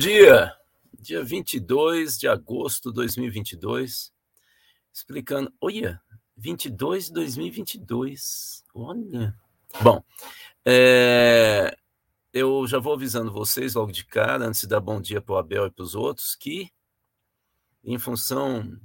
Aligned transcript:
Dia, 0.00 0.56
dia 0.98 1.22
22 1.22 2.16
de 2.18 2.26
agosto 2.26 2.88
de 2.88 2.94
2022, 2.94 4.10
explicando. 4.90 5.52
Olha, 5.60 6.00
22 6.38 7.08
de 7.08 7.12
2022, 7.12 8.64
olha. 8.74 9.38
Bom, 9.82 10.02
é, 10.64 11.76
eu 12.32 12.66
já 12.66 12.78
vou 12.78 12.94
avisando 12.94 13.30
vocês 13.30 13.74
logo 13.74 13.92
de 13.92 14.06
cara, 14.06 14.46
antes 14.46 14.62
de 14.62 14.68
dar 14.68 14.80
bom 14.80 15.02
dia 15.02 15.20
para 15.20 15.34
o 15.34 15.36
Abel 15.36 15.66
e 15.66 15.70
para 15.70 15.82
os 15.82 15.94
outros, 15.94 16.34
que 16.34 16.72
em 17.84 17.98
função 17.98 18.80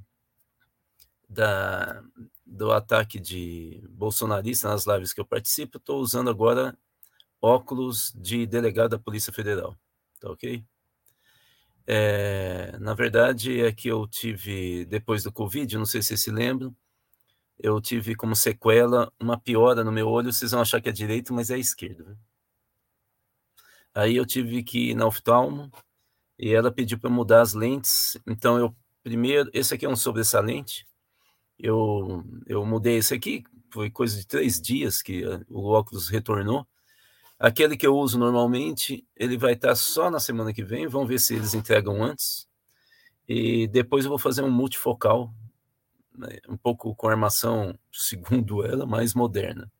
da, 1.30 2.04
do 2.46 2.74
ataque 2.74 3.22
de 3.22 3.82
bolsonarista 3.90 4.68
nas 4.68 4.86
lives 4.86 5.14
que 5.14 5.22
eu 5.22 5.26
participo, 5.26 5.78
estou 5.78 6.02
usando 6.02 6.30
agora 6.30 6.78
óculos 7.42 8.12
de 8.14 8.46
delegado 8.46 8.90
da 8.90 9.00
Polícia 9.00 9.32
Federal. 9.32 9.78
Tá 10.20 10.30
ok? 10.30 10.62
É, 11.88 12.78
na 12.80 12.94
verdade, 12.94 13.62
é 13.62 13.72
que 13.72 13.88
eu 13.88 14.08
tive, 14.08 14.86
depois 14.86 15.24
do 15.24 15.32
Covid, 15.32 15.78
não 15.78 15.86
sei 15.86 16.02
se 16.02 16.10
vocês 16.10 16.22
se 16.22 16.32
lembram, 16.32 16.76
eu 17.60 17.80
tive 17.82 18.16
como 18.16 18.36
sequela 18.36 19.12
uma 19.20 19.40
piora 19.40 19.84
no 19.84 19.92
meu 19.92 20.08
olho. 20.10 20.32
Vocês 20.34 20.52
vão 20.52 20.62
achar 20.62 20.82
que 20.82 20.90
é 20.90 20.92
direito, 20.92 21.34
mas 21.34 21.50
é 21.50 21.58
esquerdo. 21.58 22.18
Aí 23.94 24.16
eu 24.18 24.26
tive 24.26 24.62
que 24.64 24.92
ir 24.92 24.96
na 24.96 25.06
oftalmo 25.08 25.72
e 26.38 26.54
ela 26.54 26.72
pediu 26.72 27.00
para 27.00 27.10
mudar 27.10 27.42
as 27.42 27.54
lentes. 27.54 28.18
Então 28.28 28.58
eu 28.60 28.76
primeiro, 29.04 29.50
esse 29.54 29.74
aqui 29.74 29.86
é 29.86 29.90
um 29.90 29.96
sobressalente. 29.96 30.86
Eu 31.60 32.24
eu 32.48 32.66
mudei 32.66 32.98
esse 32.98 33.14
aqui. 33.14 33.44
Foi 33.72 33.90
coisa 33.90 34.18
de 34.18 34.28
três 34.28 34.62
dias 34.62 35.02
que 35.02 35.24
o 35.50 35.68
óculos 35.70 36.10
retornou. 36.10 36.68
Aquele 37.38 37.76
que 37.76 37.86
eu 37.86 37.96
uso 37.96 38.18
normalmente, 38.18 39.06
ele 39.16 39.38
vai 39.38 39.54
estar 39.54 39.76
só 39.76 40.10
na 40.10 40.20
semana 40.20 40.54
que 40.54 40.64
vem. 40.64 40.88
Vamos 40.88 41.10
ver 41.10 41.20
se 41.20 41.36
eles 41.36 41.54
entregam 41.54 42.02
antes. 42.02 42.48
E 43.28 43.68
depois 43.68 44.06
eu 44.06 44.10
vou 44.10 44.20
fazer 44.20 44.44
um 44.44 44.52
multifocal, 44.52 45.34
né, 46.18 46.38
um 46.48 46.56
pouco 46.56 46.96
com 46.96 47.10
armação, 47.10 47.78
segundo 47.92 48.66
ela, 48.66 48.86
mais 48.86 49.14
moderna. 49.14 49.72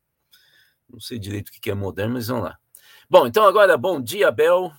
Não 0.88 1.00
sei 1.00 1.18
direito 1.18 1.48
o 1.48 1.52
que 1.52 1.70
é 1.70 1.74
moderno, 1.74 2.14
mas 2.14 2.28
vamos 2.28 2.44
lá. 2.44 2.58
Bom, 3.08 3.26
então 3.26 3.44
agora, 3.44 3.76
bom 3.76 4.00
dia, 4.00 4.30
Bel. 4.30 4.72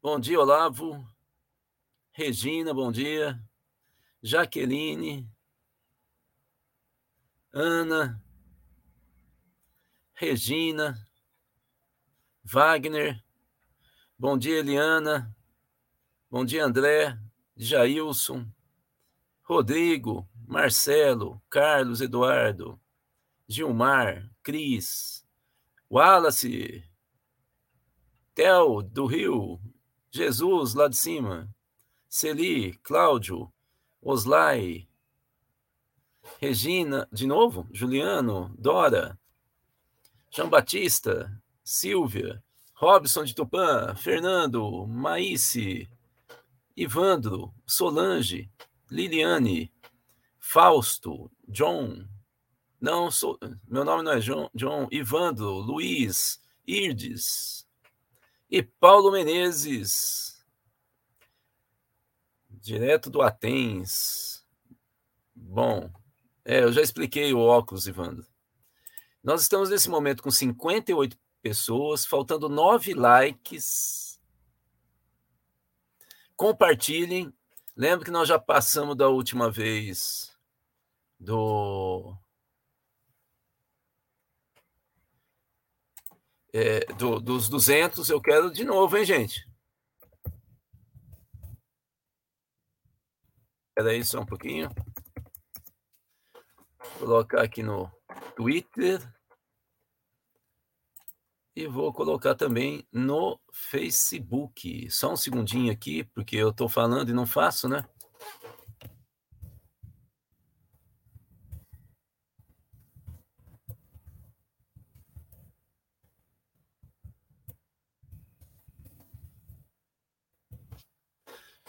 Bom 0.00 0.20
dia, 0.20 0.40
Olavo. 0.40 1.04
Regina, 2.12 2.72
bom 2.72 2.92
dia. 2.92 3.40
Jaqueline. 4.22 5.28
Ana. 7.52 8.22
Regina, 10.20 10.98
Wagner, 12.42 13.22
bom 14.18 14.36
dia, 14.36 14.58
Eliana, 14.58 15.32
bom 16.28 16.44
dia, 16.44 16.64
André, 16.64 17.16
Jailson, 17.56 18.44
Rodrigo, 19.44 20.28
Marcelo, 20.44 21.40
Carlos 21.48 22.00
Eduardo, 22.00 22.80
Gilmar, 23.46 24.28
Cris, 24.42 25.24
Wallace, 25.88 26.82
Tel, 28.34 28.82
do 28.82 29.06
Rio, 29.06 29.60
Jesus, 30.10 30.74
lá 30.74 30.88
de 30.88 30.96
cima, 30.96 31.48
Celi, 32.08 32.72
Cláudio, 32.78 33.52
Oslai, 34.02 34.88
Regina, 36.40 37.08
de 37.12 37.24
novo, 37.24 37.68
Juliano, 37.70 38.52
Dora, 38.58 39.16
João 40.30 40.48
Batista, 40.48 41.30
Silvia, 41.64 42.42
Robson 42.74 43.24
de 43.24 43.34
Tupã, 43.34 43.94
Fernando, 43.94 44.86
Maíce, 44.86 45.88
Ivandro, 46.76 47.52
Solange, 47.66 48.50
Liliane, 48.90 49.72
Fausto, 50.38 51.30
John, 51.48 52.06
não 52.80 53.10
sou, 53.10 53.36
meu 53.66 53.84
nome 53.84 54.04
não 54.04 54.12
é 54.12 54.20
John, 54.20 54.48
John, 54.54 54.86
Ivandro, 54.92 55.50
Luiz, 55.50 56.40
Irdes 56.64 57.66
e 58.48 58.62
Paulo 58.62 59.10
Menezes, 59.10 60.46
direto 62.48 63.10
do 63.10 63.20
Atens. 63.20 64.46
Bom, 65.34 65.90
é, 66.44 66.62
eu 66.62 66.72
já 66.72 66.80
expliquei 66.80 67.32
o 67.34 67.40
óculos, 67.40 67.88
Ivandro. 67.88 68.24
Nós 69.28 69.42
estamos 69.42 69.68
nesse 69.68 69.90
momento 69.90 70.22
com 70.22 70.30
58 70.30 71.14
pessoas, 71.42 72.06
faltando 72.06 72.48
9 72.48 72.94
likes. 72.94 74.18
Compartilhem. 76.34 77.30
Lembra 77.76 78.06
que 78.06 78.10
nós 78.10 78.26
já 78.26 78.38
passamos 78.38 78.96
da 78.96 79.06
última 79.10 79.50
vez 79.50 80.34
do. 81.20 82.16
É, 86.50 86.86
do, 86.94 87.20
dos 87.20 87.50
200, 87.50 88.08
eu 88.08 88.22
quero 88.22 88.50
de 88.50 88.64
novo, 88.64 88.96
hein, 88.96 89.04
gente? 89.04 89.46
Espera 93.68 93.90
aí 93.90 94.02
só 94.02 94.20
um 94.20 94.26
pouquinho. 94.26 94.70
Vou 96.98 97.00
colocar 97.00 97.42
aqui 97.42 97.62
no 97.62 97.92
Twitter 98.34 99.17
e 101.58 101.66
vou 101.66 101.92
colocar 101.92 102.34
também 102.34 102.86
no 102.92 103.38
Facebook. 103.52 104.90
Só 104.90 105.12
um 105.12 105.16
segundinho 105.16 105.72
aqui, 105.72 106.04
porque 106.04 106.36
eu 106.36 106.50
estou 106.50 106.68
falando 106.68 107.10
e 107.10 107.12
não 107.14 107.26
faço, 107.26 107.68
né? 107.68 107.84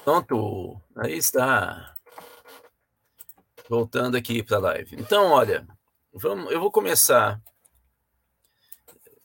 Pronto, 0.04 0.82
aí 0.96 1.18
está. 1.18 1.96
Voltando 3.70 4.18
aqui 4.18 4.42
para 4.44 4.58
a 4.58 4.60
live. 4.60 4.96
Então, 5.00 5.32
olha, 5.32 5.68
Vamos, 6.12 6.52
eu 6.52 6.60
vou 6.60 6.72
começar 6.72 7.40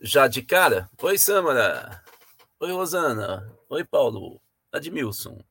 já 0.05 0.29
de 0.29 0.43
cara. 0.43 0.91
Oi, 1.03 1.17
Samara. 1.17 2.05
Oi, 2.61 2.71
Rosana. 2.73 3.51
Oi, 3.71 3.83
Paulo. 3.83 4.39
Admilson. 4.71 5.43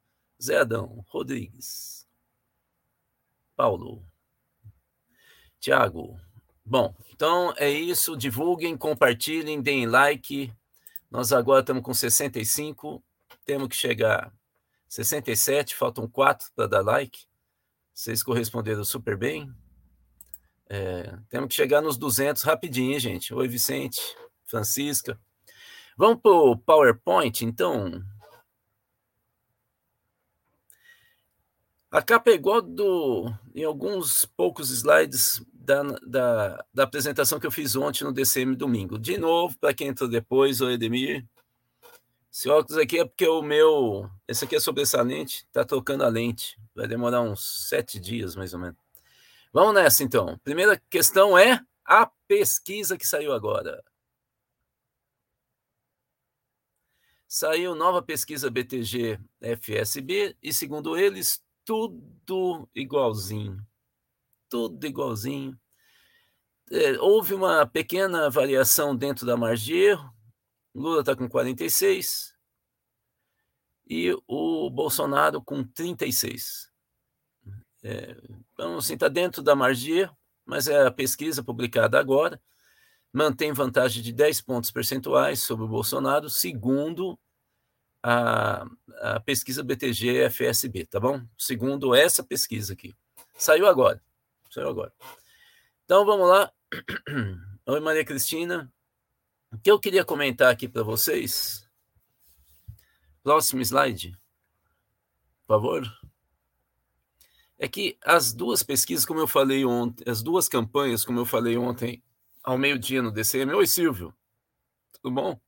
Zé 0.41 0.59
Adão. 0.59 1.03
Rodrigues. 1.09 2.07
Paulo. 3.55 4.05
Tiago. 5.59 6.19
Bom, 6.63 6.95
então 7.11 7.51
é 7.57 7.67
isso. 7.67 8.15
Divulguem, 8.15 8.77
compartilhem, 8.77 9.59
deem 9.59 9.87
like. 9.87 10.53
Nós 11.09 11.33
agora 11.33 11.61
estamos 11.61 11.81
com 11.81 11.93
65. 11.93 13.03
Temos 13.43 13.69
que 13.69 13.75
chegar 13.75 14.31
67. 14.87 15.75
Faltam 15.75 16.07
quatro 16.07 16.51
para 16.55 16.67
dar 16.67 16.81
like. 16.81 17.25
Vocês 17.91 18.21
corresponderam 18.21 18.85
super 18.85 19.17
bem. 19.17 19.51
É, 20.69 21.17
temos 21.27 21.49
que 21.49 21.55
chegar 21.55 21.81
nos 21.81 21.97
200 21.97 22.43
rapidinho, 22.43 22.99
gente. 22.99 23.33
Oi, 23.33 23.47
Vicente, 23.47 23.99
Francisca. 24.53 25.19
Vamos 25.97 26.21
para 26.21 26.31
o 26.31 26.55
PowerPoint, 26.55 27.43
então. 27.43 28.03
A 31.89 32.03
capa 32.03 32.29
é 32.29 32.35
igual 32.35 32.61
do, 32.61 33.33
em 33.55 33.63
alguns 33.63 34.25
poucos 34.25 34.69
slides 34.69 35.43
da, 35.51 35.81
da, 36.05 36.65
da 36.71 36.83
apresentação 36.83 37.39
que 37.39 37.47
eu 37.47 37.51
fiz 37.51 37.75
ontem 37.75 38.03
no 38.03 38.13
DCM 38.13 38.55
domingo. 38.55 38.99
De 38.99 39.17
novo, 39.17 39.57
para 39.59 39.73
quem 39.73 39.87
entrou 39.87 40.07
depois, 40.07 40.61
o 40.61 40.69
Edemir. 40.69 41.25
Esse 42.31 42.49
óculos 42.49 42.77
aqui 42.77 42.99
é 42.99 43.05
porque 43.05 43.27
o 43.27 43.41
meu. 43.41 44.09
Esse 44.27 44.45
aqui 44.45 44.55
é 44.55 44.59
sobressalente, 44.59 45.45
está 45.47 45.63
trocando 45.63 46.03
a 46.03 46.07
lente. 46.09 46.59
Vai 46.75 46.87
demorar 46.87 47.21
uns 47.21 47.67
sete 47.69 47.99
dias, 47.99 48.35
mais 48.35 48.53
ou 48.53 48.59
menos. 48.59 48.77
Vamos 49.51 49.73
nessa, 49.75 50.03
então. 50.03 50.39
Primeira 50.43 50.79
questão 50.89 51.37
é 51.37 51.59
a 51.85 52.07
pesquisa 52.27 52.97
que 52.97 53.07
saiu 53.07 53.33
agora. 53.33 53.83
Saiu 57.35 57.73
nova 57.73 57.99
pesquisa 57.99 58.47
BTG 58.47 59.19
FSB 59.41 60.37
e, 60.39 60.53
segundo 60.53 60.95
eles, 60.95 61.43
tudo 61.65 62.69
igualzinho. 62.75 63.57
Tudo 64.47 64.85
igualzinho. 64.85 65.59
É, 66.69 66.91
houve 66.99 67.33
uma 67.33 67.65
pequena 67.65 68.29
variação 68.29 68.95
dentro 68.95 69.25
da 69.25 69.35
margem 69.35 69.65
de 69.65 69.81
erro. 69.81 70.13
Lula 70.75 70.99
está 70.99 71.15
com 71.15 71.27
46 71.27 72.35
e 73.87 74.15
o 74.27 74.69
Bolsonaro 74.69 75.41
com 75.41 75.63
36. 75.63 76.71
É, 77.81 78.15
então, 78.53 78.77
assim, 78.77 78.93
está 78.93 79.07
dentro 79.07 79.41
da 79.41 79.55
margem, 79.55 80.07
mas 80.45 80.67
é 80.67 80.85
a 80.85 80.91
pesquisa 80.91 81.43
publicada 81.43 81.99
agora, 81.99 82.39
mantém 83.11 83.51
vantagem 83.53 84.03
de 84.03 84.13
10 84.13 84.41
pontos 84.41 84.69
percentuais 84.69 85.41
sobre 85.41 85.65
o 85.65 85.67
Bolsonaro, 85.67 86.29
segundo 86.29 87.19
a, 88.03 88.67
a 89.01 89.19
pesquisa 89.21 89.63
BTG-FSB, 89.63 90.85
tá 90.85 90.99
bom? 90.99 91.25
Segundo 91.37 91.95
essa 91.95 92.21
pesquisa 92.21 92.73
aqui. 92.73 92.93
Saiu 93.33 93.65
agora. 93.65 94.03
Saiu 94.51 94.67
agora. 94.67 94.93
Então, 95.85 96.05
vamos 96.05 96.27
lá. 96.27 96.51
Oi, 97.65 97.79
Maria 97.79 98.03
Cristina. 98.03 98.71
O 99.51 99.57
que 99.57 99.71
eu 99.71 99.79
queria 99.79 100.03
comentar 100.03 100.51
aqui 100.51 100.67
para 100.67 100.83
vocês? 100.83 101.67
Próximo 103.23 103.61
slide, 103.61 104.17
por 105.47 105.55
favor. 105.55 105.99
É 107.57 107.67
que 107.67 107.97
as 108.03 108.33
duas 108.33 108.63
pesquisas, 108.63 109.05
como 109.05 109.21
eu 109.21 109.27
falei 109.27 109.63
ontem, 109.63 110.03
as 110.09 110.21
duas 110.21 110.49
campanhas, 110.49 111.05
como 111.05 111.19
eu 111.19 111.25
falei 111.25 111.55
ontem, 111.55 112.03
ao 112.43 112.57
meio-dia 112.57 113.01
no 113.01 113.11
DCM. 113.11 113.53
Oi, 113.53 113.65
Silvio. 113.65 114.13
Tudo 114.91 115.13
bom? 115.13 115.39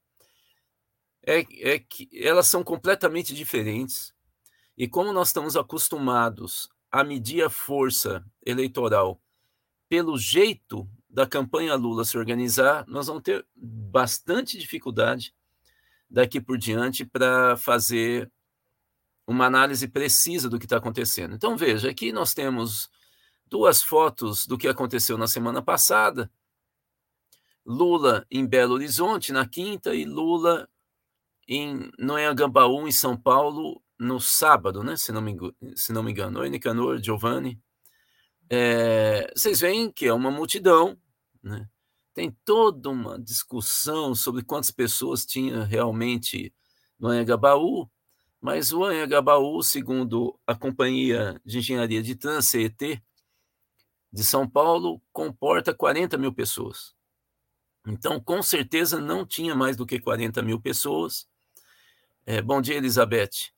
É, 1.25 1.39
é 1.73 1.79
que 1.79 2.09
elas 2.13 2.47
são 2.47 2.63
completamente 2.63 3.33
diferentes. 3.33 4.13
E 4.77 4.87
como 4.87 5.11
nós 5.11 5.29
estamos 5.29 5.55
acostumados 5.57 6.69
a 6.91 7.03
medir 7.03 7.43
a 7.43 7.49
força 7.49 8.23
eleitoral 8.45 9.19
pelo 9.89 10.17
jeito 10.17 10.87
da 11.09 11.25
campanha 11.25 11.75
Lula 11.75 12.03
se 12.03 12.17
organizar, 12.17 12.85
nós 12.87 13.07
vamos 13.07 13.23
ter 13.23 13.45
bastante 13.55 14.57
dificuldade 14.57 15.33
daqui 16.09 16.41
por 16.41 16.57
diante 16.57 17.05
para 17.05 17.55
fazer 17.57 18.31
uma 19.27 19.45
análise 19.45 19.87
precisa 19.87 20.49
do 20.49 20.59
que 20.59 20.65
está 20.65 20.77
acontecendo. 20.77 21.33
Então, 21.33 21.57
veja, 21.57 21.89
aqui 21.89 22.11
nós 22.11 22.33
temos 22.33 22.89
duas 23.47 23.81
fotos 23.81 24.45
do 24.45 24.57
que 24.57 24.67
aconteceu 24.67 25.17
na 25.17 25.27
semana 25.27 25.61
passada. 25.61 26.29
Lula 27.65 28.25
em 28.29 28.45
Belo 28.45 28.75
Horizonte 28.75 29.31
na 29.31 29.47
quinta 29.47 29.95
e 29.95 30.05
Lula 30.05 30.69
em 31.47 31.91
Noangambaú, 31.99 32.87
em 32.87 32.91
São 32.91 33.15
Paulo, 33.17 33.81
no 33.99 34.19
sábado, 34.19 34.83
né? 34.83 34.95
Se 34.97 35.11
não 35.11 35.21
me, 35.21 35.35
se 35.75 35.93
não 35.93 36.03
me 36.03 36.11
engano. 36.11 36.39
Oi, 36.39 36.49
Nicanor, 36.49 37.01
Giovanni. 37.01 37.59
É, 38.49 39.31
vocês 39.35 39.59
veem 39.59 39.91
que 39.91 40.05
é 40.05 40.13
uma 40.13 40.29
multidão, 40.31 40.97
né? 41.41 41.67
Tem 42.13 42.31
toda 42.45 42.89
uma 42.89 43.19
discussão 43.19 44.15
sobre 44.15 44.43
quantas 44.43 44.71
pessoas 44.71 45.25
tinha 45.25 45.65
realmente 45.65 46.53
no 46.97 47.09
Anhangabaú, 47.09 47.89
mas 48.39 48.71
o 48.71 48.85
Anhangabaú, 48.85 49.61
segundo 49.61 50.39
a 50.47 50.55
Companhia 50.55 51.41
de 51.43 51.57
Engenharia 51.57 52.01
de 52.01 52.15
Trânsito, 52.15 52.51
CET, 52.51 53.03
de 54.13 54.23
São 54.23 54.47
Paulo, 54.47 55.01
comporta 55.11 55.73
40 55.73 56.17
mil 56.17 56.33
pessoas. 56.33 56.95
Então, 57.85 58.19
com 58.19 58.41
certeza, 58.41 58.99
não 58.99 59.25
tinha 59.25 59.53
mais 59.53 59.75
do 59.75 59.85
que 59.85 59.99
40 59.99 60.41
mil 60.41 60.59
pessoas. 60.59 61.27
É, 62.25 62.41
bom 62.41 62.61
dia, 62.61 62.75
Elizabeth. 62.75 63.51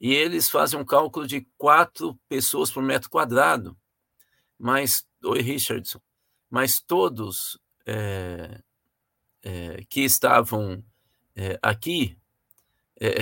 E 0.00 0.14
eles 0.14 0.48
fazem 0.48 0.78
um 0.78 0.84
cálculo 0.84 1.26
de 1.26 1.46
quatro 1.56 2.18
pessoas 2.28 2.70
por 2.70 2.82
metro 2.82 3.10
quadrado. 3.10 3.76
Mas, 4.58 5.06
oi, 5.24 5.40
Richardson 5.40 6.00
mas 6.50 6.80
todos 6.80 7.58
é, 7.84 8.60
é, 9.42 9.84
que 9.88 10.00
estavam 10.00 10.82
é, 11.36 11.58
aqui, 11.62 12.16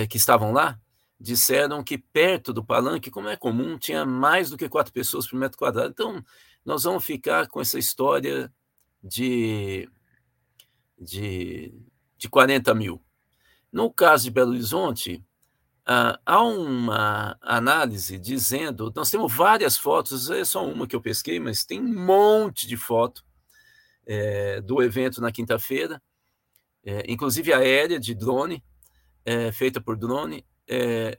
que 0.09 0.17
estavam 0.17 0.51
lá, 0.51 0.79
disseram 1.19 1.83
que 1.83 1.99
perto 1.99 2.51
do 2.51 2.65
palanque, 2.65 3.11
como 3.11 3.29
é 3.29 3.37
comum, 3.37 3.77
tinha 3.77 4.03
mais 4.05 4.49
do 4.49 4.57
que 4.57 4.67
quatro 4.67 4.91
pessoas 4.91 5.27
por 5.27 5.37
metro 5.37 5.57
quadrado. 5.57 5.91
Então, 5.91 6.23
nós 6.65 6.83
vamos 6.83 7.05
ficar 7.05 7.47
com 7.47 7.61
essa 7.61 7.77
história 7.77 8.51
de, 9.03 9.87
de, 10.99 11.79
de 12.17 12.27
40 12.27 12.73
mil. 12.73 13.03
No 13.71 13.91
caso 13.91 14.25
de 14.25 14.31
Belo 14.31 14.51
Horizonte, 14.51 15.23
ah, 15.85 16.19
há 16.25 16.43
uma 16.43 17.37
análise 17.41 18.17
dizendo, 18.17 18.91
nós 18.93 19.09
temos 19.09 19.33
várias 19.33 19.77
fotos, 19.77 20.29
é 20.29 20.43
só 20.43 20.65
uma 20.65 20.85
que 20.85 20.95
eu 20.95 21.01
pesquei, 21.01 21.39
mas 21.39 21.65
tem 21.65 21.79
um 21.79 22.05
monte 22.05 22.67
de 22.67 22.75
foto 22.75 23.25
é, 24.05 24.59
do 24.61 24.81
evento 24.81 25.21
na 25.21 25.31
quinta-feira, 25.31 26.01
é, 26.83 27.09
inclusive 27.09 27.53
aérea 27.53 27.99
de 27.99 28.13
drone, 28.13 28.63
é, 29.23 29.51
feita 29.51 29.79
por 29.79 29.97
drone, 29.97 30.45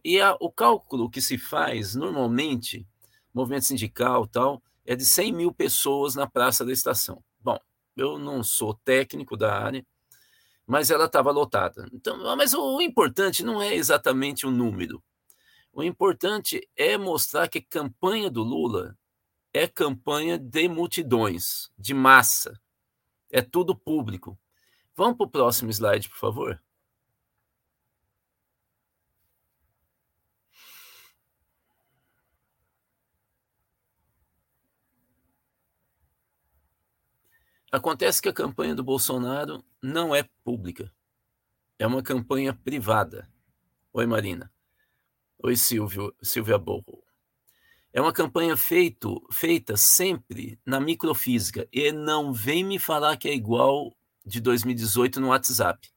e 0.04 0.20
a, 0.20 0.36
o 0.38 0.52
cálculo 0.52 1.08
que 1.08 1.22
se 1.22 1.38
faz 1.38 1.94
normalmente, 1.94 2.86
movimento 3.32 3.64
sindical 3.64 4.26
tal, 4.26 4.62
é 4.84 4.94
de 4.94 5.06
100 5.06 5.32
mil 5.32 5.52
pessoas 5.52 6.14
na 6.14 6.26
praça 6.26 6.64
da 6.66 6.72
estação. 6.72 7.24
Bom, 7.40 7.58
eu 7.96 8.18
não 8.18 8.42
sou 8.42 8.74
técnico 8.74 9.34
da 9.34 9.58
área, 9.58 9.86
mas 10.68 10.90
ela 10.90 11.06
estava 11.06 11.30
lotada. 11.30 11.88
Então, 11.90 12.36
mas 12.36 12.52
o 12.52 12.78
importante 12.82 13.42
não 13.42 13.62
é 13.62 13.74
exatamente 13.74 14.46
o 14.46 14.50
número. 14.50 15.02
O 15.72 15.82
importante 15.82 16.68
é 16.76 16.98
mostrar 16.98 17.48
que 17.48 17.58
a 17.58 17.64
campanha 17.64 18.30
do 18.30 18.42
Lula 18.42 18.94
é 19.50 19.66
campanha 19.66 20.38
de 20.38 20.68
multidões, 20.68 21.70
de 21.78 21.94
massa. 21.94 22.60
É 23.30 23.40
tudo 23.40 23.74
público. 23.74 24.38
Vamos 24.94 25.16
para 25.16 25.26
o 25.26 25.30
próximo 25.30 25.70
slide, 25.70 26.06
por 26.10 26.18
favor. 26.18 26.62
Acontece 37.70 38.22
que 38.22 38.30
a 38.30 38.32
campanha 38.32 38.74
do 38.74 38.82
Bolsonaro 38.82 39.62
não 39.82 40.14
é 40.14 40.22
pública. 40.42 40.90
É 41.78 41.86
uma 41.86 42.02
campanha 42.02 42.54
privada. 42.54 43.28
Oi, 43.92 44.06
Marina. 44.06 44.50
Oi, 45.38 45.54
Silvio, 45.54 46.14
Silvia 46.22 46.56
Borro. 46.56 47.04
É 47.92 48.00
uma 48.00 48.12
campanha 48.12 48.56
feito, 48.56 49.22
feita 49.30 49.76
sempre 49.76 50.58
na 50.64 50.80
microfísica. 50.80 51.68
E 51.70 51.92
não 51.92 52.32
vem 52.32 52.64
me 52.64 52.78
falar 52.78 53.18
que 53.18 53.28
é 53.28 53.34
igual 53.34 53.94
de 54.24 54.40
2018 54.40 55.20
no 55.20 55.28
WhatsApp. 55.28 55.90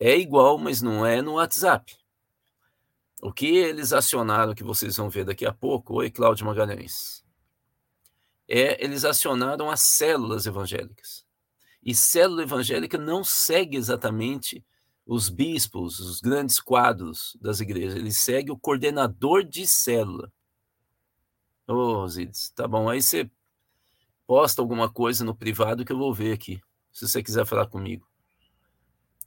É 0.00 0.18
igual, 0.18 0.58
mas 0.58 0.82
não 0.82 1.06
é 1.06 1.22
no 1.22 1.34
WhatsApp. 1.34 1.96
O 3.22 3.32
que 3.32 3.46
eles 3.46 3.92
acionaram, 3.92 4.52
que 4.52 4.64
vocês 4.64 4.96
vão 4.96 5.08
ver 5.08 5.24
daqui 5.24 5.46
a 5.46 5.52
pouco. 5.52 5.94
Oi, 5.94 6.10
Cláudio 6.10 6.44
Magalhães 6.44 7.27
é 8.48 8.82
eles 8.82 9.04
acionaram 9.04 9.70
as 9.70 9.80
células 9.96 10.46
evangélicas. 10.46 11.24
E 11.82 11.94
célula 11.94 12.42
evangélica 12.42 12.96
não 12.96 13.22
segue 13.22 13.76
exatamente 13.76 14.64
os 15.06 15.28
bispos, 15.28 16.00
os 16.00 16.20
grandes 16.20 16.60
quadros 16.60 17.36
das 17.40 17.60
igrejas, 17.60 17.96
ele 17.96 18.12
segue 18.12 18.50
o 18.50 18.58
coordenador 18.58 19.42
de 19.42 19.66
célula. 19.66 20.30
Ô, 21.66 22.02
oh, 22.02 22.08
Zides, 22.08 22.50
tá 22.50 22.68
bom. 22.68 22.88
Aí 22.88 23.00
você 23.00 23.30
posta 24.26 24.60
alguma 24.60 24.90
coisa 24.90 25.24
no 25.24 25.34
privado 25.34 25.84
que 25.84 25.92
eu 25.92 25.98
vou 25.98 26.12
ver 26.12 26.32
aqui, 26.32 26.60
se 26.92 27.08
você 27.08 27.22
quiser 27.22 27.46
falar 27.46 27.66
comigo. 27.66 28.06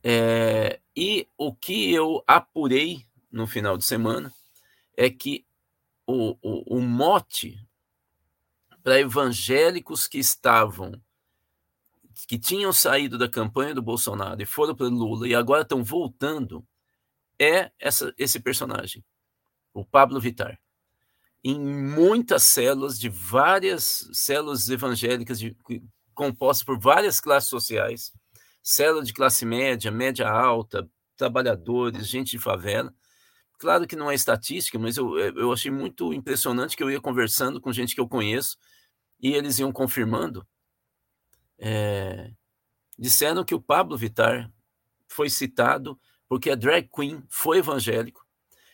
É, 0.03 0.79
e 0.95 1.27
o 1.37 1.53
que 1.53 1.91
eu 1.91 2.23
apurei 2.27 3.03
no 3.31 3.47
final 3.47 3.77
de 3.77 3.85
semana 3.85 4.31
é 4.95 5.09
que 5.09 5.45
o, 6.05 6.37
o, 6.41 6.77
o 6.77 6.81
mote 6.81 7.57
para 8.83 8.99
evangélicos 8.99 10.07
que 10.07 10.17
estavam 10.17 11.01
que 12.27 12.37
tinham 12.37 12.71
saído 12.71 13.17
da 13.17 13.27
campanha 13.27 13.73
do 13.73 13.81
Bolsonaro 13.81 14.41
e 14.41 14.45
foram 14.45 14.75
para 14.75 14.87
Lula 14.87 15.27
e 15.27 15.35
agora 15.35 15.63
estão 15.63 15.83
voltando 15.83 16.65
é 17.39 17.71
essa, 17.79 18.13
esse 18.17 18.39
personagem, 18.39 19.03
o 19.73 19.83
Pablo 19.83 20.19
Vitar. 20.19 20.59
Em 21.43 21.59
muitas 21.59 22.43
células 22.43 22.99
de 22.99 23.09
várias 23.09 24.07
células 24.13 24.69
evangélicas 24.69 25.39
de, 25.39 25.57
compostas 26.13 26.63
por 26.63 26.79
várias 26.79 27.19
classes 27.19 27.49
sociais, 27.49 28.13
célula 28.61 29.03
de 29.03 29.11
classe 29.11 29.43
média, 29.43 29.89
média 29.89 30.29
alta, 30.29 30.87
trabalhadores, 31.17 32.07
gente 32.07 32.31
de 32.31 32.39
favela. 32.39 32.93
Claro 33.57 33.87
que 33.87 33.95
não 33.95 34.11
é 34.11 34.13
estatística, 34.13 34.77
mas 34.77 34.97
eu, 34.97 35.17
eu 35.17 35.51
achei 35.51 35.71
muito 35.71 36.13
impressionante 36.13 36.77
que 36.77 36.83
eu 36.83 36.91
ia 36.91 37.01
conversando 37.01 37.59
com 37.59 37.73
gente 37.73 37.95
que 37.95 38.01
eu 38.01 38.07
conheço 38.07 38.55
e 39.21 39.33
eles 39.33 39.59
iam 39.59 39.71
confirmando, 39.71 40.47
é, 41.59 42.33
disseram 42.97 43.45
que 43.45 43.53
o 43.53 43.61
Pablo 43.61 43.97
Vitar 43.97 44.51
foi 45.07 45.29
citado 45.29 45.99
porque 46.27 46.49
a 46.49 46.55
drag 46.55 46.89
queen 46.89 47.23
foi 47.29 47.59
evangélico. 47.59 48.25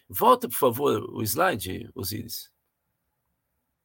Volta, 0.08 0.48
por 0.48 0.56
favor, 0.56 1.04
o 1.14 1.22
slide, 1.22 1.90
Osiris. 1.94 2.52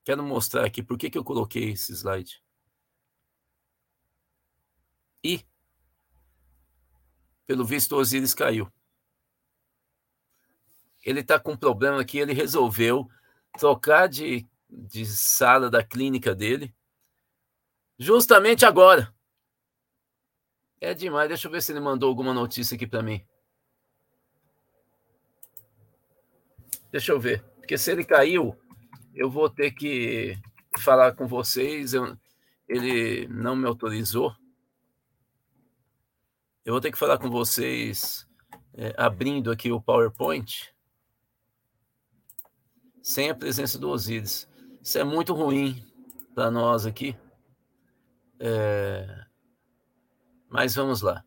Quero 0.05 0.23
mostrar 0.23 0.65
aqui 0.65 0.83
por 0.83 0.97
que, 0.97 1.11
que 1.11 1.19
eu 1.19 1.25
coloquei 1.25 1.71
esse 1.71 1.93
slide. 1.93 2.43
E, 5.25 5.45
pelo 7.47 7.65
visto, 7.65 7.97
Osiris 7.97 8.35
caiu. 8.35 8.73
Ele 11.05 11.21
está 11.21 11.41
com 11.41 11.53
um 11.53 11.57
problema 11.57 12.01
aqui, 12.01 12.19
ele 12.19 12.33
resolveu 12.33 13.09
trocar 13.59 14.09
de 14.09 14.47
de 14.73 15.05
sala 15.05 15.71
da 15.71 15.83
clínica 15.83 16.35
dele, 16.35 16.75
justamente 17.99 18.65
agora. 18.65 19.15
É 20.81 20.95
demais. 20.95 21.29
Deixa 21.29 21.47
eu 21.47 21.53
ver 21.53 21.63
se 21.63 21.71
ele 21.71 21.81
mandou 21.81 22.09
alguma 22.09 22.35
notícia 22.35 22.75
aqui 22.75 22.87
para 22.87 23.03
mim. 23.03 23.25
Deixa 26.91 27.13
eu 27.13 27.21
ver. 27.21 27.43
Porque 27.57 27.79
se 27.79 27.93
ele 27.93 28.05
caiu, 28.05 28.59
eu 29.15 29.31
vou 29.31 29.49
ter 29.49 29.71
que 29.71 30.37
falar 30.81 31.13
com 31.13 31.27
vocês. 31.27 31.95
Eu, 31.95 32.19
ele 32.69 33.29
não 33.29 33.55
me 33.55 33.67
autorizou. 33.69 34.35
Eu 36.65 36.75
vou 36.75 36.81
ter 36.81 36.91
que 36.91 36.99
falar 36.99 37.19
com 37.19 37.31
vocês 37.31 38.27
é, 38.75 38.95
abrindo 38.97 39.51
aqui 39.51 39.71
o 39.71 39.81
PowerPoint 39.81 40.73
sem 43.03 43.31
a 43.31 43.35
presença 43.35 43.79
do 43.79 43.89
Osíris. 43.89 44.49
Isso 44.83 44.99
é 44.99 45.05
muito 45.05 45.33
ruim 45.33 45.85
para 46.35 46.51
nós 46.51 46.85
aqui. 46.85 47.17
É... 48.41 49.25
Mas 50.49 50.75
vamos 50.75 51.01
lá. 51.01 51.25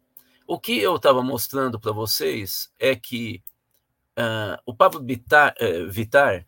O 0.48 0.60
que 0.60 0.78
eu 0.78 0.98
estava 0.98 1.24
mostrando 1.24 1.80
para 1.80 1.92
vocês 1.92 2.72
é 2.78 2.96
que 2.96 3.42
uh, 4.20 4.62
o 4.66 4.76
Pablo 4.76 5.04
Vittar, 5.04 5.56
uh, 5.60 5.90
Vittar 5.90 6.46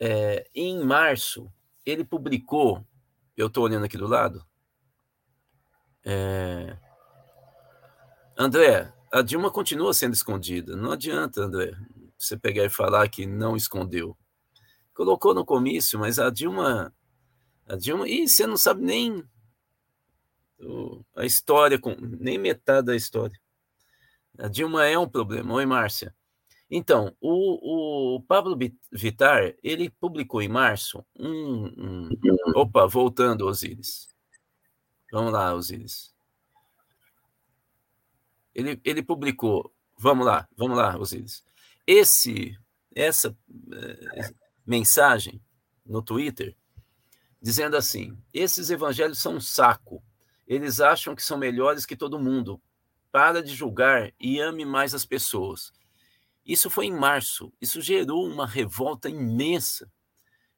uh, 0.00 0.50
em 0.54 0.82
março, 0.82 1.52
ele 1.86 2.04
publicou, 2.04 2.84
eu 3.36 3.46
estou 3.46 3.62
olhando 3.64 3.84
aqui 3.84 3.96
do 3.96 4.08
lado, 4.08 4.44
André, 8.36 8.92
a 9.10 9.22
Dilma 9.22 9.50
continua 9.50 9.94
sendo 9.94 10.12
escondida. 10.12 10.76
Não 10.76 10.92
adianta, 10.92 11.40
André, 11.40 11.72
você 12.18 12.36
pegar 12.36 12.64
e 12.64 12.68
falar 12.68 13.08
que 13.08 13.24
não 13.24 13.56
escondeu. 13.56 14.14
Colocou 14.94 15.34
no 15.34 15.44
comício, 15.44 15.98
mas 15.98 16.18
a 16.18 16.30
Dilma. 16.30 16.94
A 17.66 17.76
Dilma. 17.76 18.08
E 18.08 18.28
você 18.28 18.46
não 18.46 18.56
sabe 18.56 18.82
nem 18.82 19.24
a 21.16 21.24
história, 21.24 21.78
com 21.78 21.94
nem 22.00 22.38
metade 22.38 22.86
da 22.86 22.96
história. 22.96 23.38
A 24.38 24.48
Dilma 24.48 24.86
é 24.86 24.98
um 24.98 25.08
problema. 25.08 25.54
Oi, 25.54 25.66
Márcia. 25.66 26.14
Então, 26.70 27.14
o, 27.20 28.16
o 28.16 28.22
Pablo 28.22 28.58
Vittar, 28.90 29.54
ele 29.62 29.90
publicou 29.90 30.42
em 30.42 30.48
março 30.48 31.04
um, 31.16 31.66
um... 31.66 32.08
Opa, 32.56 32.86
voltando, 32.86 33.46
Osíris. 33.46 34.08
Vamos 35.12 35.32
lá, 35.32 35.54
Osíris. 35.54 36.12
Ele, 38.54 38.80
ele 38.84 39.02
publicou, 39.02 39.72
vamos 39.98 40.26
lá, 40.26 40.48
vamos 40.56 40.76
lá, 40.76 40.96
Osíris. 40.96 41.44
Esse, 41.86 42.56
essa 42.94 43.36
é, 43.72 44.34
mensagem 44.66 45.40
no 45.84 46.02
Twitter, 46.02 46.56
dizendo 47.40 47.76
assim: 47.76 48.16
esses 48.32 48.70
evangelhos 48.70 49.18
são 49.18 49.36
um 49.36 49.40
saco. 49.40 50.02
Eles 50.46 50.80
acham 50.80 51.14
que 51.14 51.22
são 51.22 51.38
melhores 51.38 51.86
que 51.86 51.96
todo 51.96 52.18
mundo. 52.18 52.60
Para 53.10 53.42
de 53.42 53.54
julgar 53.54 54.12
e 54.18 54.40
ame 54.40 54.64
mais 54.64 54.92
as 54.92 55.06
pessoas. 55.06 55.72
Isso 56.44 56.68
foi 56.68 56.86
em 56.86 56.92
março. 56.92 57.52
Isso 57.60 57.80
gerou 57.80 58.26
uma 58.26 58.46
revolta 58.46 59.08
imensa 59.08 59.90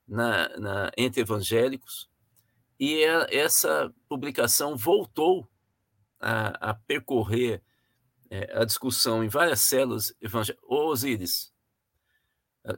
na, 0.06 0.48
na, 0.58 0.90
entre 0.96 1.20
evangélicos. 1.20 2.08
E 2.78 3.02
é, 3.04 3.36
essa 3.36 3.92
publicação 4.08 4.76
voltou 4.76 5.48
a, 6.18 6.70
a 6.70 6.75
percorrer 6.75 7.62
é, 8.30 8.58
a 8.58 8.64
discussão 8.64 9.22
em 9.22 9.28
várias 9.28 9.60
células 9.60 10.14
evangélicas. 10.20 10.64
Ô, 10.68 10.86
Osíris, 10.88 11.52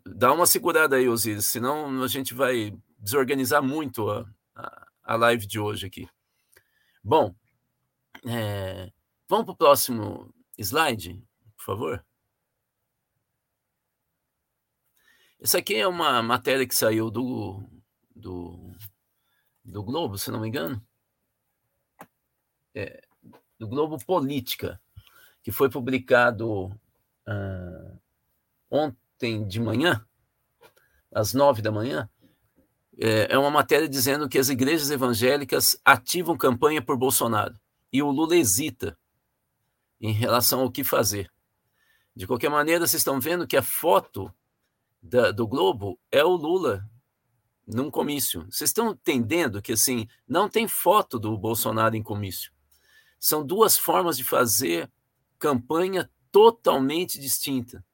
dá 0.05 0.33
uma 0.33 0.47
segurada 0.47 0.97
aí, 0.97 1.09
Osíris, 1.09 1.47
senão 1.47 2.03
a 2.03 2.09
gente 2.09 2.35
vai 2.35 2.77
desorganizar 2.99 3.63
muito 3.63 4.11
a, 4.11 4.29
a, 4.55 4.89
a 5.03 5.17
live 5.17 5.47
de 5.47 5.59
hoje 5.59 5.87
aqui. 5.87 6.09
Bom, 7.03 7.35
é, 8.27 8.93
vamos 9.29 9.47
para 9.47 9.53
o 9.53 9.57
próximo 9.57 10.35
slide, 10.59 11.25
por 11.57 11.65
favor. 11.65 12.07
Essa 15.41 15.59
aqui 15.59 15.77
é 15.77 15.87
uma 15.87 16.23
matéria 16.23 16.67
que 16.67 16.75
saiu 16.75 17.11
do, 17.11 17.63
do, 18.15 18.73
do 19.65 19.83
Globo, 19.85 20.19
se 20.19 20.31
não 20.31 20.41
me 20.41 20.49
engano. 20.49 20.85
É, 22.75 23.01
do 23.59 23.69
Globo 23.69 23.97
Política, 24.05 24.81
que 25.43 25.51
foi 25.51 25.71
publicado 25.71 26.67
uh, 26.67 28.01
ontem 28.71 29.08
de 29.47 29.61
manhã, 29.61 30.05
às 31.13 31.35
nove 31.35 31.63
da 31.63 31.73
manhã. 31.73 32.09
É, 33.01 33.35
é 33.35 33.39
uma 33.39 33.51
matéria 33.51 33.89
dizendo 33.89 34.29
que 34.29 34.39
as 34.39 34.49
igrejas 34.49 34.91
evangélicas 34.91 35.81
ativam 35.85 36.37
campanha 36.37 36.83
por 36.83 36.97
Bolsonaro 36.97 37.55
e 37.93 38.03
o 38.03 38.11
Lula 38.11 38.37
hesita 38.37 38.99
em 40.01 40.13
relação 40.13 40.61
ao 40.61 40.71
que 40.71 40.85
fazer. 40.85 41.31
De 42.15 42.27
qualquer 42.27 42.51
maneira, 42.51 42.87
vocês 42.87 43.01
estão 43.01 43.21
vendo 43.21 43.47
que 43.47 43.57
a 43.57 43.63
foto 43.63 44.33
da, 45.03 45.31
do 45.31 45.47
Globo 45.47 45.99
é 46.11 46.25
o 46.25 46.35
Lula 46.35 46.89
num 47.67 47.91
comício. 47.91 48.45
Vocês 48.51 48.71
estão 48.71 48.91
entendendo 48.91 49.63
que 49.63 49.73
assim 49.73 50.09
não 50.27 50.49
tem 50.49 50.67
foto 50.67 51.19
do 51.19 51.37
Bolsonaro 51.37 51.95
em 51.95 52.03
comício. 52.03 52.53
São 53.21 53.45
duas 53.45 53.77
formas 53.77 54.17
de 54.17 54.25
fazer 54.25 54.91
campanha 55.39 56.11
totalmente 56.31 57.19
distinta, 57.19 57.85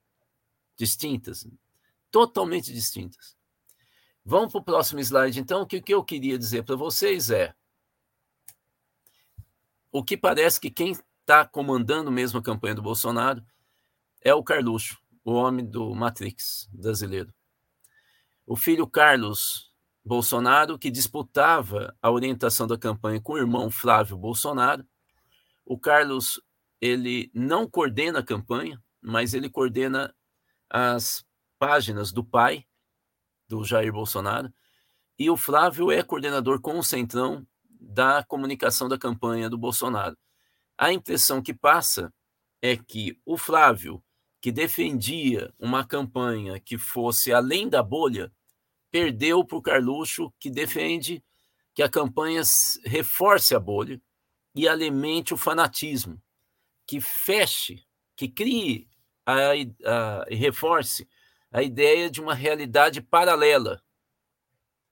distintas, 0.77 1.47
totalmente 2.11 2.73
distintas. 2.73 3.37
Vamos 4.25 4.53
para 4.53 4.61
o 4.61 4.65
próximo 4.65 5.01
slide, 5.01 5.41
então. 5.41 5.63
O 5.63 5.67
que, 5.67 5.81
que 5.81 5.93
eu 5.93 6.03
queria 6.03 6.39
dizer 6.39 6.63
para 6.65 6.77
vocês 6.77 7.31
é: 7.31 7.55
o 9.93 10.03
que 10.03 10.17
parece 10.17 10.59
que 10.59 10.71
quem 10.71 10.93
está 11.21 11.45
comandando 11.45 12.11
mesmo 12.11 12.39
a 12.39 12.43
campanha 12.43 12.75
do 12.75 12.83
Bolsonaro 12.83 13.45
é 14.21 14.35
o 14.35 14.43
Carluxo, 14.43 14.99
o 15.25 15.33
homem 15.33 15.65
do 15.65 15.95
Matrix 15.95 16.69
brasileiro. 16.73 17.33
O 18.47 18.57
filho 18.57 18.87
Carlos 18.87 19.73
Bolsonaro, 20.05 20.79
que 20.79 20.91
disputava 20.91 21.97
a 22.01 22.11
orientação 22.11 22.67
da 22.67 22.77
campanha 22.77 23.21
com 23.21 23.35
o 23.35 23.39
irmão 23.39 23.71
Flávio 23.71 24.19
Bolsonaro. 24.19 24.87
O 25.65 25.79
Carlos 25.79 26.43
ele 26.79 27.31
não 27.33 27.69
coordena 27.69 28.19
a 28.19 28.23
campanha, 28.23 28.83
mas 29.01 29.33
ele 29.33 29.49
coordena 29.49 30.15
as 30.77 31.25
páginas 31.57 32.11
do 32.11 32.25
pai, 32.25 32.67
do 33.47 33.63
Jair 33.63 33.93
Bolsonaro, 33.93 34.53
e 35.17 35.31
o 35.31 35.37
Flávio 35.37 35.93
é 35.93 36.03
coordenador 36.03 36.61
com 36.61 36.77
o 36.77 36.83
Centrão 36.83 37.47
da 37.71 38.25
comunicação 38.25 38.89
da 38.89 38.99
campanha 38.99 39.49
do 39.49 39.57
Bolsonaro. 39.57 40.19
A 40.77 40.93
impressão 40.93 41.41
que 41.41 41.55
passa 41.55 42.13
é 42.61 42.77
que 42.77 43.17
o 43.25 43.39
Flávio, 43.39 44.03
que 44.41 44.51
defendia 44.51 45.55
uma 45.61 45.87
campanha 45.87 46.59
que 46.59 46.77
fosse 46.77 47.33
além 47.33 47.69
da 47.69 47.81
bolha, 47.81 48.33
perdeu 48.91 49.45
para 49.45 49.59
o 49.59 49.63
Carluxo, 49.63 50.35
que 50.41 50.51
defende 50.51 51.23
que 51.73 51.85
a 51.85 51.89
campanha 51.89 52.43
reforce 52.85 53.55
a 53.55 53.61
bolha 53.61 54.03
e 54.53 54.67
alimente 54.67 55.33
o 55.33 55.37
fanatismo, 55.37 56.21
que 56.85 57.01
feche, 57.01 57.87
que 58.17 58.29
crie 58.29 58.89
e 60.29 60.35
reforce 60.35 61.09
a 61.51 61.63
ideia 61.63 62.11
de 62.11 62.21
uma 62.21 62.35
realidade 62.35 63.01
paralela 63.01 63.83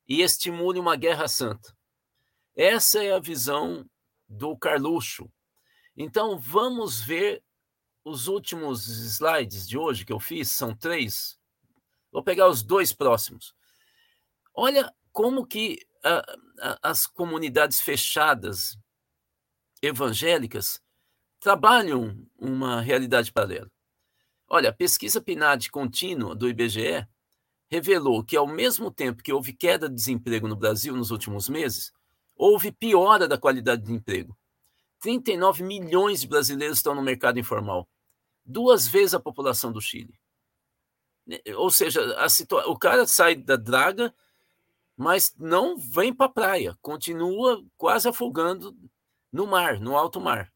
e 0.08 0.22
estimule 0.22 0.78
uma 0.78 0.96
guerra 0.96 1.28
santa. 1.28 1.76
Essa 2.54 3.02
é 3.02 3.12
a 3.12 3.18
visão 3.18 3.88
do 4.28 4.56
Carluxo. 4.56 5.30
Então, 5.96 6.38
vamos 6.38 7.00
ver 7.00 7.42
os 8.04 8.26
últimos 8.28 8.86
slides 8.88 9.66
de 9.68 9.78
hoje 9.78 10.04
que 10.04 10.12
eu 10.12 10.20
fiz, 10.20 10.50
são 10.50 10.74
três. 10.74 11.38
Vou 12.10 12.22
pegar 12.22 12.48
os 12.48 12.62
dois 12.62 12.92
próximos. 12.92 13.54
Olha 14.54 14.92
como 15.12 15.46
que 15.46 15.78
a, 16.04 16.18
a, 16.60 16.90
as 16.90 17.06
comunidades 17.06 17.80
fechadas 17.80 18.76
evangélicas 19.80 20.80
trabalham 21.40 22.26
uma 22.38 22.80
realidade 22.80 23.32
paralela. 23.32 23.70
Olha, 24.54 24.68
a 24.68 24.73
pesquisa 24.73 25.18
PNAD 25.18 25.71
contínua 25.71 26.35
do 26.35 26.47
IBGE 26.47 27.09
revelou 27.71 28.23
que, 28.23 28.37
ao 28.37 28.47
mesmo 28.47 28.90
tempo 28.90 29.23
que 29.23 29.32
houve 29.32 29.54
queda 29.54 29.88
de 29.88 29.94
desemprego 29.94 30.47
no 30.47 30.54
Brasil 30.54 30.94
nos 30.94 31.11
últimos 31.11 31.49
meses, 31.49 31.90
houve 32.37 32.71
piora 32.71 33.26
da 33.26 33.38
qualidade 33.38 33.82
de 33.82 33.94
emprego. 33.94 34.37
39 35.00 35.62
milhões 35.62 36.21
de 36.21 36.28
brasileiros 36.28 36.76
estão 36.76 36.94
no 36.94 37.00
mercado 37.00 37.38
informal, 37.38 37.88
duas 38.44 38.87
vezes 38.87 39.14
a 39.14 39.21
população 39.21 39.73
do 39.73 39.80
Chile. 39.80 40.21
Ou 41.56 41.71
seja, 41.71 42.02
o 42.66 42.78
cara 42.78 43.06
sai 43.06 43.35
da 43.35 43.56
draga, 43.56 44.14
mas 44.94 45.35
não 45.38 45.78
vem 45.78 46.12
para 46.12 46.26
a 46.26 46.28
praia, 46.28 46.76
continua 46.82 47.64
quase 47.78 48.06
afogando 48.06 48.76
no 49.32 49.47
mar, 49.47 49.80
no 49.80 49.97
alto 49.97 50.21
mar. 50.21 50.52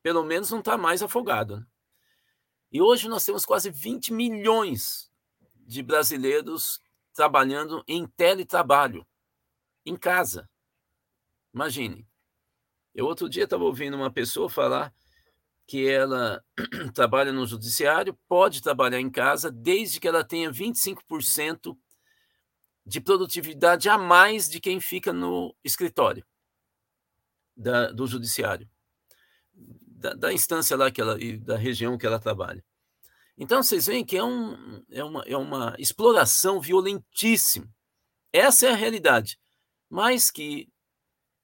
Pelo 0.00 0.22
menos 0.22 0.48
não 0.48 0.60
está 0.60 0.78
mais 0.78 1.02
afogado. 1.02 1.56
Né? 1.56 1.66
E 2.70 2.80
hoje 2.80 3.08
nós 3.08 3.24
temos 3.24 3.44
quase 3.44 3.70
20 3.70 4.12
milhões 4.12 5.10
de 5.54 5.82
brasileiros 5.82 6.80
trabalhando 7.14 7.82
em 7.88 8.06
teletrabalho, 8.06 9.06
em 9.84 9.96
casa. 9.96 10.48
Imagine. 11.54 12.06
Eu 12.94 13.06
outro 13.06 13.28
dia 13.28 13.44
estava 13.44 13.64
ouvindo 13.64 13.96
uma 13.96 14.10
pessoa 14.10 14.48
falar 14.48 14.94
que 15.66 15.88
ela 15.88 16.44
trabalha 16.94 17.32
no 17.32 17.46
judiciário, 17.46 18.16
pode 18.28 18.62
trabalhar 18.62 19.00
em 19.00 19.10
casa, 19.10 19.50
desde 19.50 19.98
que 19.98 20.06
ela 20.06 20.22
tenha 20.22 20.50
25% 20.50 21.76
de 22.84 23.00
produtividade 23.00 23.88
a 23.88 23.98
mais 23.98 24.48
de 24.48 24.60
quem 24.60 24.80
fica 24.80 25.12
no 25.12 25.54
escritório 25.64 26.24
da, 27.56 27.90
do 27.90 28.06
judiciário, 28.06 28.68
da, 29.96 30.12
da, 30.12 30.32
instância 30.32 30.76
lá 30.76 30.90
que 30.90 31.00
ela, 31.00 31.20
e 31.20 31.38
da 31.38 31.56
região 31.56 31.96
que 31.96 32.06
ela 32.06 32.18
trabalha. 32.18 32.64
Então, 33.36 33.62
vocês 33.62 33.86
veem 33.86 34.04
que 34.04 34.16
é, 34.16 34.24
um, 34.24 34.84
é, 34.90 35.02
uma, 35.02 35.22
é 35.26 35.36
uma 35.36 35.74
exploração 35.78 36.60
violentíssima. 36.60 37.68
Essa 38.32 38.66
é 38.66 38.70
a 38.70 38.76
realidade. 38.76 39.38
Mas 39.88 40.30
que 40.30 40.68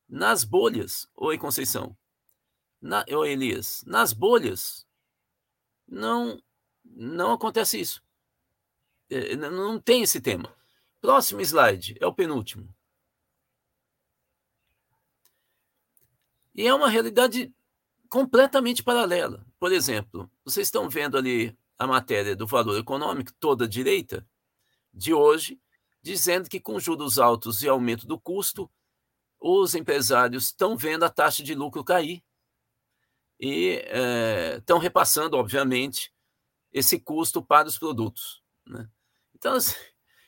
nas 0.08 0.44
bolhas, 0.44 1.06
oi 1.14 1.38
Conceição, 1.38 1.96
na, 2.80 3.04
oi 3.08 3.30
Elias, 3.30 3.82
nas 3.86 4.12
bolhas, 4.12 4.86
não, 5.86 6.42
não 6.84 7.32
acontece 7.32 7.80
isso. 7.80 8.02
É, 9.10 9.36
não 9.36 9.80
tem 9.80 10.02
esse 10.02 10.20
tema. 10.20 10.54
Próximo 11.00 11.40
slide, 11.40 11.96
é 12.00 12.06
o 12.06 12.14
penúltimo. 12.14 12.74
E 16.54 16.66
é 16.66 16.74
uma 16.74 16.88
realidade 16.88 17.52
completamente 18.12 18.82
paralela. 18.82 19.42
Por 19.58 19.72
exemplo, 19.72 20.30
vocês 20.44 20.66
estão 20.66 20.86
vendo 20.86 21.16
ali 21.16 21.56
a 21.78 21.86
matéria 21.86 22.36
do 22.36 22.46
valor 22.46 22.78
econômico, 22.78 23.32
toda 23.40 23.66
direita, 23.66 24.28
de 24.92 25.14
hoje, 25.14 25.58
dizendo 26.02 26.46
que 26.46 26.60
com 26.60 26.78
juros 26.78 27.18
altos 27.18 27.62
e 27.62 27.68
aumento 27.70 28.06
do 28.06 28.20
custo, 28.20 28.70
os 29.40 29.74
empresários 29.74 30.48
estão 30.48 30.76
vendo 30.76 31.04
a 31.06 31.08
taxa 31.08 31.42
de 31.42 31.54
lucro 31.54 31.82
cair 31.82 32.22
e 33.40 33.82
é, 33.86 34.56
estão 34.58 34.76
repassando, 34.76 35.38
obviamente, 35.38 36.12
esse 36.70 37.00
custo 37.00 37.42
para 37.42 37.66
os 37.66 37.78
produtos. 37.78 38.42
Né? 38.66 38.90
Então, 39.34 39.54
assim, 39.54 39.74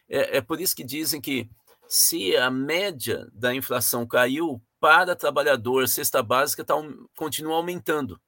é, 0.08 0.38
é 0.38 0.40
por 0.40 0.58
isso 0.58 0.74
que 0.74 0.84
dizem 0.84 1.20
que 1.20 1.50
se 1.86 2.34
a 2.34 2.50
média 2.50 3.28
da 3.30 3.54
inflação 3.54 4.06
caiu 4.06 4.58
para 4.84 5.16
trabalhador, 5.16 5.88
cesta 5.88 6.22
básica 6.22 6.62
tá, 6.62 6.74
continua 7.16 7.56
aumentando. 7.56 8.20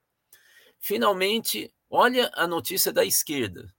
Finalmente, 0.79 1.71
olha 1.91 2.31
a 2.35 2.47
notícia 2.47 2.91
da 2.91 3.05
esquerda. 3.05 3.71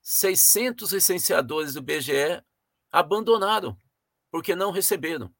600 0.00 0.90
licenciadores 0.90 1.74
do 1.74 1.82
BGE 1.82 2.42
abandonaram 2.90 3.78
porque 4.30 4.56
não 4.56 4.70
receberam 4.70 5.30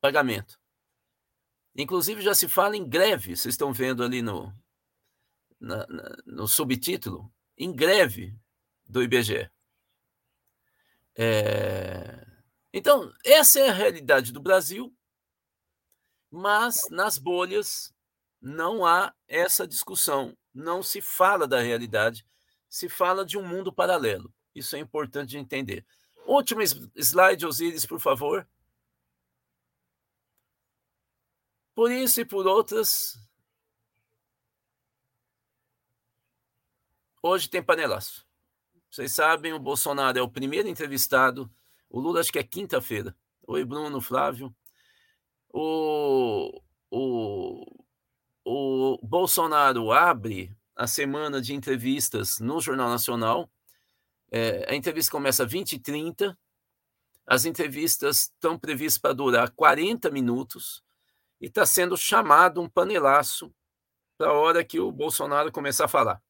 pagamento. 0.00 0.58
Inclusive 1.76 2.20
já 2.20 2.34
se 2.34 2.48
fala 2.48 2.76
em 2.76 2.84
greve, 2.84 3.36
vocês 3.36 3.54
estão 3.54 3.72
vendo 3.72 4.02
ali 4.02 4.20
no, 4.22 4.52
na, 5.60 5.86
na, 5.86 6.16
no 6.26 6.48
subtítulo, 6.48 7.32
em 7.56 7.72
greve 7.72 8.36
do 8.84 9.04
IBGE. 9.04 9.48
É... 11.16 12.29
Então, 12.72 13.12
essa 13.24 13.58
é 13.58 13.68
a 13.68 13.72
realidade 13.72 14.32
do 14.32 14.40
Brasil, 14.40 14.94
mas 16.30 16.76
nas 16.90 17.18
bolhas 17.18 17.92
não 18.40 18.86
há 18.86 19.14
essa 19.26 19.66
discussão, 19.66 20.36
não 20.54 20.82
se 20.82 21.00
fala 21.02 21.46
da 21.46 21.60
realidade, 21.60 22.24
se 22.68 22.88
fala 22.88 23.24
de 23.24 23.36
um 23.36 23.46
mundo 23.46 23.72
paralelo. 23.72 24.32
Isso 24.54 24.76
é 24.76 24.78
importante 24.78 25.30
de 25.30 25.38
entender. 25.38 25.84
Último 26.26 26.62
slide, 26.62 27.44
Osíris, 27.44 27.84
por 27.84 27.98
favor. 27.98 28.46
Por 31.74 31.90
isso 31.90 32.20
e 32.20 32.24
por 32.24 32.46
outras, 32.46 33.18
hoje 37.22 37.48
tem 37.48 37.62
panelaço. 37.62 38.26
Vocês 38.90 39.14
sabem, 39.14 39.52
o 39.52 39.58
Bolsonaro 39.58 40.18
é 40.18 40.22
o 40.22 40.30
primeiro 40.30 40.68
entrevistado. 40.68 41.50
O 41.90 41.98
Lula 41.98 42.20
acho 42.20 42.32
que 42.32 42.38
é 42.38 42.42
quinta-feira. 42.44 43.16
Oi, 43.48 43.64
Bruno, 43.64 44.00
Flávio. 44.00 44.54
O, 45.52 46.62
o, 46.88 47.84
o 48.44 48.98
Bolsonaro 49.02 49.90
abre 49.90 50.56
a 50.76 50.86
semana 50.86 51.42
de 51.42 51.52
entrevistas 51.52 52.38
no 52.38 52.60
Jornal 52.60 52.88
Nacional. 52.88 53.50
É, 54.30 54.72
a 54.72 54.74
entrevista 54.76 55.10
começa 55.10 55.42
às 55.42 55.52
20h30. 55.52 56.36
As 57.26 57.44
entrevistas 57.44 58.30
estão 58.32 58.56
previstas 58.56 58.98
para 59.00 59.12
durar 59.12 59.50
40 59.50 60.12
minutos. 60.12 60.84
E 61.40 61.46
está 61.46 61.66
sendo 61.66 61.96
chamado 61.96 62.60
um 62.60 62.68
panelaço 62.68 63.52
para 64.16 64.28
a 64.28 64.34
hora 64.34 64.64
que 64.64 64.78
o 64.78 64.92
Bolsonaro 64.92 65.50
começar 65.50 65.86
a 65.86 65.88
falar. 65.88 66.22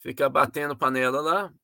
Fica 0.00 0.28
batendo 0.28 0.76
panela 0.76 1.22
lá, 1.22 1.54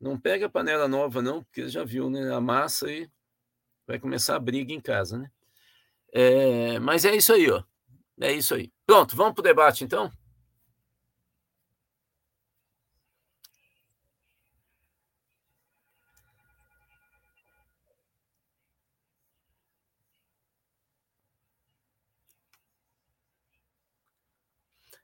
não 0.00 0.18
pega 0.18 0.48
panela 0.48 0.88
nova, 0.88 1.22
não, 1.22 1.42
porque 1.44 1.68
já 1.68 1.84
viu, 1.84 2.10
né? 2.10 2.32
A 2.34 2.40
massa 2.40 2.90
e 2.90 3.08
vai 3.86 3.98
começar 3.98 4.36
a 4.36 4.40
briga 4.40 4.72
em 4.72 4.80
casa, 4.80 5.18
né? 5.18 5.30
É, 6.12 6.78
mas 6.80 7.04
é 7.04 7.14
isso 7.16 7.32
aí, 7.32 7.50
ó. 7.50 7.62
É 8.20 8.32
isso 8.32 8.54
aí. 8.54 8.72
Pronto, 8.86 9.16
vamos 9.16 9.34
para 9.34 9.40
o 9.42 9.44
debate, 9.44 9.84
então? 9.84 10.10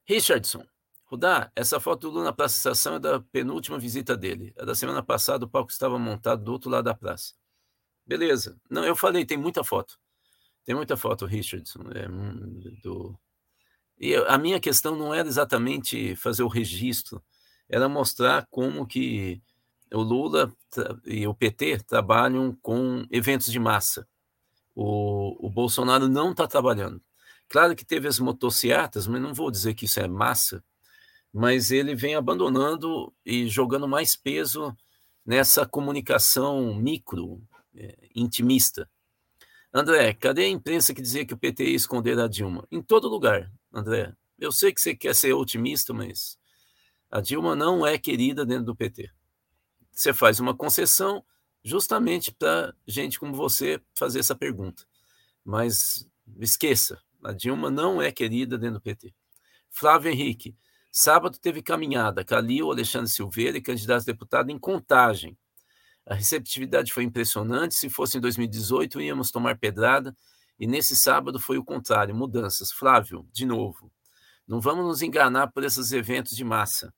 Richardson. 0.09 0.67
Rudá, 1.07 1.53
essa 1.55 1.79
foto 1.79 2.09
do 2.09 2.11
Lula 2.11 2.25
na 2.25 2.33
Praça 2.33 2.57
Estação 2.57 2.97
é 2.97 2.99
da 2.99 3.21
penúltima 3.21 3.79
visita 3.79 4.17
dele. 4.17 4.53
É 4.57 4.65
da 4.65 4.75
semana 4.75 5.03
passada, 5.03 5.45
o 5.45 5.49
palco 5.49 5.71
estava 5.71 5.99
montado 5.99 6.43
do 6.43 6.53
outro 6.53 6.69
lado 6.69 6.85
da 6.85 6.95
praça. 6.95 7.35
Beleza. 8.05 8.61
Não, 8.69 8.85
eu 8.85 8.97
falei, 8.97 9.25
tem 9.25 9.39
muita 9.39 9.63
foto. 9.63 9.99
Tem 10.65 10.75
muita 10.75 10.97
foto, 10.97 11.25
Richardson. 11.25 11.81
É, 11.95 12.09
do... 12.83 13.17
E 13.99 14.17
a 14.17 14.37
minha 14.37 14.59
questão 14.59 14.97
não 14.97 15.15
era 15.15 15.29
exatamente 15.29 16.17
fazer 16.17 16.43
o 16.43 16.49
registro, 16.49 17.23
era 17.69 17.89
mostrar 17.89 18.47
como 18.51 18.87
que 18.87 19.41
o 19.93 20.03
Lula 20.03 20.53
e 21.05 21.27
o 21.27 21.35
PT 21.35 21.85
trabalham 21.85 22.55
com 22.61 23.07
eventos 23.11 23.51
de 23.51 23.59
massa. 23.61 24.07
O, 24.75 25.47
o 25.47 25.49
Bolsonaro 25.49 26.09
não 26.09 26.33
está 26.33 26.47
trabalhando. 26.49 27.01
Claro 27.49 27.77
que 27.77 27.85
teve 27.85 28.09
as 28.09 28.19
motocicletas, 28.19 29.07
mas 29.07 29.23
não 29.23 29.33
vou 29.33 29.51
dizer 29.51 29.75
que 29.75 29.85
isso 29.85 30.01
é 30.01 30.09
massa, 30.09 30.63
mas 31.37 31.71
ele 31.71 31.95
vem 31.95 32.15
abandonando 32.15 33.13
e 33.23 33.47
jogando 33.47 33.87
mais 33.87 34.17
peso 34.17 34.75
nessa 35.23 35.67
comunicação 35.67 36.75
micro, 36.75 37.47
é, 37.75 38.09
intimista. 38.15 38.89
André, 39.71 40.15
cadê 40.15 40.45
a 40.45 40.49
imprensa 40.49 40.95
que 40.95 41.03
dizia 41.03 41.27
que 41.27 41.35
o 41.35 41.37
PT 41.37 41.63
ia 41.65 41.77
esconder 41.77 42.19
a 42.19 42.27
Dilma? 42.27 42.67
Em 42.71 42.81
todo 42.81 43.07
lugar, 43.07 43.53
André. 43.71 44.15
Eu 44.39 44.51
sei 44.51 44.73
que 44.73 44.81
você 44.81 44.97
quer 44.97 45.15
ser 45.15 45.35
otimista, 45.35 45.93
mas 45.93 46.39
a 47.11 47.21
Dilma 47.21 47.55
não 47.55 47.87
é 47.87 47.99
querida 47.99 48.47
dentro 48.47 48.65
do 48.65 48.77
PT. 48.77 49.11
Você 49.93 50.15
faz 50.15 50.41
uma 50.41 50.57
concessão 50.57 51.23
justamente 51.63 52.33
para 52.33 52.75
gente 52.87 53.21
como 53.21 53.35
você 53.35 53.79
fazer 53.95 54.21
essa 54.21 54.35
pergunta. 54.35 54.87
Mas 55.45 56.09
esqueça, 56.41 56.99
a 57.23 57.35
Dilma 57.35 57.71
não 57.71 58.01
é 58.01 58.11
querida 58.11 58.57
dentro 58.57 58.77
do 58.77 58.83
PT. 58.83 59.13
Flávio 59.69 60.11
Henrique, 60.11 60.57
Sábado 60.99 61.39
teve 61.39 61.61
caminhada, 61.61 62.25
Calil, 62.25 62.71
Alexandre 62.71 63.11
Silveira 63.11 63.59
e 63.59 63.61
candidatos 63.61 64.05
a 64.05 64.13
deputado 64.13 64.49
em 64.49 64.59
contagem. 64.59 65.37
A 66.07 66.15
receptividade 66.15 66.91
foi 66.91 67.05
impressionante. 67.05 67.75
Se 67.75 67.91
fosse 67.91 68.17
em 68.17 68.21
2018, 68.23 69.03
íamos 69.03 69.31
tomar 69.31 69.59
pedrada. 69.59 70.17
E 70.59 70.67
nesse 70.67 70.97
sábado 70.97 71.39
foi 71.39 71.59
o 71.59 71.65
contrário, 71.65 72.15
mudanças. 72.15 72.73
Flávio, 72.73 73.29
de 73.31 73.45
novo, 73.45 73.93
não 74.49 74.59
vamos 74.59 74.87
nos 74.87 75.03
enganar 75.03 75.49
por 75.49 75.65
esses 75.65 75.93
eventos 75.93 76.35
de 76.35 76.43
massa. 76.43 76.95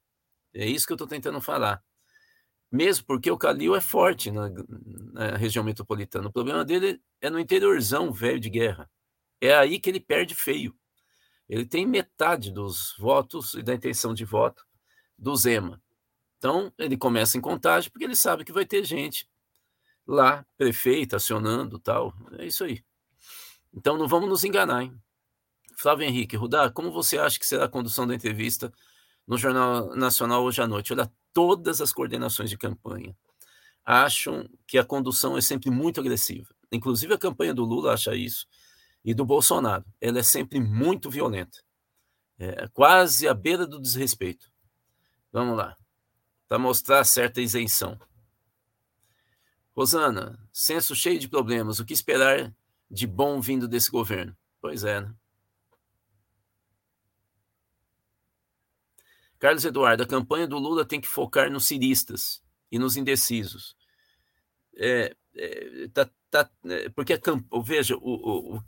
É 0.55 0.65
isso 0.65 0.87
que 0.87 0.93
eu 0.93 0.95
estou 0.95 1.09
tentando 1.09 1.41
falar. 1.41 1.83
Mesmo 2.71 3.05
porque 3.05 3.33
o 3.33 3.37
Calil 3.37 3.75
é 3.75 3.81
forte 3.81 4.31
na, 4.31 4.49
na, 5.13 5.37
região 5.37 5.65
metropolitana. 5.65 6.29
O 6.29 6.33
problema 6.33 6.65
dele 6.65 7.03
é 7.21 7.29
no 7.29 7.41
interiorzão 7.41 8.13
velho 8.13 8.39
de 8.39 8.49
guerra. 8.49 8.89
É 9.41 9.57
aí 9.57 9.81
que 9.81 9.91
ele 9.91 9.99
perde 9.99 10.37
feio 10.37 10.73
ele 11.49 11.65
tem 11.65 11.87
metade 11.87 12.53
dos 12.53 12.95
votos 12.99 13.55
e 13.55 13.63
da 13.63 13.75
intenção 13.75 14.13
de 14.13 14.25
voto 14.25 14.67
do 15.17 15.35
Zema. 15.35 15.81
Então, 16.37 16.73
ele 16.79 16.97
começa 16.97 17.39
em 17.39 17.41
contagem 17.41 17.91
porque 17.91 18.05
ele 18.05 18.15
sabe 18.15 18.45
que 18.45 18.53
vai 18.53 18.67
ter 18.67 18.85
gente 18.85 19.29
lá, 20.07 20.45
prefeito, 20.57 21.17
acionando 21.17 21.79
tal. 21.79 22.15
É 22.39 22.47
isso 22.47 22.65
aí. 22.65 22.85
Então, 23.73 23.97
não 23.97 24.07
vamos 24.07 24.29
nos 24.29 24.45
enganar, 24.45 24.83
hein? 24.83 24.95
Flávio 25.77 26.07
Henrique, 26.07 26.37
Rudá, 26.37 26.71
como 26.71 26.93
você 26.93 27.19
acha 27.19 27.39
que 27.39 27.47
será 27.47 27.65
a 27.65 27.69
condução 27.69 28.07
da 28.07 28.15
entrevista 28.15 28.73
no 29.27 29.39
Jornal 29.39 29.95
Nacional 29.97 30.43
hoje 30.43 30.61
à 30.61 30.67
noite? 30.67 30.93
Olha, 30.93 31.11
todas 31.33 31.81
as 31.81 31.93
coordenações 31.93 32.51
de 32.51 32.59
campanha 32.59 33.17
acham 33.85 34.49
que 34.67 34.77
a 34.77 34.85
condução 34.85 35.37
é 35.37 35.41
sempre 35.41 35.71
muito 35.71 36.01
agressiva. 36.01 36.55
Inclusive 36.71 37.15
a 37.15 37.19
campanha 37.19 37.55
do 37.55 37.65
Lula 37.65 37.95
acha 37.95 38.15
isso 38.15 38.47
e 39.05 39.15
do 39.15 39.25
Bolsonaro. 39.25 39.85
Ela 40.01 40.19
é 40.19 40.23
sempre 40.23 40.61
muito 40.61 41.11
violenta. 41.11 41.59
É, 42.39 42.69
quase 42.69 43.27
à 43.27 43.35
beira 43.35 43.67
do 43.67 43.81
desrespeito. 43.81 44.51
Vamos 45.33 45.57
lá. 45.57 45.77
Para 46.47 46.59
mostrar 46.59 47.05
certa 47.05 47.41
isenção. 47.41 47.99
Rosana, 49.77 50.39
senso 50.53 50.95
cheio 50.95 51.19
de 51.19 51.29
problemas. 51.29 51.79
O 51.79 51.85
que 51.85 51.93
esperar 51.93 52.55
de 52.91 53.07
bom 53.07 53.41
vindo 53.41 53.69
desse 53.69 53.91
governo? 53.91 54.37
Pois 54.61 54.85
é, 54.85 55.01
né? 55.01 55.15
Carlos 59.39 59.65
Eduardo, 59.65 60.03
a 60.03 60.07
campanha 60.07 60.49
do 60.49 60.59
Lula 60.59 60.85
tem 60.85 61.01
que 61.01 61.07
focar 61.07 61.51
nos 61.51 61.67
ciristas 61.67 62.43
e 62.73 62.79
nos 62.79 62.97
indecisos. 62.97 63.77
É, 64.77 65.15
é, 65.35 65.89
tá, 65.95 66.11
tá, 66.29 66.51
é, 66.65 66.89
porque 66.89 67.13
a 67.13 67.21
veja, 67.63 67.97
o, 67.97 68.57
o, 68.57 68.63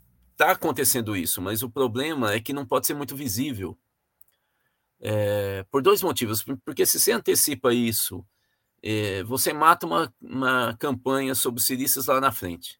tá 0.45 0.51
acontecendo 0.51 1.15
isso, 1.15 1.39
mas 1.39 1.61
o 1.61 1.69
problema 1.69 2.33
é 2.33 2.39
que 2.39 2.51
não 2.51 2.65
pode 2.65 2.87
ser 2.87 2.95
muito 2.95 3.15
visível. 3.15 3.77
É, 4.99 5.63
por 5.69 5.83
dois 5.83 6.01
motivos. 6.01 6.43
Porque 6.65 6.83
se 6.83 6.99
você 6.99 7.11
antecipa 7.11 7.71
isso, 7.71 8.25
é, 8.81 9.21
você 9.23 9.53
mata 9.53 9.85
uma, 9.85 10.11
uma 10.19 10.75
campanha 10.77 11.35
sobre 11.35 11.61
ciristas 11.61 12.07
lá 12.07 12.19
na 12.19 12.31
frente. 12.31 12.79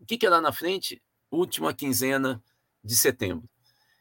O 0.00 0.04
que, 0.04 0.18
que 0.18 0.26
é 0.26 0.30
lá 0.30 0.40
na 0.40 0.52
frente? 0.52 1.00
Última 1.30 1.72
quinzena 1.72 2.42
de 2.82 2.96
setembro. 2.96 3.48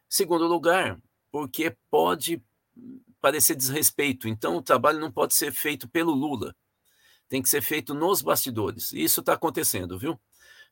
Segundo 0.09 0.47
lugar, 0.47 0.99
porque 1.31 1.75
pode 1.91 2.41
parecer 3.21 3.55
desrespeito. 3.55 4.27
Então, 4.27 4.57
o 4.57 4.63
trabalho 4.63 4.99
não 4.99 5.11
pode 5.11 5.35
ser 5.35 5.51
feito 5.51 5.87
pelo 5.87 6.11
Lula. 6.11 6.55
Tem 7.29 7.41
que 7.41 7.49
ser 7.49 7.61
feito 7.61 7.93
nos 7.93 8.23
bastidores. 8.23 8.93
E 8.93 9.03
isso 9.03 9.19
está 9.19 9.33
acontecendo, 9.33 9.97
viu? 9.97 10.19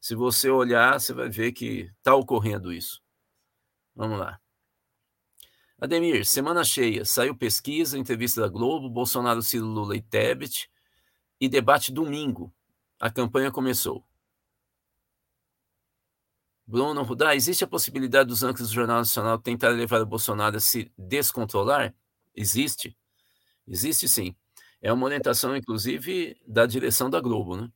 Se 0.04 0.16
você 0.16 0.50
olhar, 0.50 1.00
você 1.00 1.14
vai 1.14 1.30
ver 1.30 1.54
que 1.54 1.90
está 1.98 2.14
ocorrendo 2.14 2.74
isso. 2.74 3.02
Vamos 3.96 4.20
lá. 4.20 4.38
Ademir, 5.80 6.26
semana 6.26 6.62
cheia. 6.66 7.06
Saiu 7.06 7.34
pesquisa, 7.34 7.98
entrevista 7.98 8.42
da 8.42 8.50
Globo, 8.50 8.90
Bolsonaro, 8.90 9.42
Ciro, 9.42 9.66
Lula 9.66 9.96
e 9.96 10.02
Tebet. 10.02 10.70
E 11.40 11.48
debate 11.48 11.90
domingo. 11.90 12.54
A 13.00 13.10
campanha 13.10 13.50
começou. 13.50 14.06
Bruno 16.68 17.02
Rudá, 17.04 17.34
existe 17.34 17.64
a 17.64 17.68
possibilidade 17.68 18.28
dos 18.28 18.44
âncoras 18.44 18.68
do 18.68 18.76
Jornal 18.76 18.98
Nacional 18.98 19.40
tentar 19.40 19.70
levar 19.70 20.02
o 20.02 20.06
Bolsonaro 20.06 20.58
a 20.58 20.60
se 20.60 20.92
descontrolar? 20.98 21.96
Existe. 22.36 22.94
Existe 23.66 24.10
sim. 24.10 24.36
É 24.82 24.92
uma 24.92 25.06
orientação, 25.06 25.56
inclusive, 25.56 26.36
da 26.46 26.66
direção 26.66 27.10
da 27.10 27.22
Globo, 27.22 27.56
né? 27.56 27.72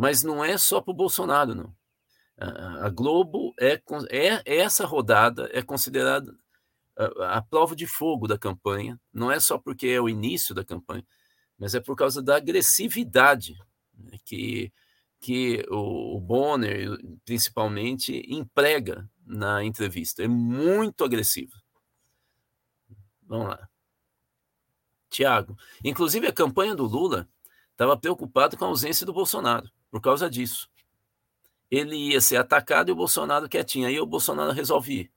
Mas 0.00 0.22
não 0.22 0.42
é 0.42 0.56
só 0.56 0.80
para 0.80 0.92
o 0.92 0.96
Bolsonaro, 0.96 1.54
não. 1.54 1.76
A 2.38 2.88
Globo 2.88 3.52
é, 3.60 3.78
é 4.08 4.56
essa 4.56 4.86
rodada 4.86 5.50
é 5.52 5.60
considerada 5.60 6.34
a, 6.96 7.36
a, 7.36 7.42
prova 7.42 7.76
de 7.76 7.86
fogo 7.86 8.26
da 8.26 8.38
campanha. 8.38 8.98
Não 9.12 9.30
é 9.30 9.38
só 9.38 9.58
porque 9.58 9.88
é 9.88 10.00
o 10.00 10.08
início 10.08 10.54
da 10.54 10.64
campanha, 10.64 11.06
mas 11.58 11.74
é 11.74 11.80
por 11.80 11.94
causa 11.96 12.22
da 12.22 12.36
agressividade 12.36 13.54
né, 13.94 14.16
que 14.24 14.72
que 15.20 15.66
o, 15.68 16.16
o 16.16 16.20
Bonner, 16.20 16.98
principalmente, 17.26 18.22
emprega 18.26 19.06
na 19.26 19.62
entrevista. 19.62 20.22
É 20.22 20.28
muito 20.28 21.04
agressivo. 21.04 21.52
Vamos 23.26 23.48
lá. 23.48 23.68
Tiago, 25.10 25.58
inclusive 25.84 26.26
a 26.26 26.32
campanha 26.32 26.74
do 26.74 26.86
Lula 26.86 27.28
estava 27.72 27.98
preocupado 27.98 28.56
com 28.56 28.64
a 28.64 28.68
ausência 28.68 29.04
do 29.04 29.12
Bolsonaro, 29.12 29.70
por 29.90 30.00
causa 30.00 30.30
disso. 30.30 30.68
Ele 31.70 31.96
ia 31.96 32.20
ser 32.20 32.36
atacado 32.36 32.88
e 32.88 32.92
o 32.92 32.96
Bolsonaro 32.96 33.48
quietinho, 33.48 33.86
aí 33.86 34.00
o 34.00 34.06
Bolsonaro 34.06 34.52
resolve 34.52 35.10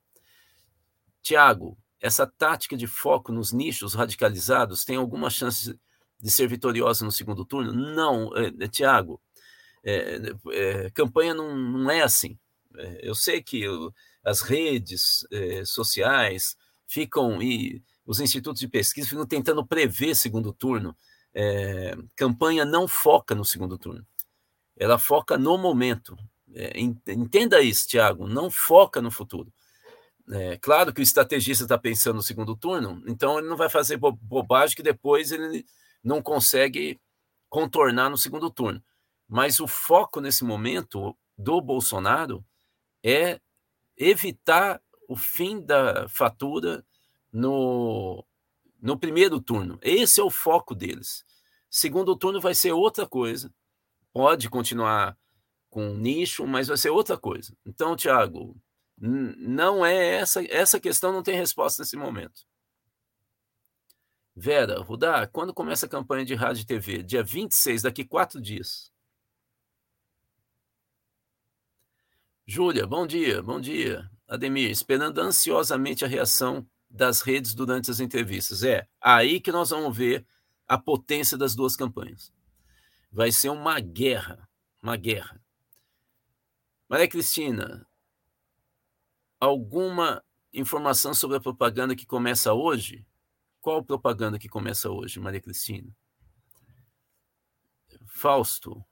Tiago, 1.21 1.77
essa 2.03 2.27
tática 2.27 2.75
de 2.75 2.86
foco 2.86 3.31
nos 3.31 3.53
nichos 3.53 3.93
radicalizados 3.93 4.83
tem 4.83 4.97
alguma 4.97 5.29
chance 5.29 5.79
de 6.19 6.31
ser 6.31 6.47
vitoriosa 6.47 7.05
no 7.05 7.12
segundo 7.12 7.45
turno? 7.45 7.73
Não, 7.73 8.29
é, 8.36 8.67
Tiago. 8.67 9.21
É, 9.83 10.19
é, 10.51 10.89
campanha 10.91 11.33
não, 11.33 11.55
não 11.55 11.89
é 11.89 12.01
assim. 12.01 12.38
Eu 13.01 13.15
sei 13.15 13.41
que 13.41 13.62
eu, 13.62 13.93
as 14.23 14.41
redes 14.41 15.25
sociais 15.65 16.57
ficam 16.88 17.41
e 17.41 17.83
os 18.05 18.19
institutos 18.19 18.59
de 18.59 18.67
pesquisa 18.67 19.07
ficam 19.07 19.25
tentando 19.25 19.65
prever 19.65 20.15
segundo 20.15 20.51
turno. 20.51 20.95
Campanha 22.15 22.65
não 22.65 22.88
foca 22.88 23.36
no 23.36 23.45
segundo 23.45 23.77
turno, 23.77 24.05
ela 24.77 24.97
foca 24.97 25.38
no 25.38 25.57
momento. 25.57 26.17
É, 26.53 26.79
entenda 26.79 27.62
isso, 27.62 27.88
Tiago, 27.88 28.27
não 28.27 28.49
foca 28.49 29.01
no 29.01 29.12
futuro. 29.12 29.51
É, 30.29 30.57
claro 30.57 30.93
que 30.93 31.01
o 31.01 31.03
estrategista 31.03 31.65
está 31.65 31.77
pensando 31.77 32.15
no 32.15 32.23
segundo 32.23 32.55
turno, 32.55 33.03
então 33.07 33.38
ele 33.38 33.49
não 33.49 33.57
vai 33.57 33.69
fazer 33.69 33.97
bo 33.97 34.12
bobagem 34.12 34.75
que 34.75 34.83
depois 34.83 35.31
ele 35.31 35.65
não 36.03 36.21
consegue 36.21 36.99
contornar 37.49 38.09
no 38.09 38.17
segundo 38.17 38.49
turno. 38.49 38.81
Mas 39.27 39.59
o 39.59 39.67
foco 39.67 40.21
nesse 40.21 40.43
momento 40.43 41.15
do 41.38 41.59
Bolsonaro 41.62 42.43
é 43.03 43.39
evitar 43.97 44.81
o 45.07 45.15
fim 45.15 45.62
da 45.62 46.07
fatura 46.07 46.86
no, 47.31 48.25
no 48.81 48.97
primeiro 48.97 49.41
turno. 49.41 49.77
Esse 49.81 50.19
é 50.19 50.23
o 50.23 50.29
foco 50.29 50.73
deles. 50.73 51.25
Segundo 51.69 52.15
turno 52.15 52.39
vai 52.39 52.55
ser 52.55 52.71
outra 52.71 53.05
coisa. 53.07 53.53
Pode 54.13 54.49
continuar 54.49 55.17
com 55.69 55.95
nicho, 55.95 56.45
mas 56.45 56.67
vai 56.67 56.78
ser 56.78 56.91
outra 56.91 57.17
coisa. 57.17 57.54
Então, 57.65 57.95
Tiago, 57.95 58.56
não 58.97 59.86
é 59.86 60.17
essa 60.17 60.43
essa 60.45 60.80
questão 60.80 61.12
não 61.12 61.23
tem 61.23 61.36
resposta 61.36 61.82
nesse 61.82 61.97
momento. 61.97 62.45
Vera, 64.36 64.80
Rudá, 64.82 65.28
quando 65.28 65.54
começa 65.54 65.86
a 65.86 65.89
campanha 65.89 66.26
de 66.26 66.36
rádio 66.36 66.62
e 66.62 66.65
TV? 66.65 67.04
Dia 67.04 67.23
26, 67.23 67.84
daqui 67.84 68.04
quatro 68.06 68.41
dias. 68.41 68.91
Júlia, 72.45 72.86
bom 72.86 73.08
dia, 73.08 73.41
bom 73.41 73.60
dia. 73.60 74.10
Ademir, 74.28 74.69
esperando 74.69 75.19
ansiosamente 75.19 76.04
a 76.04 76.08
reação 76.08 76.67
das 76.89 77.21
redes 77.21 77.54
durante 77.54 77.89
as 77.89 77.99
entrevistas. 77.99 78.63
É 78.63 78.88
aí 79.02 79.39
que 79.39 79.52
nós 79.52 79.71
vamos 79.71 79.95
ver 79.95 80.26
a 80.67 80.78
potência 80.78 81.38
das 81.38 81.56
duas 81.56 81.76
campanhas. 81.76 82.32
Vai 83.13 83.32
ser 83.32 83.49
uma 83.49 83.80
guerra, 83.80 84.49
uma 84.82 84.97
guerra. 84.97 85.39
Maria 86.89 87.08
Cristina, 87.08 87.88
alguma 89.39 90.23
informação 90.52 91.13
sobre 91.13 91.38
a 91.38 91.39
propaganda 91.39 91.95
que 91.95 92.08
começa 92.08 92.54
hoje? 92.54 93.06
Qual 93.62 93.84
propaganda 93.84 94.39
que 94.39 94.49
começa 94.49 94.89
hoje, 94.89 95.19
Maria 95.19 95.39
Cristina? 95.39 95.95
Fausto, 98.08 98.84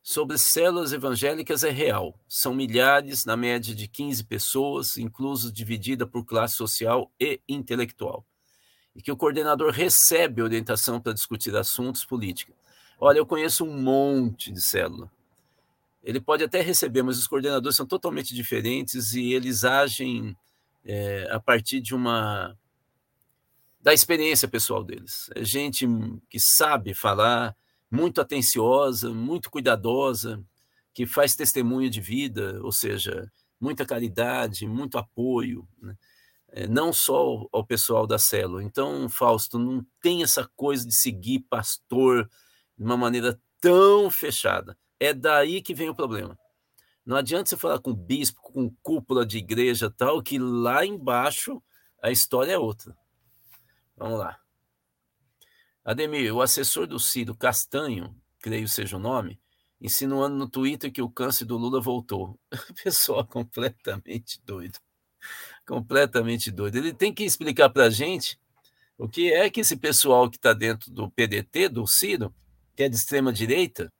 sobre 0.00 0.38
células 0.38 0.92
evangélicas 0.92 1.64
é 1.64 1.70
real. 1.70 2.16
São 2.28 2.54
milhares, 2.54 3.24
na 3.24 3.36
média 3.36 3.74
de 3.74 3.88
15 3.88 4.22
pessoas, 4.22 4.96
incluso 4.96 5.52
dividida 5.52 6.06
por 6.06 6.24
classe 6.24 6.54
social 6.54 7.12
e 7.18 7.40
intelectual. 7.48 8.24
E 8.94 9.02
que 9.02 9.10
o 9.10 9.16
coordenador 9.16 9.72
recebe 9.72 10.40
orientação 10.40 11.00
para 11.00 11.12
discutir 11.12 11.54
assuntos 11.56 12.04
políticos. 12.04 12.65
Olha, 12.98 13.18
eu 13.18 13.26
conheço 13.26 13.64
um 13.64 13.80
monte 13.80 14.50
de 14.50 14.60
célula. 14.60 15.10
Ele 16.02 16.20
pode 16.20 16.44
até 16.44 16.60
receber, 16.60 17.02
mas 17.02 17.18
os 17.18 17.26
coordenadores 17.26 17.76
são 17.76 17.86
totalmente 17.86 18.34
diferentes 18.34 19.12
e 19.12 19.32
eles 19.32 19.64
agem 19.64 20.36
é, 20.84 21.28
a 21.30 21.40
partir 21.40 21.80
de 21.80 21.94
uma 21.94 22.56
da 23.80 23.92
experiência 23.92 24.48
pessoal 24.48 24.82
deles. 24.82 25.30
É 25.34 25.44
gente 25.44 25.86
que 26.28 26.40
sabe 26.40 26.94
falar, 26.94 27.54
muito 27.90 28.20
atenciosa, 28.20 29.10
muito 29.12 29.50
cuidadosa, 29.50 30.42
que 30.92 31.06
faz 31.06 31.36
testemunho 31.36 31.88
de 31.90 32.00
vida, 32.00 32.58
ou 32.62 32.72
seja, 32.72 33.30
muita 33.60 33.84
caridade, 33.84 34.66
muito 34.66 34.98
apoio, 34.98 35.68
né? 35.80 35.96
é, 36.48 36.66
não 36.66 36.92
só 36.92 37.46
ao 37.52 37.64
pessoal 37.64 38.06
da 38.06 38.18
célula. 38.18 38.64
Então, 38.64 39.08
Fausto, 39.08 39.58
não 39.58 39.84
tem 40.00 40.22
essa 40.22 40.48
coisa 40.56 40.86
de 40.86 40.94
seguir 40.94 41.40
pastor 41.40 42.28
de 42.76 42.84
uma 42.84 42.96
maneira 42.96 43.40
tão 43.60 44.10
fechada. 44.10 44.76
É 44.98 45.12
daí 45.12 45.62
que 45.62 45.74
vem 45.74 45.88
o 45.88 45.94
problema. 45.94 46.38
Não 47.04 47.16
adianta 47.16 47.48
você 47.48 47.56
falar 47.56 47.78
com 47.78 47.94
bispo, 47.94 48.40
com 48.42 48.68
cúpula 48.82 49.24
de 49.24 49.38
igreja 49.38 49.90
tal, 49.90 50.22
que 50.22 50.38
lá 50.38 50.84
embaixo 50.84 51.62
a 52.02 52.10
história 52.10 52.52
é 52.52 52.58
outra. 52.58 52.96
Vamos 53.96 54.18
lá. 54.18 54.38
Ademir, 55.84 56.34
o 56.34 56.42
assessor 56.42 56.86
do 56.86 56.98
Ciro 56.98 57.34
Castanho, 57.34 58.14
creio 58.40 58.66
seja 58.66 58.96
o 58.96 59.00
nome, 59.00 59.40
insinuando 59.80 60.34
no 60.36 60.48
Twitter 60.48 60.90
que 60.90 61.00
o 61.00 61.08
câncer 61.08 61.44
do 61.44 61.56
Lula 61.56 61.80
voltou. 61.80 62.38
Pessoal 62.82 63.24
completamente 63.24 64.40
doido. 64.44 64.78
Completamente 65.64 66.50
doido. 66.50 66.76
Ele 66.76 66.92
tem 66.92 67.14
que 67.14 67.24
explicar 67.24 67.70
para 67.70 67.84
a 67.84 67.90
gente 67.90 68.38
o 68.98 69.08
que 69.08 69.32
é 69.32 69.48
que 69.48 69.60
esse 69.60 69.76
pessoal 69.76 70.28
que 70.30 70.36
está 70.36 70.52
dentro 70.52 70.90
do 70.90 71.10
PDT, 71.10 71.68
do 71.68 71.86
Ciro, 71.86 72.34
que 72.76 72.82
é 72.82 72.88
de 72.88 72.96
extrema 72.96 73.32
direita, 73.32 73.92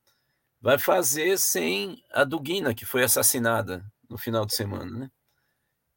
vai 0.61 0.79
fazer 0.79 1.39
sem 1.39 2.03
a 2.13 2.25
Duguina, 2.25 2.75
que 2.75 2.85
foi 2.85 3.03
assassinada 3.03 3.85
no 4.09 4.19
final 4.19 4.45
de 4.45 4.55
semana, 4.55 4.91
né? 4.91 5.11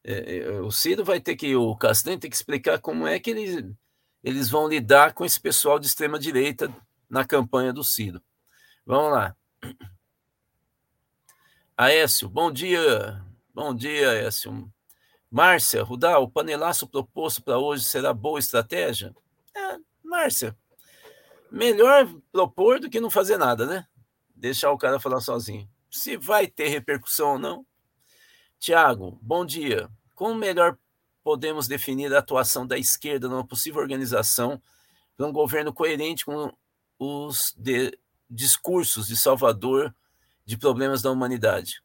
É, 0.02 0.38
é, 0.38 0.50
o 0.60 0.70
Ciro 0.70 1.04
vai 1.04 1.20
ter 1.20 1.36
que, 1.36 1.54
o 1.54 1.76
Castanho 1.76 2.18
tem 2.18 2.30
que 2.30 2.36
explicar 2.36 2.80
como 2.80 3.06
é 3.06 3.20
que 3.20 3.30
eles, 3.30 3.70
eles 4.24 4.48
vão 4.48 4.66
lidar 4.66 5.12
com 5.12 5.24
esse 5.24 5.38
pessoal 5.38 5.78
de 5.78 5.86
extrema 5.86 6.18
direita 6.18 6.74
na 7.08 7.24
campanha 7.24 7.72
do 7.72 7.84
Ciro. 7.84 8.22
Vamos 8.86 9.12
lá. 9.12 9.36
Aécio, 11.76 12.28
bom 12.28 12.50
dia. 12.50 13.22
Bom 13.52 13.74
dia, 13.74 14.10
Aécio. 14.10 14.72
Márcia, 15.30 15.82
Rudal, 15.82 16.24
o 16.24 16.30
panelaço 16.30 16.88
proposto 16.88 17.42
para 17.42 17.58
hoje 17.58 17.84
será 17.84 18.14
boa 18.14 18.38
estratégia? 18.38 19.14
É, 19.54 19.78
Márcia, 20.02 20.56
melhor 21.50 22.08
propor 22.32 22.80
do 22.80 22.88
que 22.88 23.00
não 23.00 23.10
fazer 23.10 23.36
nada, 23.36 23.66
né? 23.66 23.86
Deixar 24.34 24.70
o 24.70 24.78
cara 24.78 25.00
falar 25.00 25.20
sozinho. 25.20 25.68
Se 25.90 26.16
vai 26.16 26.46
ter 26.46 26.68
repercussão 26.68 27.32
ou 27.32 27.38
não. 27.38 27.66
Tiago, 28.58 29.18
bom 29.20 29.44
dia. 29.44 29.90
Como 30.14 30.34
melhor 30.34 30.78
podemos 31.22 31.66
definir 31.66 32.14
a 32.14 32.18
atuação 32.18 32.66
da 32.66 32.78
esquerda 32.78 33.28
numa 33.28 33.46
possível 33.46 33.80
organização 33.80 34.60
para 35.16 35.26
um 35.26 35.32
governo 35.32 35.72
coerente 35.72 36.24
com 36.24 36.52
os 36.98 37.54
de, 37.56 37.98
discursos 38.28 39.06
de 39.06 39.16
Salvador 39.16 39.94
de 40.44 40.56
problemas 40.56 41.02
da 41.02 41.10
humanidade? 41.10 41.82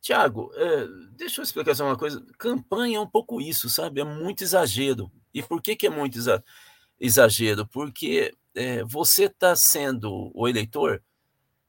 Tiago, 0.00 0.50
é, 0.54 0.86
deixa 1.10 1.40
eu 1.40 1.42
explicar 1.42 1.74
só 1.74 1.84
uma 1.84 1.98
coisa. 1.98 2.24
Campanha 2.38 2.98
é 2.98 3.00
um 3.00 3.06
pouco 3.06 3.40
isso, 3.40 3.68
sabe? 3.68 4.00
É 4.00 4.04
muito 4.04 4.42
exagero. 4.42 5.10
E 5.34 5.42
por 5.42 5.60
que, 5.60 5.76
que 5.76 5.86
é 5.86 5.90
muito 5.90 6.16
exagero? 6.16 6.44
Porque 7.66 8.34
é, 8.54 8.82
você 8.84 9.24
está 9.24 9.54
sendo 9.54 10.30
o 10.34 10.48
eleitor 10.48 11.02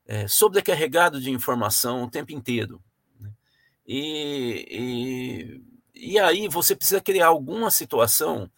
é, 0.06 0.28
sobrecarregado 0.28 1.22
de 1.22 1.30
informação 1.30 2.04
o 2.04 2.10
tempo 2.10 2.32
inteiro. 2.32 2.82
Né? 3.20 3.32
E, 3.86 5.62
e, 5.96 6.13
e, 6.13 6.20
aí 6.20 6.48
você 6.48 6.76
precisa 6.76 7.00
criar 7.00 7.28
alguma 7.28 7.70
situação 7.70 8.50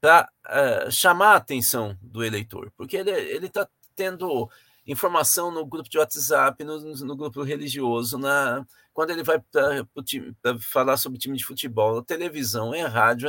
para 0.00 0.30
uh, 0.46 0.90
chamar 0.90 1.32
a 1.32 1.36
atenção 1.36 1.96
do 2.00 2.24
eleitor, 2.24 2.72
porque 2.74 2.96
ele 2.96 3.46
está 3.46 3.68
tendo 3.94 4.48
informação 4.86 5.50
no 5.50 5.64
grupo 5.64 5.88
de 5.90 5.98
WhatsApp, 5.98 6.64
no, 6.64 6.80
no 6.80 7.16
grupo 7.16 7.42
religioso, 7.42 8.18
na, 8.18 8.66
quando 8.92 9.10
ele 9.10 9.22
vai 9.22 9.38
para 9.38 10.58
falar 10.58 10.96
sobre 10.96 11.18
time 11.18 11.36
de 11.36 11.44
futebol, 11.44 12.02
televisão, 12.02 12.74
é 12.74 12.82
rádio. 12.82 13.28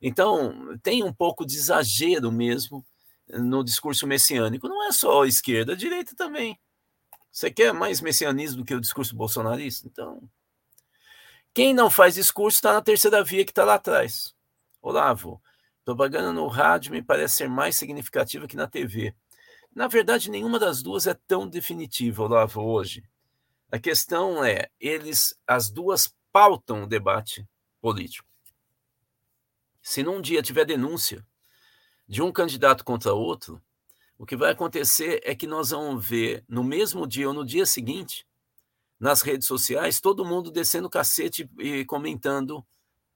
Então, 0.00 0.78
tem 0.82 1.02
um 1.02 1.12
pouco 1.12 1.46
de 1.46 1.56
exagero 1.56 2.30
mesmo 2.30 2.84
no 3.28 3.64
discurso 3.64 4.06
messiânico. 4.06 4.68
Não 4.68 4.86
é 4.86 4.92
só 4.92 5.22
a 5.22 5.28
esquerda, 5.28 5.72
a 5.72 5.76
direita 5.76 6.14
também. 6.16 6.58
Você 7.30 7.50
quer 7.50 7.72
mais 7.72 8.00
messianismo 8.00 8.58
do 8.58 8.64
que 8.64 8.74
o 8.74 8.80
discurso 8.80 9.16
bolsonarista? 9.16 9.88
Então, 9.88 10.22
quem 11.52 11.74
não 11.74 11.90
faz 11.90 12.14
discurso 12.14 12.58
está 12.58 12.72
na 12.72 12.82
terceira 12.82 13.22
via 13.24 13.44
que 13.44 13.50
está 13.50 13.64
lá 13.64 13.74
atrás. 13.74 14.34
Olavo, 14.82 15.42
propaganda 15.84 16.32
no 16.32 16.46
rádio 16.46 16.92
me 16.92 17.02
parece 17.02 17.38
ser 17.38 17.48
mais 17.48 17.76
significativa 17.76 18.46
que 18.46 18.56
na 18.56 18.66
TV. 18.66 19.14
Na 19.74 19.88
verdade, 19.88 20.30
nenhuma 20.30 20.58
das 20.58 20.82
duas 20.82 21.06
é 21.06 21.14
tão 21.26 21.48
definitiva, 21.48 22.22
Olavo, 22.22 22.60
hoje. 22.62 23.02
A 23.70 23.78
questão 23.78 24.44
é, 24.44 24.68
eles, 24.78 25.36
as 25.46 25.70
duas 25.70 26.14
pautam 26.32 26.84
o 26.84 26.86
debate 26.86 27.44
político. 27.80 28.28
Se 29.84 30.02
num 30.02 30.18
dia 30.18 30.42
tiver 30.42 30.64
denúncia 30.64 31.22
de 32.08 32.22
um 32.22 32.32
candidato 32.32 32.82
contra 32.82 33.12
outro, 33.12 33.62
o 34.16 34.24
que 34.24 34.34
vai 34.34 34.50
acontecer 34.50 35.20
é 35.22 35.34
que 35.34 35.46
nós 35.46 35.70
vamos 35.70 36.08
ver 36.08 36.42
no 36.48 36.64
mesmo 36.64 37.06
dia 37.06 37.28
ou 37.28 37.34
no 37.34 37.44
dia 37.44 37.66
seguinte, 37.66 38.26
nas 38.98 39.20
redes 39.20 39.46
sociais, 39.46 40.00
todo 40.00 40.24
mundo 40.24 40.50
descendo 40.50 40.86
o 40.86 40.90
cacete 40.90 41.46
e 41.58 41.84
comentando 41.84 42.64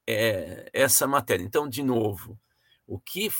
é, 0.05 0.69
essa 0.71 1.07
matéria. 1.07 1.43
Então, 1.43 1.67
de 1.67 1.81
novo, 1.81 2.39
o 2.85 2.99
que, 2.99 3.31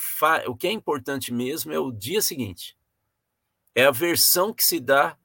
o 0.47 0.55
que 0.55 0.65
é 0.65 0.71
importante 0.71 1.31
mesmo 1.31 1.71
é 1.71 1.77
o 1.77 1.91
dia 1.91 2.23
seguinte 2.23 2.75
é 3.75 3.85
a 3.85 3.91
versão 3.91 4.51
que 4.51 4.63
se 4.63 4.79
dá 4.79 5.15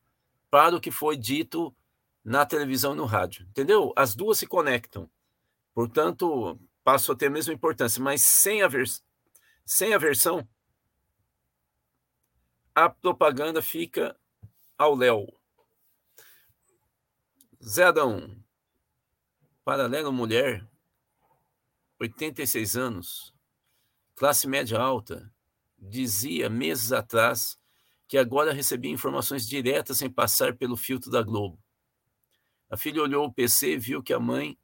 para 0.51 0.77
o 0.77 0.81
que 0.81 0.90
foi 0.90 1.17
dito 1.17 1.75
na 2.23 2.45
televisão 2.45 2.93
e 2.93 2.97
no 2.97 3.07
rádio. 3.07 3.47
Entendeu? 3.49 3.95
As 3.97 4.14
duas 4.14 4.38
se 4.38 4.47
conectam. 4.47 5.09
Portanto, 5.73 6.61
passam 6.85 7.14
a 7.14 7.18
ter 7.18 7.27
a 7.27 7.31
mesma 7.31 7.53
importância, 7.53 8.01
mas 8.01 8.23
sem 8.23 8.62
a, 8.62 8.68
vers 8.68 9.03
sem 9.64 9.94
a 9.94 9.99
versão, 9.99 10.47
a 12.75 12.90
propaganda 12.90 13.62
fica 13.62 14.14
ao 14.77 14.94
léu. 14.94 15.27
Zé 17.66 17.85
Adão, 17.85 18.37
paralelo 19.64 20.12
mulher, 20.12 20.68
86 21.99 22.77
anos, 22.77 23.35
classe 24.14 24.47
média 24.47 24.79
alta, 24.79 25.33
dizia 25.79 26.51
meses 26.51 26.92
atrás 26.92 27.59
que 28.07 28.18
agora 28.18 28.53
recebia 28.53 28.90
informações 28.90 29.49
diretas 29.49 29.99
sem 29.99 30.11
passar 30.11 30.57
pelo 30.57 30.77
filtro 30.77 31.11
da 31.11 31.23
Globo. 31.23 31.59
A 32.68 32.77
filha 32.77 33.03
olhou 33.03 33.25
o 33.27 33.33
PC 33.33 33.73
e 33.73 33.79
viu 33.79 34.03
que 34.03 34.12
a 34.12 34.20
mãe 34.20 34.59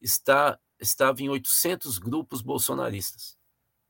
está, 0.00 0.58
estava 0.80 1.22
em 1.22 1.28
800 1.28 1.98
grupos 1.98 2.42
bolsonaristas. 2.42 3.36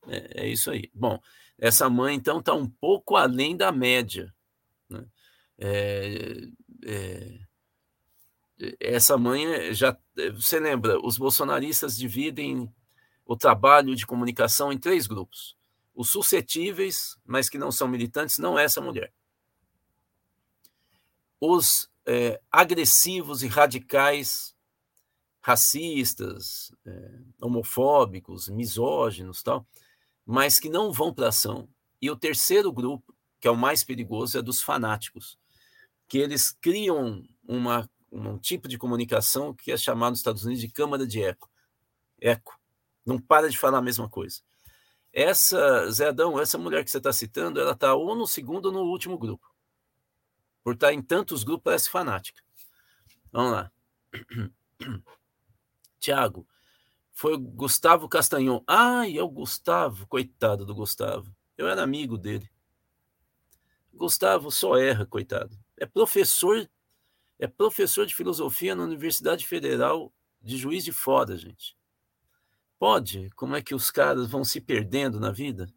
É, 0.07 0.43
é 0.43 0.47
isso 0.47 0.71
aí. 0.71 0.89
Bom, 0.93 1.19
essa 1.57 1.89
mãe, 1.89 2.15
então, 2.15 2.39
está 2.39 2.53
um 2.53 2.69
pouco 2.69 3.15
além 3.15 3.55
da 3.55 3.71
média. 3.71 4.33
Né? 4.89 5.05
É, 5.57 6.47
é, 6.85 7.39
essa 8.79 9.17
mãe 9.17 9.73
já. 9.73 9.97
Você 10.35 10.59
lembra, 10.59 10.99
os 10.99 11.17
bolsonaristas 11.17 11.95
dividem 11.95 12.71
o 13.25 13.35
trabalho 13.35 13.95
de 13.95 14.05
comunicação 14.05 14.71
em 14.71 14.77
três 14.77 15.05
grupos 15.05 15.57
os 15.97 16.11
suscetíveis, 16.11 17.17
mas 17.25 17.49
que 17.49 17.57
não 17.57 17.71
são 17.71 17.87
militantes, 17.87 18.37
não 18.37 18.57
é 18.57 18.63
essa 18.63 18.79
mulher. 18.79 19.11
Os 21.41 21.89
é, 22.05 22.39
agressivos 22.51 23.41
e 23.41 23.47
radicais, 23.47 24.55
racistas, 25.47 26.73
é, 26.85 27.19
homofóbicos, 27.41 28.49
misóginos, 28.49 29.41
tal, 29.41 29.65
mas 30.25 30.59
que 30.59 30.67
não 30.67 30.91
vão 30.91 31.13
para 31.13 31.29
ação. 31.29 31.69
E 32.01 32.11
o 32.11 32.17
terceiro 32.17 32.69
grupo, 32.69 33.15
que 33.39 33.47
é 33.47 33.51
o 33.51 33.55
mais 33.55 33.81
perigoso, 33.81 34.37
é 34.37 34.41
dos 34.41 34.61
fanáticos, 34.61 35.39
que 36.05 36.17
eles 36.17 36.51
criam 36.51 37.23
uma, 37.47 37.89
um 38.11 38.37
tipo 38.37 38.67
de 38.67 38.77
comunicação 38.77 39.53
que 39.53 39.71
é 39.71 39.77
chamado 39.77 40.09
nos 40.09 40.19
Estados 40.19 40.43
Unidos 40.43 40.59
de 40.59 40.67
câmara 40.69 41.07
de 41.07 41.23
eco. 41.23 41.49
Eco. 42.19 42.59
Não 43.05 43.17
para 43.17 43.49
de 43.49 43.57
falar 43.57 43.77
a 43.77 43.81
mesma 43.81 44.09
coisa. 44.09 44.41
Essa, 45.13 45.89
Zé 45.89 46.09
Adão, 46.09 46.37
essa 46.37 46.57
mulher 46.57 46.83
que 46.83 46.91
você 46.91 46.97
está 46.97 47.13
citando, 47.13 47.61
ela 47.61 47.71
está 47.71 47.95
ou 47.95 48.13
no 48.17 48.27
segundo 48.27 48.65
ou 48.65 48.73
no 48.73 48.81
último 48.81 49.17
grupo. 49.17 49.49
Por 50.61 50.73
estar 50.73 50.87
tá 50.87 50.93
em 50.93 51.01
tantos 51.01 51.45
grupos, 51.45 51.63
parece 51.63 51.89
fanática. 51.89 52.43
Vamos 53.31 53.53
lá. 53.53 53.71
Tiago, 55.99 56.47
foi 57.11 57.33
o 57.33 57.39
Gustavo 57.39 58.07
Castanhon. 58.07 58.61
Ai, 58.67 59.17
é 59.17 59.23
o 59.23 59.29
Gustavo, 59.29 60.05
coitado 60.07 60.65
do 60.65 60.75
Gustavo. 60.75 61.35
Eu 61.57 61.67
era 61.67 61.81
amigo 61.81 62.17
dele. 62.17 62.49
Gustavo 63.91 64.51
só 64.51 64.77
erra, 64.77 65.05
coitado. 65.05 65.57
É 65.75 65.85
professor, 65.85 66.69
é 67.39 67.47
professor 67.47 68.05
de 68.05 68.13
filosofia 68.13 68.75
na 68.75 68.83
Universidade 68.83 69.47
Federal 69.47 70.13
de 70.41 70.57
Juiz 70.57 70.83
de 70.83 70.91
Fora, 70.91 71.35
gente. 71.35 71.75
Pode? 72.77 73.31
Como 73.31 73.55
é 73.55 73.61
que 73.61 73.73
os 73.73 73.89
caras 73.89 74.29
vão 74.29 74.43
se 74.43 74.61
perdendo 74.61 75.19
na 75.19 75.31
vida? 75.31 75.73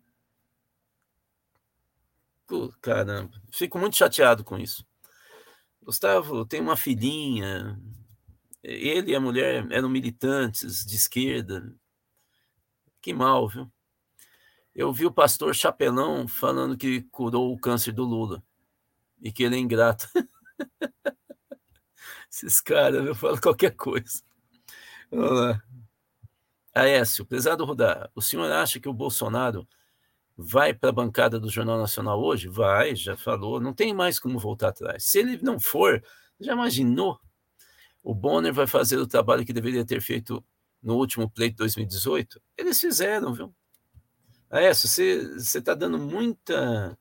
Pô, 2.46 2.70
caramba, 2.82 3.40
fico 3.50 3.78
muito 3.78 3.96
chateado 3.96 4.44
com 4.44 4.58
isso. 4.58 4.86
Gustavo 5.82 6.44
tem 6.44 6.60
uma 6.60 6.76
filhinha, 6.76 7.80
ele 8.62 9.12
e 9.12 9.14
a 9.14 9.20
mulher 9.20 9.66
eram 9.70 9.88
militantes 9.88 10.84
de 10.84 10.96
esquerda. 10.96 11.74
Que 13.00 13.12
mal, 13.12 13.48
viu? 13.48 13.70
Eu 14.74 14.92
vi 14.92 15.06
o 15.06 15.12
pastor 15.12 15.54
Chapelão 15.54 16.28
falando 16.28 16.76
que 16.76 17.02
curou 17.02 17.52
o 17.52 17.58
câncer 17.58 17.92
do 17.92 18.04
Lula 18.04 18.42
e 19.20 19.32
que 19.32 19.42
ele 19.42 19.56
é 19.56 19.58
ingrato. 19.58 20.08
Esses 22.30 22.60
caras, 22.60 23.04
eu 23.04 23.14
falo 23.14 23.40
qualquer 23.40 23.74
coisa. 23.74 24.22
Vamos 25.10 25.40
lá. 25.40 25.62
Aécio, 26.72 27.26
prezado 27.26 27.64
Rudá, 27.64 28.08
o 28.14 28.22
senhor 28.22 28.50
acha 28.50 28.78
que 28.78 28.88
o 28.88 28.94
Bolsonaro 28.94 29.66
vai 30.36 30.72
para 30.72 30.90
a 30.90 30.92
bancada 30.92 31.40
do 31.40 31.50
Jornal 31.50 31.78
Nacional 31.78 32.22
hoje? 32.22 32.48
Vai, 32.48 32.94
já 32.94 33.16
falou, 33.16 33.60
não 33.60 33.74
tem 33.74 33.92
mais 33.92 34.20
como 34.20 34.38
voltar 34.38 34.68
atrás. 34.68 35.04
Se 35.04 35.18
ele 35.18 35.38
não 35.42 35.58
for, 35.58 36.02
já 36.38 36.52
imaginou? 36.52 37.20
O 38.02 38.14
Bonner 38.14 38.52
vai 38.52 38.66
fazer 38.66 38.96
o 38.96 39.06
trabalho 39.06 39.44
que 39.44 39.52
deveria 39.52 39.84
ter 39.84 40.00
feito 40.00 40.44
no 40.82 40.96
último 40.96 41.28
pleito 41.28 41.52
de 41.52 41.58
2018? 41.58 42.40
Eles 42.56 42.80
fizeram, 42.80 43.34
viu? 43.34 43.54
Aécio, 44.50 44.88
você 44.88 45.58
está 45.58 45.74
dando 45.74 45.98
muita 45.98 46.98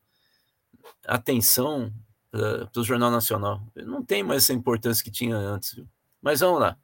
atenção 1.05 1.91
para 2.29 2.69
o 2.75 2.83
Jornal 2.83 3.09
Nacional. 3.09 3.65
Não 3.75 4.03
tem 4.03 4.21
mais 4.21 4.43
essa 4.43 4.53
importância 4.53 5.03
que 5.03 5.09
tinha 5.09 5.35
antes, 5.35 5.73
viu? 5.73 5.89
Mas 6.21 6.41
vamos 6.41 6.59
lá. 6.59 6.77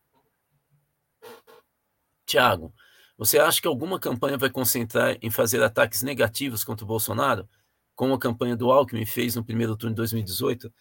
Tiago, 2.26 2.74
você 3.18 3.38
acha 3.38 3.62
que 3.62 3.68
alguma 3.68 4.00
campanha 4.00 4.38
vai 4.38 4.50
concentrar 4.50 5.18
em 5.22 5.30
fazer 5.30 5.62
ataques 5.62 6.02
negativos 6.02 6.64
contra 6.64 6.84
o 6.84 6.88
Bolsonaro, 6.88 7.48
como 7.94 8.14
a 8.14 8.20
campanha 8.20 8.56
do 8.56 8.72
Alckmin 8.72 9.06
fez 9.06 9.36
no 9.36 9.46
primeiro 9.46 9.78
turno 9.78 9.94
de 9.94 9.98
2018? 9.98 10.74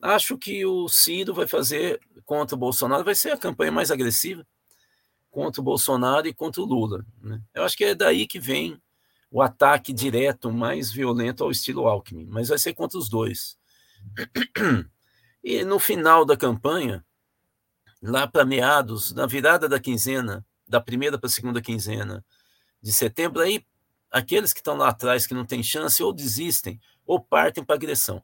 Acho 0.00 0.38
que 0.38 0.64
o 0.64 0.88
Ciro 0.88 1.34
vai 1.34 1.46
fazer 1.46 2.00
contra 2.24 2.54
o 2.54 2.58
Bolsonaro, 2.58 3.04
vai 3.04 3.14
ser 3.14 3.32
a 3.32 3.36
campanha 3.36 3.72
mais 3.72 3.90
agressiva 3.90 4.46
contra 5.30 5.60
o 5.60 5.64
Bolsonaro 5.64 6.26
e 6.26 6.34
contra 6.34 6.62
o 6.62 6.64
Lula. 6.64 7.04
Né? 7.20 7.40
Eu 7.54 7.64
acho 7.64 7.76
que 7.76 7.84
é 7.84 7.94
daí 7.94 8.26
que 8.26 8.38
vem 8.38 8.80
o 9.30 9.42
ataque 9.42 9.92
direto 9.92 10.52
mais 10.52 10.90
violento 10.90 11.44
ao 11.44 11.50
estilo 11.50 11.86
Alckmin, 11.86 12.26
mas 12.26 12.48
vai 12.48 12.58
ser 12.58 12.74
contra 12.74 12.98
os 12.98 13.08
dois. 13.08 13.58
E 15.42 15.64
no 15.64 15.78
final 15.78 16.24
da 16.24 16.36
campanha, 16.36 17.04
lá 18.02 18.26
para 18.26 18.44
meados, 18.44 19.12
na 19.12 19.26
virada 19.26 19.68
da 19.68 19.78
quinzena, 19.78 20.44
da 20.66 20.80
primeira 20.80 21.18
para 21.18 21.28
a 21.28 21.30
segunda 21.30 21.62
quinzena 21.62 22.24
de 22.82 22.92
setembro, 22.92 23.40
aí 23.40 23.64
aqueles 24.10 24.52
que 24.52 24.60
estão 24.60 24.76
lá 24.76 24.88
atrás 24.88 25.26
que 25.26 25.34
não 25.34 25.44
têm 25.46 25.62
chance 25.62 26.02
ou 26.02 26.12
desistem 26.12 26.80
ou 27.06 27.20
partem 27.20 27.64
para 27.64 27.76
agressão. 27.76 28.22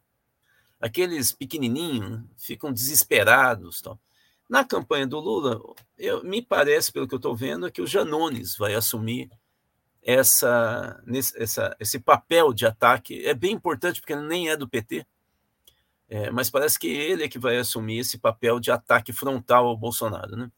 Aqueles 0.85 1.33
pequenininhos 1.33 2.21
ficam 2.37 2.71
desesperados. 2.71 3.81
Tal. 3.81 3.99
Na 4.51 4.63
campanha 4.63 5.07
do 5.07 5.19
Lula, 5.19 5.59
eu, 5.97 6.23
me 6.23 6.43
parece, 6.43 6.93
pelo 6.93 7.09
que 7.09 7.15
eu 7.15 7.17
estou 7.17 7.35
vendo, 7.35 7.67
é 7.67 7.71
que 7.71 7.81
o 7.81 7.87
Janones 7.87 8.55
vai 8.59 8.75
assumir 8.75 9.31
essa, 10.03 11.03
essa, 11.37 11.75
esse 11.81 11.99
papel 11.99 12.53
de 12.53 12.67
ataque. 12.67 13.25
É 13.25 13.33
bem 13.33 13.53
importante, 13.53 13.99
porque 13.99 14.13
ele 14.13 14.27
nem 14.27 14.51
é 14.51 14.59
do 14.59 14.69
PT, 14.69 15.07
é, 16.07 16.31
mas 16.31 16.51
parece 16.51 16.79
que 16.79 16.89
ele 16.89 17.25
é 17.25 17.29
que 17.31 17.39
vai 17.39 17.57
assumir 17.57 18.01
esse 18.01 18.19
papel 18.19 18.61
de 18.61 18.71
ataque 18.71 19.11
frontal 19.11 19.67
ao 19.67 19.79
Bolsonaro. 19.79 20.37
Né? 20.37 20.53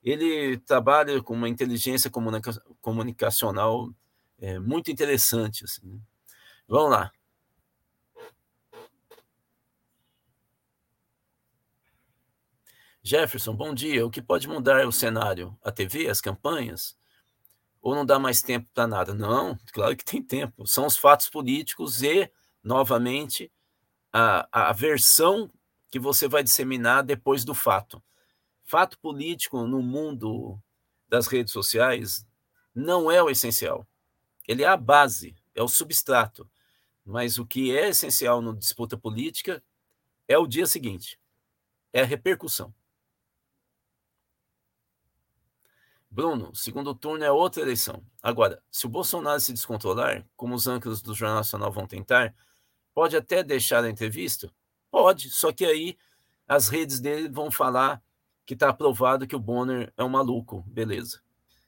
Ele 0.00 0.58
trabalha 0.58 1.20
com 1.20 1.34
uma 1.34 1.48
inteligência 1.48 2.08
comunica 2.08 2.52
comunicacional 2.80 3.92
é, 4.38 4.60
muito 4.60 4.92
interessante. 4.92 5.64
Assim, 5.64 5.84
né? 5.84 5.98
Vamos 6.68 6.92
lá. 6.92 7.10
Jefferson, 13.04 13.54
bom 13.54 13.74
dia. 13.74 14.06
O 14.06 14.10
que 14.10 14.22
pode 14.22 14.46
mudar 14.46 14.86
o 14.86 14.92
cenário? 14.92 15.58
A 15.64 15.72
TV, 15.72 16.08
as 16.08 16.20
campanhas? 16.20 16.96
Ou 17.80 17.96
não 17.96 18.06
dá 18.06 18.16
mais 18.16 18.40
tempo 18.40 18.68
para 18.72 18.86
nada? 18.86 19.12
Não, 19.12 19.58
claro 19.72 19.96
que 19.96 20.04
tem 20.04 20.22
tempo. 20.22 20.64
São 20.68 20.86
os 20.86 20.96
fatos 20.96 21.28
políticos 21.28 22.00
e, 22.02 22.30
novamente, 22.62 23.50
a, 24.12 24.68
a 24.68 24.72
versão 24.72 25.50
que 25.90 25.98
você 25.98 26.28
vai 26.28 26.44
disseminar 26.44 27.02
depois 27.02 27.44
do 27.44 27.54
fato. 27.54 28.00
Fato 28.62 28.96
político 29.00 29.66
no 29.66 29.82
mundo 29.82 30.56
das 31.08 31.26
redes 31.26 31.52
sociais 31.52 32.24
não 32.72 33.10
é 33.10 33.20
o 33.20 33.28
essencial. 33.28 33.84
Ele 34.46 34.62
é 34.62 34.68
a 34.68 34.76
base, 34.76 35.34
é 35.56 35.62
o 35.62 35.66
substrato. 35.66 36.48
Mas 37.04 37.36
o 37.36 37.44
que 37.44 37.76
é 37.76 37.88
essencial 37.88 38.40
na 38.40 38.52
disputa 38.52 38.96
política 38.96 39.60
é 40.28 40.38
o 40.38 40.46
dia 40.46 40.66
seguinte, 40.66 41.18
é 41.92 42.02
a 42.02 42.06
repercussão. 42.06 42.72
Bruno, 46.12 46.54
segundo 46.54 46.94
turno 46.94 47.24
é 47.24 47.32
outra 47.32 47.62
eleição. 47.62 48.04
Agora, 48.22 48.62
se 48.70 48.84
o 48.84 48.88
Bolsonaro 48.90 49.40
se 49.40 49.50
descontrolar, 49.50 50.26
como 50.36 50.54
os 50.54 50.66
âncoras 50.66 51.00
do 51.00 51.14
Jornal 51.14 51.38
Nacional 51.38 51.72
vão 51.72 51.86
tentar, 51.86 52.34
pode 52.92 53.16
até 53.16 53.42
deixar 53.42 53.82
a 53.82 53.88
entrevista? 53.88 54.52
Pode, 54.90 55.30
só 55.30 55.50
que 55.50 55.64
aí 55.64 55.96
as 56.46 56.68
redes 56.68 57.00
dele 57.00 57.30
vão 57.30 57.50
falar 57.50 58.02
que 58.44 58.52
está 58.52 58.68
aprovado 58.68 59.26
que 59.26 59.34
o 59.34 59.40
Bonner 59.40 59.90
é 59.96 60.04
um 60.04 60.08
maluco, 60.10 60.60
beleza. 60.66 61.22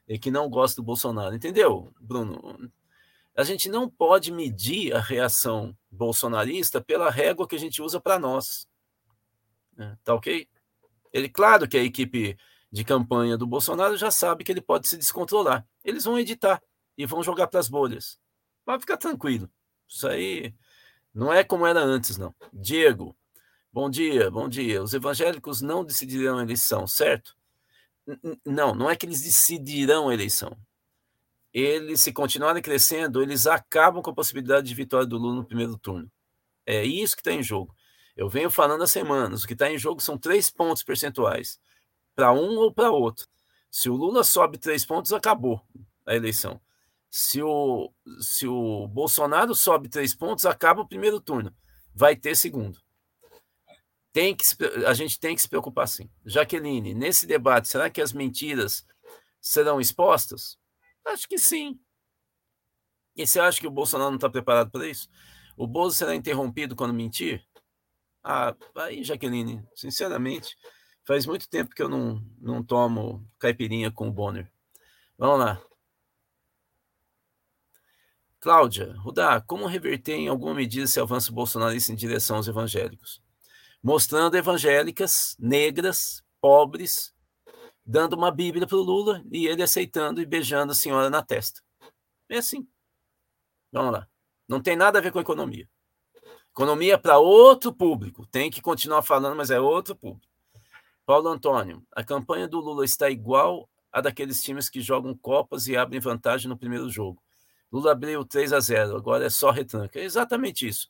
E 0.07 0.19
que 0.19 0.31
não 0.31 0.51
gosta 0.51 0.77
do 0.77 0.85
Bolsonaro. 0.85 1.35
Entendeu, 1.35 1.91
Bruno? 1.99 2.71
A 3.35 3.45
gente 3.45 3.71
não 3.71 3.89
pode 3.89 4.31
medir 4.31 4.95
a 4.95 5.01
reação 5.01 5.75
bolsonarista 5.91 6.83
pela 6.83 7.11
régua 7.11 7.49
que 7.49 7.57
a 7.57 7.59
gente 7.59 7.81
usa 7.81 7.99
para 7.99 8.19
nós. 8.19 8.69
É, 9.79 9.97
tá 10.05 10.15
ok? 10.15 10.47
Ele, 11.11 11.31
claro 11.31 11.67
que 11.67 11.79
a 11.79 11.83
equipe 11.83 12.37
de 12.75 12.83
campanha 12.85 13.39
do 13.39 13.47
Bolsonaro 13.47 13.97
já 13.97 14.11
sabe 14.11 14.43
que 14.43 14.51
ele 14.51 14.61
pode 14.61 14.89
se 14.89 14.97
descontrolar. 14.97 15.65
Eles 15.85 16.03
vão 16.03 16.19
editar 16.19 16.61
e 16.99 17.07
vão 17.07 17.23
jogar 17.23 17.47
para 17.47 17.61
as 17.61 17.69
bolhas. 17.69 18.19
Vai 18.67 18.81
ficar 18.81 18.97
tranquilo. 18.97 19.49
Isso 19.89 20.09
aí 20.09 20.53
não 21.15 21.33
é 21.33 21.45
como 21.45 21.65
era 21.65 21.79
antes, 21.79 22.19
não. 22.19 22.35
Diego, 22.53 23.17
bom 23.73 23.89
dia, 23.89 24.29
bom 24.29 24.49
dia. 24.49 24.83
Os 24.83 24.93
evangélicos 24.93 25.63
não 25.63 25.85
decidirão 25.85 26.39
a 26.39 26.43
eleição, 26.43 26.85
certo? 26.85 27.37
Não, 28.45 28.75
não 28.75 28.91
é 28.91 28.97
que 28.97 29.07
eles 29.07 29.23
decidirão 29.23 30.09
a 30.09 30.15
eleição. 30.15 30.59
Eles, 31.53 32.01
se 32.01 32.13
continuarem 32.13 32.61
crescendo, 32.61 33.23
eles 33.23 33.47
acabam 33.47 34.03
com 34.03 34.11
a 34.11 34.15
possibilidade 34.15 34.67
de 34.67 34.75
vitória 34.75 35.07
do 35.07 35.17
Lula 35.17 35.37
no 35.37 35.45
primeiro 35.45 35.79
turno. 35.79 36.11
É 36.67 36.83
isso 36.85 37.15
que 37.15 37.21
está 37.21 37.31
em 37.31 37.43
jogo. 37.43 37.73
Eu 38.17 38.29
venho 38.29 38.51
falando 38.51 38.83
há 38.83 38.87
semanas. 38.89 39.45
O 39.45 39.47
que 39.47 39.53
está 39.53 39.71
em 39.71 39.79
jogo 39.79 40.03
são 40.03 40.19
três 40.19 40.51
pontos 40.51 40.83
percentuais 40.83 41.61
para 42.15 42.33
um 42.33 42.57
ou 42.57 42.73
para 42.73 42.91
outro. 42.91 43.27
Se 43.71 43.91
o 43.91 43.95
Lula 43.95 44.23
sobe 44.23 44.59
três 44.59 44.85
pontos, 44.85 45.13
acabou 45.13 45.61
a 46.07 46.15
eleição. 46.15 46.61
Se 47.11 47.43
o, 47.43 47.93
se 48.21 48.47
o 48.47 48.89
Bolsonaro 48.89 49.55
sobe 49.55 49.89
três 49.89 50.15
pontos, 50.15 50.47
acaba 50.47 50.83
o 50.83 50.89
primeiro 50.89 51.21
turno. 51.21 51.55
Vai 51.95 52.17
ter 52.17 52.37
segundo. 52.37 52.81
Tem 54.13 54.35
que, 54.35 54.45
a 54.87 54.95
gente 54.95 55.19
tem 55.19 55.35
que 55.35 55.43
se 55.43 55.49
preocupar 55.49 55.89
sim. 55.89 56.09
Jaqueline, 56.25 56.95
nesse 56.95 57.27
debate, 57.27 57.69
será 57.69 57.91
que 57.91 58.01
as 58.01 58.13
mentiras 58.13 58.87
serão 59.41 59.81
expostas? 59.81 60.57
Acho 61.05 61.29
que 61.29 61.39
sim. 61.39 61.79
E 63.17 63.27
você 63.27 63.41
acha 63.41 63.61
que 63.61 63.67
o 63.67 63.73
Bolsonaro 63.73 64.11
não 64.11 64.17
está 64.17 64.31
preparado 64.31 64.71
para 64.71 64.89
isso? 64.89 65.09
O 65.57 65.67
Bolsonaro 65.67 65.93
será 65.93 66.15
interrompido 66.15 66.75
quando 66.75 66.95
mentir? 66.95 67.45
Ah, 68.23 68.57
aí, 68.77 69.05
Jaqueline, 69.05 69.65
sinceramente, 69.75 70.57
Faz 71.07 71.27
muito 71.27 71.49
tempo 71.49 71.75
que 71.75 71.83
eu 71.83 71.89
não, 71.89 72.25
não 72.41 72.63
tomo 72.63 73.29
caipirinha 73.39 73.91
com 73.91 74.09
o 74.09 74.13
Bonner. 74.13 74.51
Vamos 75.19 75.39
lá. 75.39 75.63
Cláudia, 78.41 78.95
Rudá, 78.99 79.41
como 79.41 79.67
reverter 79.67 80.15
em 80.15 80.29
alguma 80.29 80.55
medida 80.55 80.85
esse 80.85 81.01
avanço 81.01 81.33
bolsonarista 81.33 81.93
em 81.93 81.95
direção 81.95 82.37
aos 82.37 82.49
evangélicos? 82.49 83.23
Mostrando 83.83 84.37
evangélicas, 84.37 85.37
negras, 85.39 86.23
pobres, 86.41 87.15
dando 87.85 88.17
uma 88.17 88.31
Bíblia 88.31 88.67
para 88.67 88.77
o 88.77 88.83
Lula 88.83 89.23
e 89.31 89.47
ele 89.47 89.63
aceitando 89.63 90.21
e 90.21 90.27
beijando 90.27 90.73
a 90.73 90.75
senhora 90.75 91.11
na 91.11 91.23
testa. 91.23 91.63
É 92.29 92.39
assim. 92.39 92.67
Vamos 93.71 93.93
lá. 93.93 94.09
Não 94.49 94.61
tem 94.61 94.77
nada 94.77 94.99
a 94.99 95.03
ver 95.03 95.13
com 95.13 95.21
economia. 95.21 95.69
Economia 96.51 96.95
é 96.95 96.99
para 96.99 97.19
outro 97.19 97.75
público. 97.75 98.27
Tem 98.27 98.51
que 98.51 98.63
continuar 98.63 99.03
falando, 99.03 99.37
mas 99.37 99.51
é 99.51 99.61
outro 99.61 99.97
público. 99.97 100.34
Paulo 101.07 101.29
Antônio, 101.29 101.87
a 101.93 102.03
campanha 102.03 102.49
do 102.49 102.61
Lula 102.61 102.85
está 102.85 103.11
igual 103.11 103.69
a 103.93 104.01
daqueles 104.01 104.43
times 104.43 104.71
que 104.71 104.81
jogam 104.81 105.17
Copas 105.17 105.67
e 105.67 105.77
abrem 105.77 106.01
vantagem 106.01 106.49
no 106.49 106.57
primeiro 106.57 106.89
jogo. 106.89 107.23
Lula 107.71 107.93
abriu 107.93 108.25
3 108.25 108.53
a 108.53 108.61
0, 108.61 108.97
agora 108.97 109.27
é 109.27 109.31
só 109.31 109.51
retranca. 109.51 109.99
É 109.99 110.05
exatamente 110.05 110.67
isso. 110.67 110.89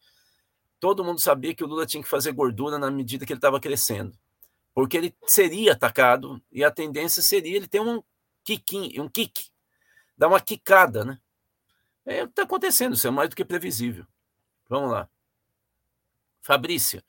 Todo 0.78 1.04
mundo 1.04 1.20
sabia 1.20 1.54
que 1.54 1.64
o 1.64 1.66
Lula 1.66 1.86
tinha 1.86 2.02
que 2.02 2.08
fazer 2.08 2.32
gordura 2.32 2.78
na 2.78 2.90
medida 2.90 3.26
que 3.26 3.32
ele 3.32 3.38
estava 3.38 3.58
crescendo. 3.58 4.16
Porque 4.72 4.96
ele 4.96 5.16
seria 5.26 5.72
atacado 5.72 6.40
e 6.52 6.62
a 6.62 6.70
tendência 6.70 7.22
seria 7.22 7.56
ele 7.56 7.66
ter 7.66 7.80
um 7.80 8.02
kick, 8.44 9.00
um 9.00 9.08
kick, 9.08 9.50
dar 10.16 10.28
uma 10.28 10.40
quicada, 10.40 11.04
né? 11.04 11.18
É 12.06 12.22
o 12.22 12.26
que 12.26 12.32
está 12.32 12.42
acontecendo, 12.42 12.94
isso 12.94 13.08
é 13.08 13.10
mais 13.10 13.30
do 13.30 13.36
que 13.36 13.44
previsível. 13.44 14.06
Vamos 14.68 14.90
lá. 14.90 15.08
Fabrícia, 16.42 17.02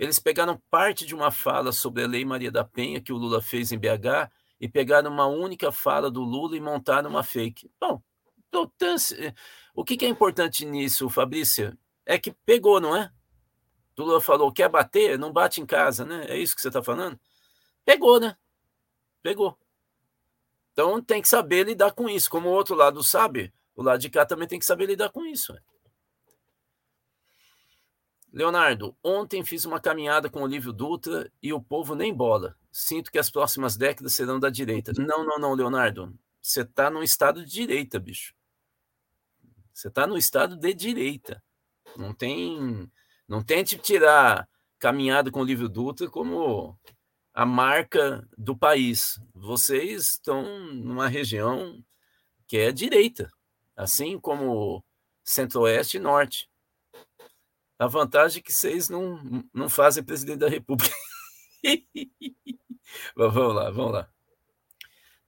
eles 0.00 0.18
pegaram 0.18 0.58
parte 0.70 1.04
de 1.04 1.14
uma 1.14 1.30
fala 1.30 1.72
sobre 1.72 2.02
a 2.02 2.06
Lei 2.06 2.24
Maria 2.24 2.50
da 2.50 2.64
Penha 2.64 3.02
que 3.02 3.12
o 3.12 3.18
Lula 3.18 3.42
fez 3.42 3.70
em 3.70 3.78
BH 3.78 4.30
e 4.58 4.66
pegaram 4.66 5.10
uma 5.12 5.26
única 5.26 5.70
fala 5.70 6.10
do 6.10 6.22
Lula 6.22 6.56
e 6.56 6.60
montaram 6.60 7.10
uma 7.10 7.22
fake. 7.22 7.70
Bom, 7.78 8.02
o 9.74 9.84
que 9.84 10.02
é 10.02 10.08
importante 10.08 10.64
nisso, 10.64 11.10
Fabrícia? 11.10 11.76
É 12.06 12.18
que 12.18 12.32
pegou, 12.32 12.80
não 12.80 12.96
é? 12.96 13.12
O 13.98 14.02
Lula 14.02 14.22
falou: 14.22 14.50
quer 14.50 14.70
bater? 14.70 15.18
Não 15.18 15.30
bate 15.30 15.60
em 15.60 15.66
casa, 15.66 16.02
né? 16.02 16.24
É 16.30 16.38
isso 16.38 16.56
que 16.56 16.62
você 16.62 16.68
está 16.68 16.82
falando? 16.82 17.20
Pegou, 17.84 18.18
né? 18.18 18.34
Pegou. 19.22 19.58
Então 20.72 21.02
tem 21.02 21.20
que 21.20 21.28
saber 21.28 21.66
lidar 21.66 21.92
com 21.92 22.08
isso. 22.08 22.30
Como 22.30 22.48
o 22.48 22.52
outro 22.52 22.74
lado 22.74 23.04
sabe, 23.04 23.52
o 23.76 23.82
lado 23.82 24.00
de 24.00 24.08
cá 24.08 24.24
também 24.24 24.48
tem 24.48 24.58
que 24.58 24.64
saber 24.64 24.86
lidar 24.86 25.10
com 25.10 25.26
isso. 25.26 25.52
Né? 25.52 25.60
Leonardo, 28.32 28.96
ontem 29.02 29.44
fiz 29.44 29.64
uma 29.64 29.80
caminhada 29.80 30.30
com 30.30 30.42
Olívio 30.42 30.72
Dutra 30.72 31.30
e 31.42 31.52
o 31.52 31.60
povo 31.60 31.94
nem 31.94 32.14
bola. 32.14 32.56
Sinto 32.70 33.10
que 33.10 33.18
as 33.18 33.30
próximas 33.30 33.76
décadas 33.76 34.12
serão 34.14 34.38
da 34.38 34.48
direita. 34.48 34.92
Não, 34.96 35.24
não, 35.24 35.38
não, 35.38 35.54
Leonardo. 35.54 36.16
Você 36.40 36.62
está 36.62 36.88
no 36.88 37.02
estado 37.02 37.44
de 37.44 37.50
direita, 37.50 37.98
bicho. 37.98 38.34
Você 39.74 39.88
está 39.88 40.06
no 40.06 40.16
estado 40.16 40.56
de 40.56 40.72
direita. 40.72 41.42
Não 41.96 42.14
tem. 42.14 42.90
Não 43.26 43.42
tente 43.42 43.78
tirar 43.78 44.48
caminhada 44.78 45.30
com 45.30 45.40
Olívio 45.40 45.68
Dutra 45.68 46.08
como 46.08 46.78
a 47.32 47.46
marca 47.46 48.26
do 48.36 48.56
país. 48.56 49.20
Vocês 49.34 50.12
estão 50.12 50.42
numa 50.74 51.08
região 51.08 51.82
que 52.46 52.58
é 52.58 52.72
direita, 52.72 53.30
assim 53.76 54.18
como 54.18 54.84
centro-oeste 55.22 55.96
e 55.96 56.00
norte. 56.00 56.49
A 57.80 57.86
vantagem 57.86 58.40
é 58.40 58.42
que 58.42 58.52
vocês 58.52 58.90
não, 58.90 59.42
não 59.54 59.66
fazem 59.66 60.04
presidente 60.04 60.40
da 60.40 60.50
República. 60.50 60.94
vamos 63.16 63.54
lá, 63.54 63.70
vamos 63.70 63.92
lá. 63.92 64.10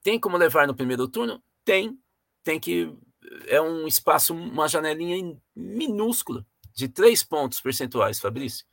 Tem 0.03 0.21
como 0.21 0.37
levar 0.37 0.67
no 0.67 0.75
primeiro 0.75 1.09
turno? 1.09 1.43
Tem. 1.65 1.99
Tem 2.45 2.61
que. 2.61 2.95
É 3.47 3.59
um 3.59 3.87
espaço, 3.87 4.35
uma 4.35 4.69
janelinha 4.69 5.35
minúscula, 5.57 6.45
de 6.75 6.91
três 6.91 7.25
pontos 7.25 7.59
percentuais, 7.59 8.21
Fabrício. 8.21 8.67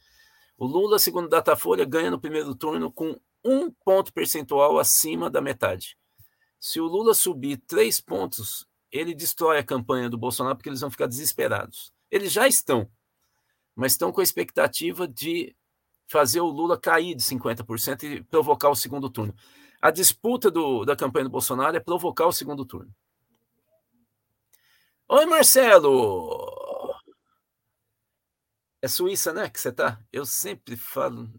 O 0.58 0.66
Lula, 0.66 1.00
segundo 1.00 1.30
Datafolha, 1.30 1.86
ganha 1.86 2.12
no 2.12 2.20
primeiro 2.20 2.54
turno 2.54 2.92
com 2.92 3.18
um 3.46 3.72
ponto 3.72 4.12
percentual 4.12 4.78
acima 4.78 5.30
da 5.30 5.40
metade. 5.40 5.98
Se 6.60 6.82
o 6.82 6.86
Lula 6.86 7.14
subir 7.14 7.56
três 7.66 8.02
pontos, 8.02 8.68
ele 8.92 9.16
destrói 9.16 9.58
a 9.58 9.64
campanha 9.64 10.10
do 10.10 10.18
Bolsonaro 10.18 10.58
porque 10.58 10.68
eles 10.68 10.82
vão 10.82 10.92
ficar 10.92 11.08
desesperados. 11.08 11.94
Eles 12.12 12.34
já 12.34 12.46
estão, 12.46 12.92
mas 13.80 13.94
estão 13.94 14.12
com 14.12 14.20
a 14.20 14.24
expectativa 14.24 15.08
de 15.08 15.56
fazer 16.06 16.42
o 16.42 16.48
Lula 16.48 16.78
cair 16.78 17.16
de 17.16 17.24
50% 17.24 18.04
e 18.04 18.24
provocar 18.24 18.70
o 18.70 18.76
segundo 18.76 19.10
turno. 19.10 19.34
A 19.82 19.90
disputa 19.90 20.52
do, 20.52 20.84
da 20.84 20.98
campanha 20.98 21.24
do 21.24 21.30
Bolsonaro 21.30 21.78
é 21.78 21.80
provocar 21.80 22.28
o 22.28 22.34
segundo 22.34 22.66
turno. 22.66 22.94
Oi, 25.08 25.26
Marcelo! 25.26 26.94
É 28.82 28.88
Suíça, 28.90 29.32
né, 29.32 29.50
que 29.50 29.60
você 29.60 29.72
tá? 29.72 30.04
Eu 30.12 30.26
sempre 30.26 30.76
falo... 30.76 31.32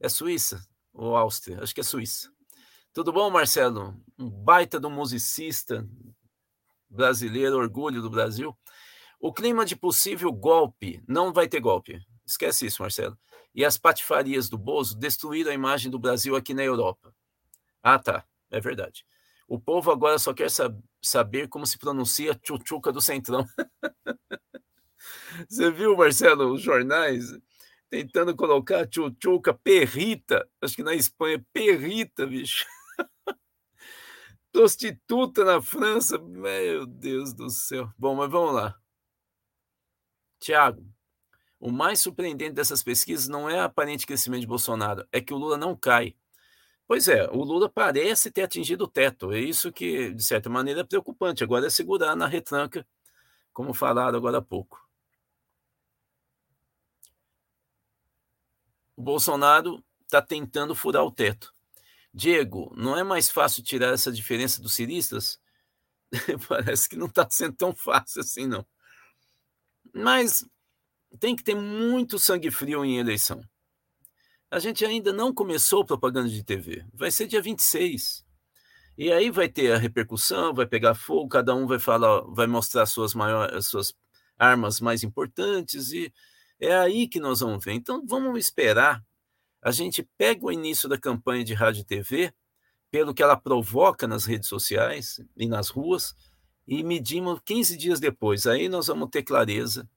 É 0.00 0.08
Suíça 0.08 0.66
ou 0.94 1.14
Áustria? 1.14 1.62
Acho 1.62 1.74
que 1.74 1.80
é 1.80 1.84
Suíça. 1.84 2.32
Tudo 2.90 3.12
bom, 3.12 3.28
Marcelo? 3.28 3.94
Um 4.18 4.30
baita 4.30 4.80
do 4.80 4.88
musicista 4.88 5.86
brasileiro, 6.88 7.58
orgulho 7.58 8.00
do 8.00 8.08
Brasil. 8.08 8.56
O 9.18 9.32
clima 9.32 9.64
de 9.64 9.76
possível 9.76 10.32
golpe, 10.32 11.02
não 11.06 11.32
vai 11.32 11.48
ter 11.48 11.60
golpe. 11.60 12.00
Esquece 12.24 12.66
isso, 12.66 12.82
Marcelo. 12.82 13.18
E 13.54 13.64
as 13.64 13.78
patifarias 13.78 14.48
do 14.48 14.58
Bozo 14.58 14.96
destruíram 14.98 15.50
a 15.50 15.54
imagem 15.54 15.90
do 15.90 15.98
Brasil 15.98 16.36
aqui 16.36 16.52
na 16.52 16.62
Europa. 16.62 17.14
Ah, 17.82 17.98
tá. 17.98 18.24
É 18.50 18.60
verdade. 18.60 19.04
O 19.48 19.60
povo 19.60 19.90
agora 19.90 20.18
só 20.18 20.34
quer 20.34 20.50
sab 20.50 20.78
saber 21.02 21.48
como 21.48 21.66
se 21.66 21.78
pronuncia 21.78 22.34
tchutchuca 22.34 22.92
do 22.92 23.00
Centrão. 23.00 23.46
Você 25.48 25.70
viu, 25.70 25.96
Marcelo, 25.96 26.52
os 26.52 26.62
jornais 26.62 27.32
tentando 27.88 28.34
colocar 28.34 28.86
tchutchuca, 28.86 29.54
perrita. 29.54 30.48
Acho 30.60 30.76
que 30.76 30.82
na 30.82 30.94
Espanha, 30.94 31.44
perrita, 31.52 32.26
bicho. 32.26 32.64
Prostituta 34.52 35.44
na 35.44 35.62
França. 35.62 36.18
Meu 36.18 36.86
Deus 36.86 37.32
do 37.32 37.48
céu. 37.48 37.88
Bom, 37.96 38.16
mas 38.16 38.30
vamos 38.30 38.54
lá. 38.54 38.74
Tiago, 40.38 40.84
o 41.58 41.70
mais 41.72 42.00
surpreendente 42.00 42.52
dessas 42.54 42.82
pesquisas 42.82 43.28
não 43.28 43.48
é 43.48 43.60
o 43.60 43.64
aparente 43.64 44.06
crescimento 44.06 44.42
de 44.42 44.46
Bolsonaro, 44.46 45.06
é 45.12 45.20
que 45.20 45.34
o 45.34 45.36
Lula 45.36 45.56
não 45.56 45.76
cai. 45.76 46.14
Pois 46.86 47.08
é, 47.08 47.28
o 47.30 47.42
Lula 47.42 47.68
parece 47.68 48.30
ter 48.30 48.42
atingido 48.42 48.84
o 48.84 48.88
teto. 48.88 49.32
É 49.32 49.40
isso 49.40 49.72
que, 49.72 50.12
de 50.14 50.22
certa 50.22 50.48
maneira, 50.48 50.80
é 50.82 50.84
preocupante. 50.84 51.42
Agora 51.42 51.66
é 51.66 51.70
segurar 51.70 52.14
na 52.14 52.26
retranca, 52.26 52.86
como 53.52 53.74
falaram 53.74 54.16
agora 54.16 54.38
há 54.38 54.42
pouco. 54.42 54.86
O 58.96 59.02
Bolsonaro 59.02 59.84
está 60.04 60.22
tentando 60.22 60.74
furar 60.74 61.04
o 61.04 61.10
teto. 61.10 61.52
Diego, 62.14 62.72
não 62.76 62.96
é 62.96 63.02
mais 63.04 63.30
fácil 63.30 63.62
tirar 63.62 63.92
essa 63.92 64.12
diferença 64.12 64.62
dos 64.62 64.74
ciristas? 64.74 65.40
Parece 66.48 66.88
que 66.88 66.96
não 66.96 67.06
está 67.06 67.28
sendo 67.30 67.56
tão 67.56 67.74
fácil 67.74 68.20
assim, 68.22 68.46
não. 68.46 68.66
Mas 69.96 70.44
tem 71.18 71.34
que 71.34 71.42
ter 71.42 71.54
muito 71.54 72.18
sangue 72.18 72.50
frio 72.50 72.84
em 72.84 72.98
eleição. 72.98 73.42
A 74.50 74.58
gente 74.58 74.84
ainda 74.84 75.10
não 75.10 75.32
começou 75.32 75.86
propaganda 75.86 76.28
de 76.28 76.44
TV. 76.44 76.84
Vai 76.92 77.10
ser 77.10 77.26
dia 77.26 77.40
26. 77.40 78.22
E 78.98 79.10
aí 79.10 79.30
vai 79.30 79.48
ter 79.48 79.72
a 79.72 79.78
repercussão, 79.78 80.52
vai 80.52 80.66
pegar 80.66 80.94
fogo, 80.94 81.30
cada 81.30 81.54
um 81.54 81.66
vai 81.66 81.78
falar, 81.78 82.20
vai 82.28 82.46
mostrar 82.46 82.84
suas 82.84 83.14
maiores, 83.14 83.66
suas 83.66 83.94
armas 84.38 84.80
mais 84.80 85.02
importantes 85.02 85.90
e 85.92 86.12
é 86.60 86.74
aí 86.76 87.08
que 87.08 87.18
nós 87.18 87.40
vamos 87.40 87.64
ver. 87.64 87.72
Então 87.72 88.04
vamos 88.06 88.38
esperar. 88.38 89.02
A 89.62 89.70
gente 89.70 90.06
pega 90.18 90.44
o 90.44 90.52
início 90.52 90.90
da 90.90 90.98
campanha 90.98 91.42
de 91.42 91.54
rádio 91.54 91.80
e 91.80 91.86
TV, 91.86 92.34
pelo 92.90 93.14
que 93.14 93.22
ela 93.22 93.36
provoca 93.36 94.06
nas 94.06 94.26
redes 94.26 94.48
sociais 94.48 95.20
e 95.34 95.46
nas 95.48 95.70
ruas, 95.70 96.14
e 96.66 96.82
medimos 96.82 97.40
15 97.44 97.76
dias 97.76 98.00
depois. 98.00 98.46
Aí 98.46 98.68
nós 98.68 98.88
vamos 98.88 99.08
ter 99.10 99.22
clareza 99.22 99.88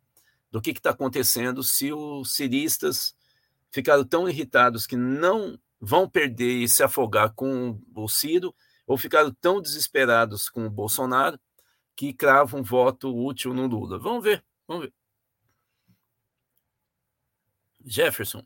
do 0.52 0.62
que 0.62 0.72
está 0.72 0.92
acontecendo 0.92 1.64
se 1.64 1.92
os 1.92 2.34
ciristas 2.34 3.16
ficaram 3.72 4.04
tão 4.04 4.28
irritados 4.28 4.86
que 4.86 4.96
não 4.96 5.60
vão 5.80 6.10
perder 6.10 6.64
e 6.64 6.68
se 6.68 6.84
afogar 6.84 7.34
com 7.34 7.80
o 7.96 8.08
Ciro, 8.08 8.54
ou 8.86 8.98
ficaram 8.98 9.32
tão 9.32 9.62
desesperados 9.62 10.50
com 10.50 10.66
o 10.66 10.70
Bolsonaro 10.70 11.40
que 11.96 12.14
cravam 12.14 12.62
um 12.62 12.64
voto 12.64 13.16
útil 13.16 13.54
no 13.54 13.68
Lula. 13.68 14.00
Vamos 14.00 14.24
ver, 14.24 14.44
vamos 14.68 14.86
ver. 14.86 14.94
Jefferson 17.86 18.44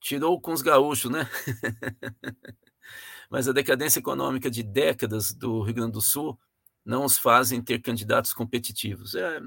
tirou 0.00 0.40
com 0.40 0.52
os 0.52 0.62
gaúchos, 0.62 1.10
né? 1.10 1.28
Mas 3.30 3.46
a 3.46 3.52
decadência 3.52 4.00
econômica 4.00 4.50
de 4.50 4.62
décadas 4.62 5.32
do 5.32 5.62
Rio 5.62 5.74
Grande 5.74 5.92
do 5.92 6.00
Sul 6.00 6.38
não 6.84 7.04
os 7.04 7.18
fazem 7.18 7.62
ter 7.62 7.80
candidatos 7.80 8.32
competitivos. 8.32 9.14
É, 9.14 9.40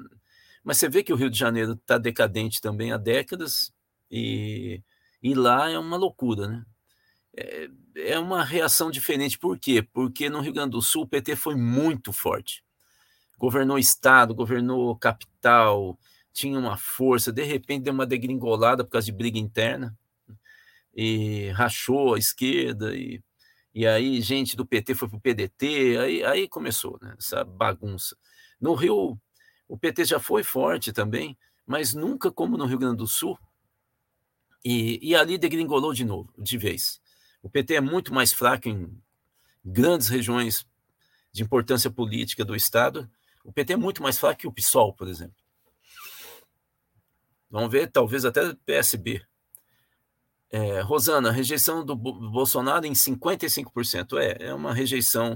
mas 0.63 0.77
você 0.77 0.87
vê 0.89 1.03
que 1.03 1.13
o 1.13 1.15
Rio 1.15 1.29
de 1.29 1.37
Janeiro 1.37 1.73
está 1.73 1.97
decadente 1.97 2.61
também 2.61 2.91
há 2.91 2.97
décadas 2.97 3.71
e, 4.09 4.81
e 5.21 5.33
lá 5.33 5.69
é 5.69 5.77
uma 5.77 5.97
loucura, 5.97 6.47
né? 6.47 6.65
É, 7.35 7.69
é 7.95 8.19
uma 8.19 8.43
reação 8.43 8.91
diferente. 8.91 9.39
Por 9.39 9.57
quê? 9.57 9.81
Porque 9.81 10.29
no 10.29 10.39
Rio 10.41 10.53
Grande 10.53 10.71
do 10.71 10.81
Sul 10.81 11.03
o 11.03 11.07
PT 11.07 11.35
foi 11.35 11.55
muito 11.55 12.13
forte. 12.13 12.63
Governou 13.37 13.77
estado, 13.77 14.35
governou 14.35 14.95
capital, 14.95 15.97
tinha 16.31 16.57
uma 16.57 16.77
força, 16.77 17.31
de 17.31 17.43
repente 17.43 17.83
deu 17.83 17.93
uma 17.93 18.05
degringolada 18.05 18.83
por 18.83 18.91
causa 18.91 19.05
de 19.05 19.11
briga 19.11 19.37
interna 19.37 19.97
e 20.93 21.49
rachou 21.49 22.15
a 22.15 22.19
esquerda 22.19 22.95
e, 22.95 23.21
e 23.73 23.87
aí 23.87 24.21
gente 24.21 24.55
do 24.55 24.65
PT 24.65 24.95
foi 24.95 25.09
para 25.09 25.17
o 25.17 25.21
PDT, 25.21 25.97
aí, 25.97 26.23
aí 26.23 26.47
começou 26.47 26.99
né, 27.01 27.15
essa 27.17 27.43
bagunça. 27.43 28.15
No 28.59 28.73
Rio 28.73 29.19
o 29.67 29.77
PT 29.77 30.05
já 30.05 30.19
foi 30.19 30.43
forte 30.43 30.93
também, 30.93 31.37
mas 31.65 31.93
nunca 31.93 32.31
como 32.31 32.57
no 32.57 32.65
Rio 32.65 32.77
Grande 32.77 32.97
do 32.97 33.07
Sul. 33.07 33.39
E, 34.63 34.99
e 35.01 35.15
ali 35.15 35.37
degringolou 35.37 35.93
de 35.93 36.05
novo, 36.05 36.31
de 36.37 36.57
vez. 36.57 37.01
O 37.41 37.49
PT 37.49 37.75
é 37.75 37.81
muito 37.81 38.13
mais 38.13 38.31
fraco 38.31 38.69
em 38.69 38.95
grandes 39.65 40.07
regiões 40.07 40.65
de 41.31 41.43
importância 41.43 41.89
política 41.89 42.45
do 42.45 42.55
Estado. 42.55 43.09
O 43.43 43.51
PT 43.51 43.73
é 43.73 43.77
muito 43.77 44.03
mais 44.03 44.17
fraco 44.17 44.41
que 44.41 44.47
o 44.47 44.53
PSOL, 44.53 44.93
por 44.93 45.07
exemplo. 45.07 45.35
Vamos 47.49 47.71
ver, 47.71 47.91
talvez 47.91 48.25
até 48.25 48.53
PSB. 48.65 49.25
É, 50.53 50.81
Rosana, 50.81 51.31
rejeição 51.31 51.83
do 51.83 51.95
Bolsonaro 51.95 52.85
em 52.85 52.93
55%. 52.93 54.19
É, 54.19 54.49
é 54.49 54.53
uma 54.53 54.71
rejeição. 54.71 55.35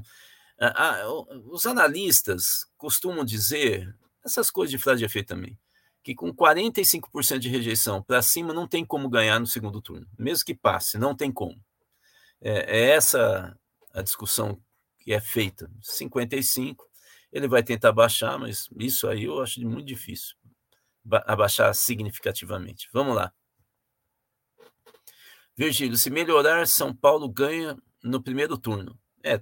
Ah, 0.61 1.05
os 1.49 1.65
analistas 1.65 2.67
costumam 2.77 3.25
dizer, 3.25 3.95
essas 4.23 4.51
coisas 4.51 4.69
de 4.69 4.77
frase 4.77 4.99
de 4.99 5.05
efeito 5.05 5.29
também. 5.29 5.57
Que 6.03 6.13
com 6.13 6.31
45% 6.31 7.39
de 7.39 7.49
rejeição 7.49 8.03
para 8.03 8.21
cima 8.21 8.53
não 8.53 8.67
tem 8.67 8.85
como 8.85 9.09
ganhar 9.09 9.39
no 9.39 9.47
segundo 9.47 9.81
turno. 9.81 10.05
Mesmo 10.19 10.45
que 10.45 10.53
passe, 10.53 10.99
não 10.99 11.15
tem 11.15 11.31
como. 11.31 11.59
É, 12.39 12.77
é 12.79 12.89
essa 12.91 13.57
a 13.91 14.03
discussão 14.03 14.61
que 14.99 15.13
é 15.13 15.19
feita. 15.19 15.67
55, 15.81 16.87
ele 17.31 17.47
vai 17.47 17.63
tentar 17.63 17.91
baixar, 17.91 18.37
mas 18.37 18.69
isso 18.79 19.07
aí 19.07 19.23
eu 19.23 19.41
acho 19.41 19.59
muito 19.61 19.87
difícil. 19.87 20.35
Abaixar 21.25 21.73
significativamente. 21.73 22.87
Vamos 22.93 23.15
lá. 23.15 23.33
Virgílio, 25.57 25.97
se 25.97 26.09
melhorar, 26.09 26.67
São 26.67 26.93
Paulo 26.93 27.27
ganha 27.27 27.77
no 28.03 28.21
primeiro 28.21 28.57
turno. 28.57 28.97
É, 29.23 29.41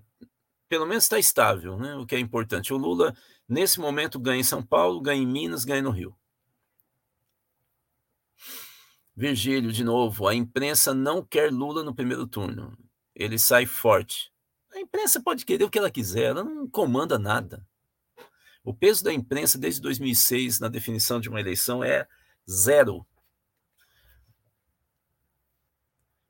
pelo 0.70 0.86
menos 0.86 1.04
está 1.04 1.20
estável, 1.20 1.78
né? 1.78 1.96
o 1.96 2.06
que 2.06 2.16
é 2.16 2.20
importante. 2.20 2.74
O 2.74 2.78
Lula 2.78 3.14
Nesse 3.48 3.80
momento, 3.80 4.20
ganha 4.20 4.40
em 4.40 4.44
São 4.44 4.64
Paulo, 4.64 5.00
ganha 5.00 5.22
em 5.22 5.28
Minas, 5.28 5.64
ganha 5.64 5.82
no 5.82 5.92
Rio. 5.92 6.16
Virgílio, 9.16 9.72
de 9.72 9.84
novo, 9.84 10.28
a 10.28 10.34
imprensa 10.34 10.94
não 10.94 11.24
quer 11.24 11.52
Lula 11.52 11.84
no 11.84 11.94
primeiro 11.94 12.26
turno. 12.26 12.76
Ele 13.14 13.38
sai 13.38 13.66
forte. 13.66 14.32
A 14.74 14.80
imprensa 14.80 15.22
pode 15.22 15.46
querer 15.46 15.64
o 15.64 15.70
que 15.70 15.78
ela 15.78 15.92
quiser, 15.92 16.32
ela 16.32 16.44
não 16.44 16.68
comanda 16.68 17.20
nada. 17.20 17.66
O 18.64 18.74
peso 18.74 19.04
da 19.04 19.14
imprensa 19.14 19.60
desde 19.60 19.80
2006 19.80 20.60
na 20.60 20.68
definição 20.68 21.20
de 21.20 21.30
uma 21.30 21.40
eleição 21.40 21.84
é 21.84 22.08
zero. 22.50 23.06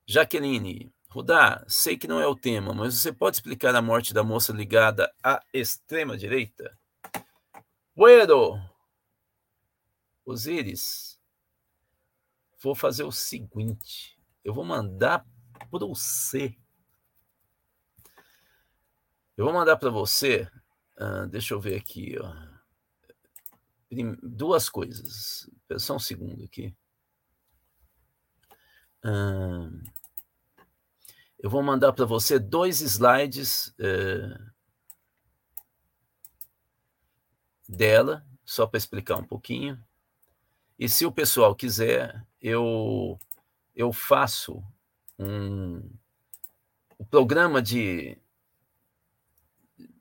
Jaqueline, 0.08 0.94
Rudá, 1.10 1.66
sei 1.68 1.98
que 1.98 2.08
não 2.08 2.20
é 2.20 2.28
o 2.28 2.36
tema, 2.36 2.74
mas 2.74 2.96
você 2.96 3.12
pode 3.12 3.38
explicar 3.38 3.74
a 3.74 3.82
morte 3.82 4.14
da 4.14 4.24
moça 4.24 4.54
ligada 4.54 5.12
à 5.24 5.44
extrema-direita? 5.54 6.78
Bueno, 7.96 8.62
Osíris, 10.26 11.20
vou 12.62 12.76
fazer 12.76 13.04
o 13.04 13.12
seguinte: 13.12 14.20
eu 14.44 14.54
vou 14.54 14.66
mandar 14.66 15.26
para 15.72 15.88
você. 15.88 16.56
Eu 19.38 19.46
vou 19.46 19.54
mandar 19.54 19.78
para 19.78 19.90
você. 19.90 20.48
Uh, 20.98 21.28
deixa 21.28 21.54
eu 21.54 21.60
ver 21.60 21.78
aqui, 21.78 22.16
ó. 22.20 22.34
Duas 24.22 24.70
coisas. 24.70 25.50
Só 25.78 25.96
um 25.96 26.00
segundo 26.00 26.44
aqui. 26.44 26.76
Eu 31.40 31.50
vou 31.50 31.62
mandar 31.62 31.94
para 31.94 32.06
você 32.06 32.40
dois 32.40 32.82
slides 32.82 33.74
é, 33.80 34.40
dela, 37.68 38.26
só 38.44 38.66
para 38.66 38.78
explicar 38.78 39.18
um 39.18 39.24
pouquinho. 39.24 39.82
E 40.78 40.90
se 40.90 41.06
o 41.06 41.12
pessoal 41.12 41.56
quiser, 41.56 42.26
eu, 42.42 43.20
eu 43.76 43.94
faço 43.94 44.64
um 45.20 45.82
o 46.98 47.06
programa 47.06 47.62
de. 47.62 48.18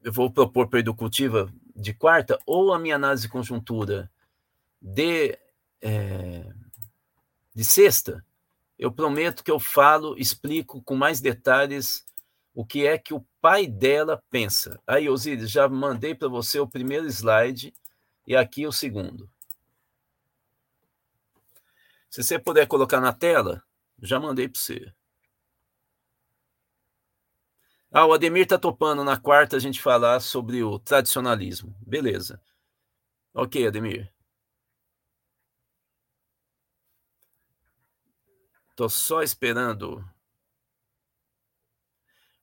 Eu 0.02 0.12
vou 0.12 0.30
propor 0.30 0.68
perda 0.68 0.92
cultiva 0.92 1.52
de 1.74 1.92
quarta, 1.92 2.38
ou 2.46 2.72
a 2.72 2.78
minha 2.78 2.94
análise 2.94 3.22
de 3.22 3.28
conjuntura 3.28 4.10
de, 4.80 5.36
é, 5.80 6.52
de 7.54 7.64
sexta, 7.64 8.24
eu 8.78 8.90
prometo 8.92 9.44
que 9.44 9.50
eu 9.50 9.60
falo, 9.60 10.16
explico 10.18 10.82
com 10.82 10.94
mais 10.94 11.20
detalhes 11.20 12.04
o 12.54 12.64
que 12.64 12.86
é 12.86 12.96
que 12.96 13.12
o 13.12 13.26
pai 13.40 13.66
dela 13.66 14.22
pensa. 14.30 14.80
Aí, 14.86 15.08
Osíris, 15.08 15.50
já 15.50 15.68
mandei 15.68 16.14
para 16.14 16.28
você 16.28 16.60
o 16.60 16.68
primeiro 16.68 17.06
slide 17.06 17.72
e 18.26 18.36
aqui 18.36 18.66
o 18.66 18.72
segundo. 18.72 19.28
Se 22.08 22.22
você 22.22 22.38
puder 22.38 22.66
colocar 22.68 23.00
na 23.00 23.12
tela, 23.12 23.62
já 24.00 24.20
mandei 24.20 24.48
para 24.48 24.60
você. 24.60 24.92
Ah, 27.90 28.06
o 28.06 28.12
Ademir 28.12 28.42
está 28.44 28.58
topando 28.58 29.02
na 29.04 29.16
quarta 29.16 29.56
a 29.56 29.60
gente 29.60 29.80
falar 29.80 30.20
sobre 30.20 30.62
o 30.62 30.78
tradicionalismo. 30.78 31.76
Beleza. 31.80 32.40
Ok, 33.32 33.66
Ademir. 33.66 34.13
Estou 38.74 38.88
só 38.88 39.22
esperando. 39.22 40.04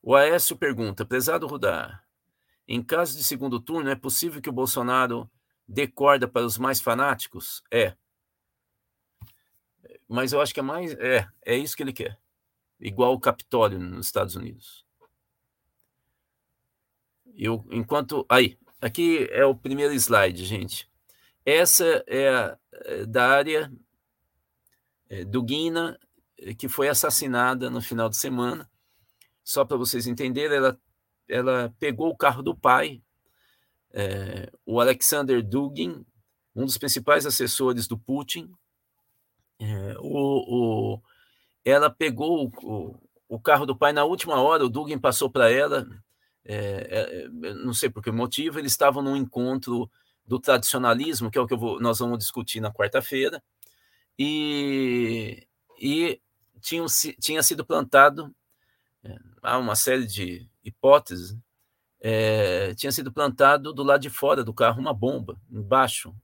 O 0.02 0.16
Aécio 0.16 0.56
pergunta: 0.56 1.04
Prezado 1.04 1.46
Rudar, 1.46 2.08
em 2.66 2.82
caso 2.82 3.14
de 3.14 3.22
segundo 3.22 3.60
turno, 3.60 3.90
é 3.90 3.94
possível 3.94 4.40
que 4.40 4.48
o 4.48 4.52
Bolsonaro 4.52 5.30
dê 5.68 5.86
corda 5.86 6.26
para 6.26 6.46
os 6.46 6.56
mais 6.56 6.80
fanáticos? 6.80 7.62
É. 7.70 7.94
Mas 10.08 10.32
eu 10.32 10.40
acho 10.40 10.54
que 10.54 10.60
é 10.60 10.62
mais. 10.62 10.92
É, 10.94 11.28
é 11.44 11.54
isso 11.54 11.76
que 11.76 11.82
ele 11.82 11.92
quer. 11.92 12.18
Igual 12.80 13.12
o 13.12 13.20
Capitólio 13.20 13.78
nos 13.78 14.06
Estados 14.06 14.34
Unidos. 14.34 14.86
Eu, 17.34 17.62
enquanto. 17.70 18.24
Aí, 18.26 18.58
aqui 18.80 19.28
é 19.30 19.44
o 19.44 19.54
primeiro 19.54 19.92
slide, 19.92 20.46
gente. 20.46 20.90
Essa 21.44 22.02
é, 22.06 22.56
é 22.72 23.04
da 23.04 23.28
área 23.28 23.70
é, 25.10 25.26
do 25.26 25.42
Guina 25.42 26.00
que 26.58 26.68
foi 26.68 26.88
assassinada 26.88 27.70
no 27.70 27.80
final 27.80 28.08
de 28.08 28.16
semana. 28.16 28.68
Só 29.44 29.64
para 29.64 29.76
vocês 29.76 30.06
entenderem, 30.06 30.56
ela, 30.56 30.78
ela 31.28 31.74
pegou 31.78 32.08
o 32.08 32.16
carro 32.16 32.42
do 32.42 32.54
pai, 32.54 33.02
é, 33.92 34.50
o 34.64 34.80
Alexander 34.80 35.42
Dugin, 35.42 36.04
um 36.54 36.64
dos 36.64 36.78
principais 36.78 37.26
assessores 37.26 37.86
do 37.86 37.98
Putin. 37.98 38.50
É, 39.58 39.96
o, 39.98 40.94
o, 40.94 41.02
ela 41.64 41.90
pegou 41.90 42.50
o, 42.62 43.00
o, 43.28 43.40
carro 43.40 43.66
do 43.66 43.76
pai 43.76 43.92
na 43.92 44.04
última 44.04 44.40
hora, 44.40 44.64
o 44.64 44.68
Dugin 44.68 44.98
passou 44.98 45.30
para 45.30 45.50
ela, 45.50 45.86
é, 46.44 47.24
é, 47.24 47.54
não 47.54 47.72
sei 47.72 47.88
por 47.88 48.02
que 48.02 48.10
motivo, 48.10 48.58
eles 48.58 48.72
estavam 48.72 49.02
num 49.02 49.16
encontro 49.16 49.90
do 50.26 50.40
tradicionalismo, 50.40 51.30
que 51.30 51.38
é 51.38 51.40
o 51.40 51.46
que 51.46 51.56
vou, 51.56 51.80
nós 51.80 51.98
vamos 51.98 52.18
discutir 52.18 52.60
na 52.60 52.72
quarta-feira, 52.72 53.42
e, 54.18 55.46
e 55.80 56.20
tinham, 56.62 56.86
tinha 57.20 57.42
sido 57.42 57.64
plantado, 57.64 58.34
é, 59.04 59.16
há 59.42 59.58
uma 59.58 59.74
série 59.76 60.06
de 60.06 60.48
hipóteses, 60.64 61.36
é, 62.00 62.74
tinha 62.74 62.90
sido 62.90 63.12
plantado 63.12 63.72
do 63.72 63.82
lado 63.82 64.00
de 64.00 64.10
fora 64.10 64.42
do 64.42 64.54
carro 64.54 64.80
uma 64.80 64.94
bomba, 64.94 65.38
embaixo 65.50 66.14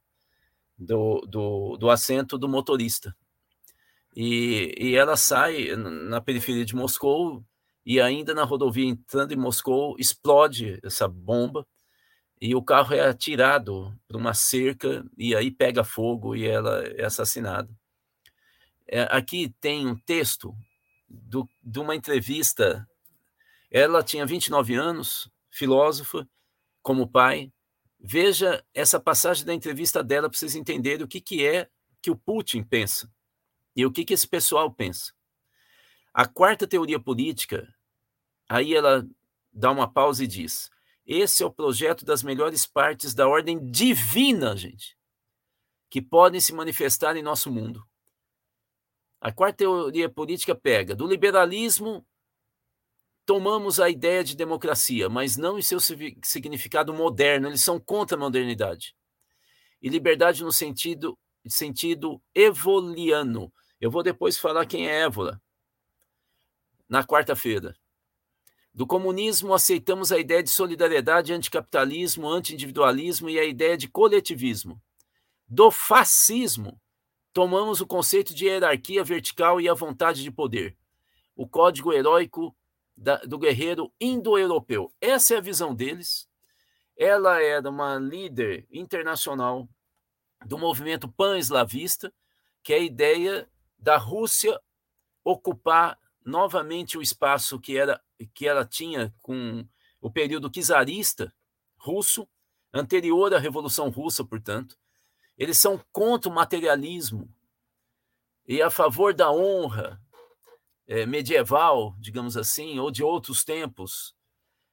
do, 0.78 1.20
do, 1.28 1.76
do 1.76 1.90
assento 1.90 2.38
do 2.38 2.48
motorista. 2.48 3.14
E, 4.16 4.74
e 4.78 4.96
ela 4.96 5.16
sai 5.16 5.76
na 5.76 6.20
periferia 6.20 6.64
de 6.64 6.74
Moscou 6.74 7.44
e 7.84 8.00
ainda 8.00 8.34
na 8.34 8.44
rodovia 8.44 8.84
entrando 8.84 9.32
em 9.32 9.36
Moscou 9.36 9.96
explode 9.98 10.80
essa 10.82 11.06
bomba 11.06 11.66
e 12.40 12.54
o 12.54 12.62
carro 12.62 12.94
é 12.94 13.00
atirado 13.00 13.96
para 14.06 14.16
uma 14.16 14.34
cerca 14.34 15.04
e 15.16 15.34
aí 15.34 15.50
pega 15.50 15.84
fogo 15.84 16.34
e 16.34 16.46
ela 16.46 16.82
é 16.84 17.04
assassinada. 17.04 17.68
É, 18.88 19.02
aqui 19.10 19.54
tem 19.60 19.86
um 19.86 19.96
texto 19.96 20.54
do, 21.08 21.48
de 21.62 21.78
uma 21.78 21.94
entrevista. 21.94 22.88
Ela 23.70 24.02
tinha 24.02 24.24
29 24.24 24.74
anos, 24.74 25.30
filósofa, 25.50 26.28
como 26.82 27.08
pai. 27.08 27.52
Veja 28.00 28.64
essa 28.72 28.98
passagem 28.98 29.44
da 29.44 29.52
entrevista 29.52 30.02
dela 30.02 30.30
para 30.30 30.38
vocês 30.38 30.54
entenderem 30.54 31.04
o 31.04 31.08
que, 31.08 31.20
que 31.20 31.46
é 31.46 31.68
que 32.00 32.10
o 32.10 32.16
Putin 32.16 32.62
pensa 32.62 33.10
e 33.74 33.84
o 33.84 33.92
que, 33.92 34.04
que 34.04 34.14
esse 34.14 34.26
pessoal 34.26 34.72
pensa. 34.72 35.12
A 36.14 36.26
quarta 36.26 36.66
teoria 36.66 36.98
política, 36.98 37.68
aí 38.48 38.74
ela 38.74 39.06
dá 39.52 39.70
uma 39.70 39.92
pausa 39.92 40.24
e 40.24 40.26
diz: 40.26 40.70
esse 41.08 41.42
é 41.42 41.46
o 41.46 41.50
projeto 41.50 42.04
das 42.04 42.22
melhores 42.22 42.66
partes 42.66 43.14
da 43.14 43.26
ordem 43.26 43.70
divina, 43.70 44.56
gente, 44.56 44.96
que 45.88 46.02
podem 46.02 46.40
se 46.40 46.52
manifestar 46.52 47.16
em 47.16 47.22
nosso 47.22 47.50
mundo. 47.50 47.87
A 49.20 49.32
quarta 49.32 49.58
teoria 49.58 50.08
política 50.08 50.54
pega 50.54 50.94
do 50.94 51.06
liberalismo 51.06 52.06
tomamos 53.28 53.78
a 53.78 53.90
ideia 53.90 54.24
de 54.24 54.34
democracia, 54.34 55.06
mas 55.10 55.36
não 55.36 55.58
em 55.58 55.62
seu 55.62 55.78
significado 55.78 56.94
moderno, 56.94 57.48
eles 57.48 57.62
são 57.62 57.78
contra 57.78 58.16
a 58.16 58.20
modernidade. 58.20 58.96
E 59.82 59.88
liberdade 59.90 60.42
no 60.42 60.50
sentido 60.50 61.18
sentido 61.46 62.22
evoliano. 62.34 63.52
Eu 63.80 63.90
vou 63.90 64.02
depois 64.02 64.38
falar 64.38 64.66
quem 64.66 64.88
é 64.88 65.02
Évola. 65.02 65.40
Na 66.88 67.04
quarta-feira. 67.04 67.76
Do 68.72 68.86
comunismo 68.86 69.52
aceitamos 69.52 70.10
a 70.10 70.18
ideia 70.18 70.42
de 70.42 70.50
solidariedade, 70.50 71.32
anticapitalismo, 71.32 72.28
anti-individualismo 72.28 73.28
e 73.28 73.38
a 73.38 73.44
ideia 73.44 73.76
de 73.76 73.88
coletivismo. 73.88 74.80
Do 75.46 75.70
fascismo 75.70 76.80
tomamos 77.38 77.80
o 77.80 77.86
conceito 77.86 78.34
de 78.34 78.46
hierarquia 78.46 79.04
vertical 79.04 79.60
e 79.60 79.68
a 79.68 79.72
vontade 79.72 80.24
de 80.24 80.30
poder, 80.32 80.76
o 81.36 81.48
código 81.48 81.92
heróico 81.92 82.52
da, 82.96 83.18
do 83.18 83.38
guerreiro 83.38 83.92
indo-europeu. 84.00 84.92
Essa 85.00 85.34
é 85.34 85.36
a 85.36 85.40
visão 85.40 85.72
deles. 85.72 86.28
Ela 86.96 87.40
era 87.40 87.70
uma 87.70 87.94
líder 87.94 88.66
internacional 88.72 89.68
do 90.44 90.58
movimento 90.58 91.06
pan-eslavista, 91.08 92.12
que 92.60 92.72
é 92.72 92.78
a 92.78 92.82
ideia 92.82 93.48
da 93.78 93.96
Rússia 93.96 94.60
ocupar 95.22 95.96
novamente 96.24 96.98
o 96.98 97.02
espaço 97.02 97.60
que, 97.60 97.78
era, 97.78 98.02
que 98.34 98.48
ela 98.48 98.64
tinha 98.64 99.14
com 99.22 99.64
o 100.00 100.10
período 100.10 100.50
czarista 100.50 101.32
russo, 101.76 102.28
anterior 102.74 103.32
à 103.32 103.38
Revolução 103.38 103.90
Russa, 103.90 104.24
portanto, 104.24 104.76
eles 105.38 105.58
são 105.58 105.80
contra 105.92 106.28
o 106.28 106.34
materialismo 106.34 107.32
e 108.46 108.60
a 108.60 108.68
favor 108.68 109.14
da 109.14 109.30
honra 109.30 110.00
é, 110.86 111.06
medieval, 111.06 111.94
digamos 111.98 112.36
assim, 112.36 112.78
ou 112.80 112.90
de 112.90 113.04
outros 113.04 113.44
tempos. 113.44 114.14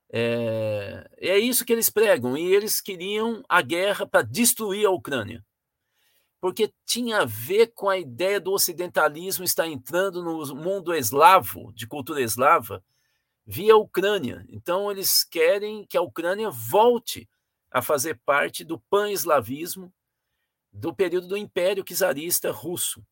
É, 0.10 1.08
é 1.18 1.38
isso 1.38 1.66
que 1.66 1.74
eles 1.74 1.90
pregam, 1.90 2.38
e 2.38 2.54
eles 2.54 2.82
queriam 2.82 3.44
a 3.50 3.62
guerra 3.62 4.08
para 4.08 4.22
destruir 4.22 4.88
a 4.88 4.92
Ucrânia. 4.92 5.46
Porque 6.40 6.74
tinha 6.86 7.20
a 7.20 7.26
ver 7.26 7.74
com 7.74 7.90
a 7.90 7.98
ideia 7.98 8.40
do 8.40 8.52
ocidentalismo 8.52 9.44
estar 9.44 9.68
entrando 9.68 10.24
no 10.24 10.56
mundo 10.56 10.94
eslavo, 10.94 11.74
de 11.74 11.86
cultura 11.86 12.22
eslava, 12.22 12.84
via 13.46 13.76
Ucrânia. 13.76 14.46
Então, 14.50 14.90
eles 14.90 15.24
querem 15.24 15.86
que 15.86 15.98
a 15.98 16.02
Ucrânia 16.02 16.50
volte 16.50 17.30
a 17.70 17.82
fazer 17.82 18.20
parte 18.26 18.64
do 18.64 18.80
pan-eslavismo 18.80 19.94
do 20.76 20.94
período 20.94 21.28
do 21.28 21.38
Império 21.38 21.84
Czarista 21.84 22.52
Russo. 22.52 23.06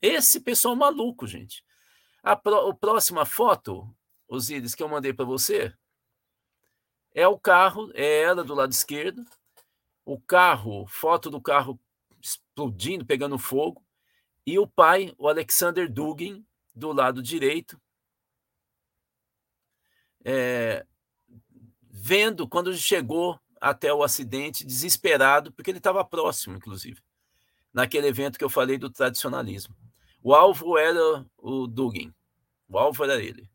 Esse 0.00 0.40
pessoal 0.40 0.76
maluco, 0.76 1.26
gente. 1.26 1.64
A, 2.22 2.36
pro, 2.36 2.70
a 2.70 2.74
próxima 2.74 3.26
foto 3.26 3.94
Osíris, 4.28 4.74
que 4.74 4.82
eu 4.82 4.88
mandei 4.88 5.12
para 5.12 5.24
você, 5.24 5.74
é 7.12 7.26
o 7.26 7.38
carro, 7.38 7.90
é 7.94 8.22
ela 8.22 8.44
do 8.44 8.54
lado 8.54 8.70
esquerdo, 8.70 9.24
o 10.04 10.20
carro, 10.20 10.86
foto 10.86 11.28
do 11.28 11.40
carro 11.40 11.78
explodindo, 12.22 13.04
pegando 13.04 13.38
fogo, 13.38 13.84
e 14.46 14.58
o 14.58 14.66
pai, 14.66 15.12
o 15.18 15.28
Alexander 15.28 15.92
Dugin, 15.92 16.46
do 16.72 16.92
lado 16.92 17.20
direito, 17.20 17.80
é, 20.24 20.86
vendo 21.80 22.48
quando 22.48 22.72
chegou 22.74 23.40
até 23.60 23.92
o 23.92 24.02
acidente, 24.02 24.64
desesperado, 24.64 25.52
porque 25.52 25.70
ele 25.70 25.78
estava 25.78 26.04
próximo, 26.04 26.56
inclusive, 26.56 27.00
naquele 27.72 28.06
evento 28.06 28.38
que 28.38 28.44
eu 28.44 28.48
falei 28.48 28.78
do 28.78 28.88
tradicionalismo. 28.88 29.76
O 30.22 30.34
alvo 30.34 30.78
era 30.78 31.26
o 31.36 31.66
Dugin, 31.66 32.14
o 32.68 32.78
alvo 32.78 33.04
era 33.04 33.22
ele. 33.22 33.50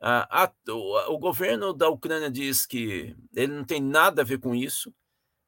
A, 0.00 0.50
o, 0.68 1.14
o 1.14 1.18
governo 1.18 1.72
da 1.72 1.88
Ucrânia 1.88 2.30
diz 2.30 2.66
que 2.66 3.14
ele 3.34 3.52
não 3.52 3.64
tem 3.64 3.80
nada 3.80 4.22
a 4.22 4.24
ver 4.24 4.38
com 4.40 4.54
isso, 4.54 4.92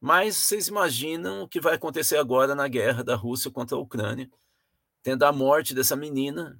mas 0.00 0.36
vocês 0.36 0.68
imaginam 0.68 1.42
o 1.42 1.48
que 1.48 1.60
vai 1.60 1.74
acontecer 1.74 2.18
agora 2.18 2.54
na 2.54 2.68
guerra 2.68 3.02
da 3.02 3.16
Rússia 3.16 3.50
contra 3.50 3.76
a 3.76 3.80
Ucrânia, 3.80 4.30
tendo 5.02 5.24
a 5.24 5.32
morte 5.32 5.74
dessa 5.74 5.96
menina, 5.96 6.58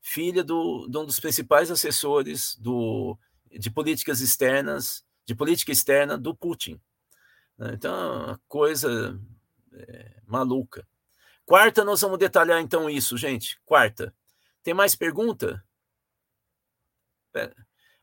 filha 0.00 0.42
do, 0.42 0.88
de 0.88 0.96
um 0.96 1.04
dos 1.04 1.20
principais 1.20 1.70
assessores 1.70 2.56
do, 2.56 3.18
de 3.50 3.70
políticas 3.70 4.20
externas, 4.20 5.04
de 5.26 5.34
política 5.34 5.72
externa 5.72 6.16
do 6.16 6.34
Putin. 6.34 6.80
Né? 7.58 7.72
Então, 7.74 8.38
coisa 8.48 9.20
é, 9.72 10.20
maluca. 10.24 10.86
Quarta, 11.44 11.84
nós 11.84 12.00
vamos 12.00 12.18
detalhar 12.18 12.60
então 12.60 12.88
isso, 12.88 13.16
gente. 13.16 13.60
Quarta. 13.64 14.14
Tem 14.62 14.72
mais 14.72 14.96
pergunta? 14.96 15.62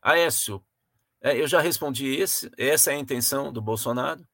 Aécio, 0.00 0.64
é, 1.20 1.40
eu 1.40 1.48
já 1.48 1.60
respondi 1.60 2.06
esse, 2.14 2.50
essa 2.56 2.92
é 2.92 2.94
a 2.94 2.98
intenção 2.98 3.52
do 3.52 3.60
Bolsonaro. 3.60 4.26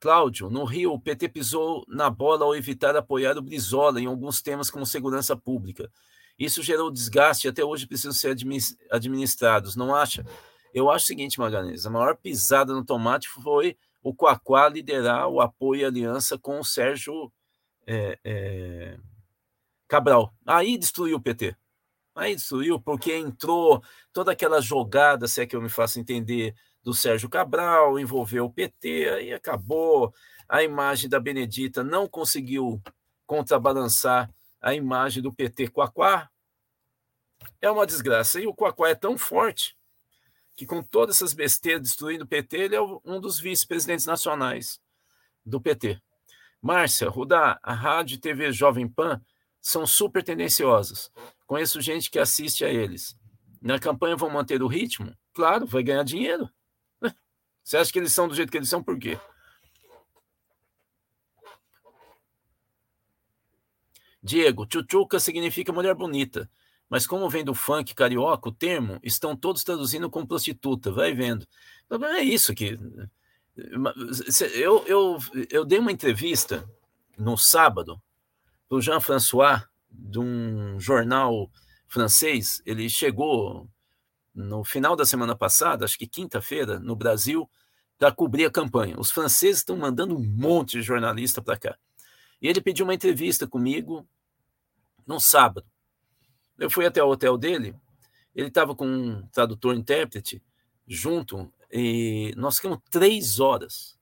Cláudio, 0.00 0.50
no 0.50 0.64
Rio, 0.64 0.92
o 0.92 1.00
PT 1.00 1.28
pisou 1.28 1.84
na 1.86 2.10
bola 2.10 2.44
ao 2.44 2.56
evitar 2.56 2.96
apoiar 2.96 3.38
o 3.38 3.42
Brizola 3.42 4.00
em 4.00 4.06
alguns 4.06 4.42
temas 4.42 4.68
como 4.68 4.84
segurança 4.84 5.36
pública. 5.36 5.92
Isso 6.36 6.62
gerou 6.62 6.90
desgaste 6.90 7.46
e 7.46 7.50
até 7.50 7.64
hoje 7.64 7.86
precisam 7.86 8.12
ser 8.12 8.36
administrados, 8.90 9.76
não 9.76 9.94
acha? 9.94 10.24
Eu 10.72 10.90
acho 10.90 11.04
o 11.04 11.06
seguinte, 11.08 11.38
Magalhães, 11.38 11.84
a 11.84 11.90
maior 11.90 12.16
pisada 12.16 12.72
no 12.72 12.84
tomate 12.84 13.28
foi 13.28 13.76
o 14.02 14.14
Quaquá 14.14 14.68
liderar 14.68 15.28
o 15.28 15.40
apoio 15.40 15.82
e 15.82 15.84
aliança 15.84 16.38
com 16.38 16.58
o 16.58 16.64
Sérgio 16.64 17.30
é, 17.86 18.18
é, 18.24 18.98
Cabral. 19.86 20.34
Aí 20.46 20.78
destruiu 20.78 21.18
o 21.18 21.20
PT. 21.20 21.54
Aí 22.14 22.34
destruiu 22.34 22.80
porque 22.80 23.14
entrou 23.14 23.82
toda 24.12 24.32
aquela 24.32 24.60
jogada, 24.60 25.28
se 25.28 25.42
é 25.42 25.46
que 25.46 25.54
eu 25.54 25.62
me 25.62 25.68
faço 25.68 26.00
entender, 26.00 26.54
do 26.82 26.94
Sérgio 26.94 27.28
Cabral, 27.28 27.98
envolveu 27.98 28.46
o 28.46 28.52
PT, 28.52 29.08
aí 29.10 29.32
acabou. 29.32 30.12
A 30.48 30.62
imagem 30.62 31.08
da 31.08 31.20
Benedita 31.20 31.84
não 31.84 32.08
conseguiu 32.08 32.82
contrabalançar 33.26 34.30
a 34.60 34.74
imagem 34.74 35.22
do 35.22 35.32
PT 35.32 35.68
Quaquá. 35.68 36.30
É 37.60 37.70
uma 37.70 37.86
desgraça. 37.86 38.40
E 38.40 38.46
o 38.46 38.54
Quaquá 38.54 38.88
é 38.88 38.94
tão 38.94 39.16
forte 39.16 39.76
que, 40.54 40.66
com 40.66 40.82
todas 40.82 41.16
essas 41.16 41.32
besteiras 41.32 41.82
destruindo 41.82 42.24
o 42.24 42.28
PT, 42.28 42.56
ele 42.56 42.76
é 42.76 42.80
um 42.82 43.20
dos 43.20 43.40
vice-presidentes 43.40 44.06
nacionais 44.06 44.80
do 45.44 45.60
PT. 45.60 46.00
Márcia, 46.60 47.08
Rudá, 47.08 47.58
a 47.62 47.74
rádio 47.74 48.14
e 48.14 48.18
TV 48.18 48.52
Jovem 48.52 48.86
Pan 48.86 49.20
são 49.60 49.86
super 49.86 50.22
tendenciosas. 50.22 51.10
Conheço 51.46 51.80
gente 51.80 52.10
que 52.10 52.18
assiste 52.18 52.64
a 52.64 52.68
eles. 52.68 53.16
Na 53.60 53.78
campanha 53.78 54.16
vão 54.16 54.30
manter 54.30 54.62
o 54.62 54.68
ritmo? 54.68 55.16
Claro, 55.32 55.66
vai 55.66 55.82
ganhar 55.82 56.04
dinheiro. 56.04 56.48
Você 57.62 57.76
acha 57.76 57.92
que 57.92 57.98
eles 57.98 58.12
são 58.12 58.28
do 58.28 58.34
jeito 58.34 58.50
que 58.50 58.58
eles 58.58 58.68
são 58.68 58.82
por 58.82 58.98
quê? 58.98 59.18
Diego, 64.22 64.66
tchutchuca 64.66 65.18
significa 65.18 65.72
mulher 65.72 65.94
bonita. 65.94 66.48
Mas 66.92 67.06
como 67.06 67.30
vem 67.30 67.42
do 67.42 67.54
funk 67.54 67.94
carioca, 67.94 68.50
o 68.50 68.52
termo, 68.52 69.00
estão 69.02 69.34
todos 69.34 69.64
traduzindo 69.64 70.10
como 70.10 70.26
prostituta, 70.26 70.92
vai 70.92 71.14
vendo. 71.14 71.48
É 72.18 72.20
isso 72.20 72.54
que. 72.54 72.78
Eu, 74.54 74.84
eu, 74.86 75.18
eu 75.50 75.64
dei 75.64 75.78
uma 75.78 75.90
entrevista 75.90 76.68
no 77.16 77.38
sábado 77.38 77.98
para 78.68 78.76
o 78.76 78.80
Jean-François, 78.82 79.64
de 79.90 80.18
um 80.18 80.78
jornal 80.78 81.50
francês. 81.88 82.60
Ele 82.66 82.90
chegou 82.90 83.66
no 84.34 84.62
final 84.62 84.94
da 84.94 85.06
semana 85.06 85.34
passada, 85.34 85.86
acho 85.86 85.96
que 85.96 86.06
quinta-feira, 86.06 86.78
no 86.78 86.94
Brasil, 86.94 87.48
para 87.98 88.12
cobrir 88.12 88.44
a 88.44 88.50
campanha. 88.50 89.00
Os 89.00 89.10
franceses 89.10 89.60
estão 89.60 89.78
mandando 89.78 90.14
um 90.14 90.22
monte 90.22 90.72
de 90.72 90.82
jornalista 90.82 91.40
para 91.40 91.58
cá. 91.58 91.74
E 92.38 92.48
ele 92.48 92.60
pediu 92.60 92.84
uma 92.84 92.92
entrevista 92.92 93.46
comigo 93.46 94.06
no 95.06 95.18
sábado. 95.18 95.71
Eu 96.58 96.70
fui 96.70 96.86
até 96.86 97.02
o 97.02 97.08
hotel 97.08 97.36
dele, 97.36 97.74
ele 98.34 98.48
estava 98.48 98.74
com 98.74 98.86
um 98.86 99.26
tradutor-intérprete 99.28 100.42
junto, 100.86 101.52
e 101.70 102.34
nós 102.36 102.56
ficamos 102.56 102.78
três 102.90 103.40
horas. 103.40 103.98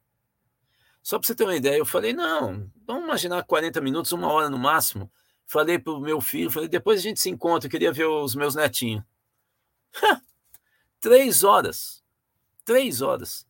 Só 1.03 1.19
para 1.19 1.27
você 1.27 1.35
ter 1.35 1.45
uma 1.45 1.57
ideia, 1.57 1.79
eu 1.79 1.87
falei, 1.87 2.13
não, 2.13 2.71
vamos 2.87 3.05
imaginar 3.05 3.43
40 3.45 3.81
minutos, 3.81 4.13
uma 4.13 4.31
hora 4.31 4.51
no 4.51 4.59
máximo. 4.59 5.11
Falei 5.47 5.79
para 5.79 5.93
o 5.93 6.01
meu 6.01 6.21
filho, 6.21 6.51
falei, 6.51 6.69
depois 6.69 7.01
a 7.01 7.03
gente 7.03 7.21
se 7.21 7.31
encontra, 7.31 7.67
eu 7.67 7.71
queria 7.71 7.93
ver 7.93 8.07
os 8.07 8.35
meus 8.35 8.55
netinhos. 8.55 9.03
três 11.01 11.43
horas. 11.43 12.05
Três 12.65 13.01
horas. 13.01 13.47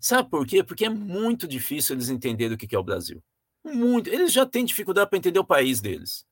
Sabe 0.00 0.28
por 0.28 0.46
quê? 0.46 0.62
Porque 0.62 0.84
é 0.84 0.90
muito 0.90 1.48
difícil 1.48 1.96
eles 1.96 2.08
entenderem 2.08 2.54
o 2.54 2.58
que 2.58 2.74
é 2.74 2.78
o 2.78 2.84
Brasil. 2.84 3.22
Muito. 3.64 4.08
Eles 4.10 4.32
já 4.32 4.44
têm 4.44 4.64
dificuldade 4.64 5.08
para 5.08 5.18
entender 5.18 5.38
o 5.38 5.44
país 5.44 5.80
deles. 5.80 6.26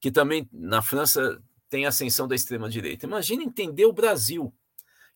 Que 0.00 0.10
também 0.10 0.48
na 0.52 0.82
França 0.82 1.42
tem 1.68 1.86
ascensão 1.86 2.26
da 2.26 2.34
extrema-direita. 2.34 3.06
Imagina 3.06 3.42
entender 3.42 3.84
o 3.84 3.92
Brasil, 3.92 4.52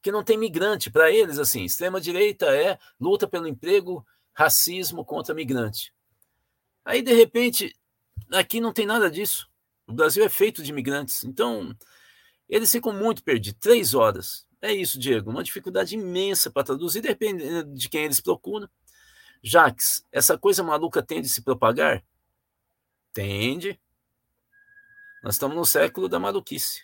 que 0.02 0.12
não 0.12 0.24
tem 0.24 0.36
migrante. 0.36 0.90
Para 0.90 1.10
eles, 1.10 1.38
assim, 1.38 1.64
extrema-direita 1.64 2.46
é 2.46 2.78
luta 3.00 3.26
pelo 3.26 3.46
emprego, 3.46 4.04
racismo 4.32 5.04
contra 5.04 5.34
migrante. 5.34 5.94
Aí, 6.84 7.00
de 7.00 7.12
repente, 7.12 7.74
aqui 8.32 8.60
não 8.60 8.72
tem 8.72 8.86
nada 8.86 9.10
disso. 9.10 9.48
O 9.86 9.92
Brasil 9.92 10.24
é 10.24 10.28
feito 10.28 10.62
de 10.62 10.70
imigrantes. 10.70 11.24
Então, 11.24 11.74
eles 12.48 12.70
ficam 12.70 12.92
muito 12.92 13.22
perdidos. 13.22 13.60
Três 13.60 13.94
horas. 13.94 14.46
É 14.60 14.72
isso, 14.72 14.98
Diego. 14.98 15.30
Uma 15.30 15.42
dificuldade 15.42 15.94
imensa 15.94 16.50
para 16.50 16.64
traduzir, 16.64 17.00
dependendo 17.00 17.72
de 17.74 17.88
quem 17.88 18.04
eles 18.04 18.20
procuram. 18.20 18.68
Jaques, 19.42 20.04
essa 20.12 20.38
coisa 20.38 20.62
maluca 20.62 21.02
tende 21.02 21.26
a 21.26 21.30
se 21.30 21.42
propagar? 21.42 22.04
Tende. 23.12 23.78
Nós 25.22 25.34
estamos 25.34 25.56
no 25.56 25.64
século 25.64 26.08
da 26.08 26.18
maluquice. 26.18 26.82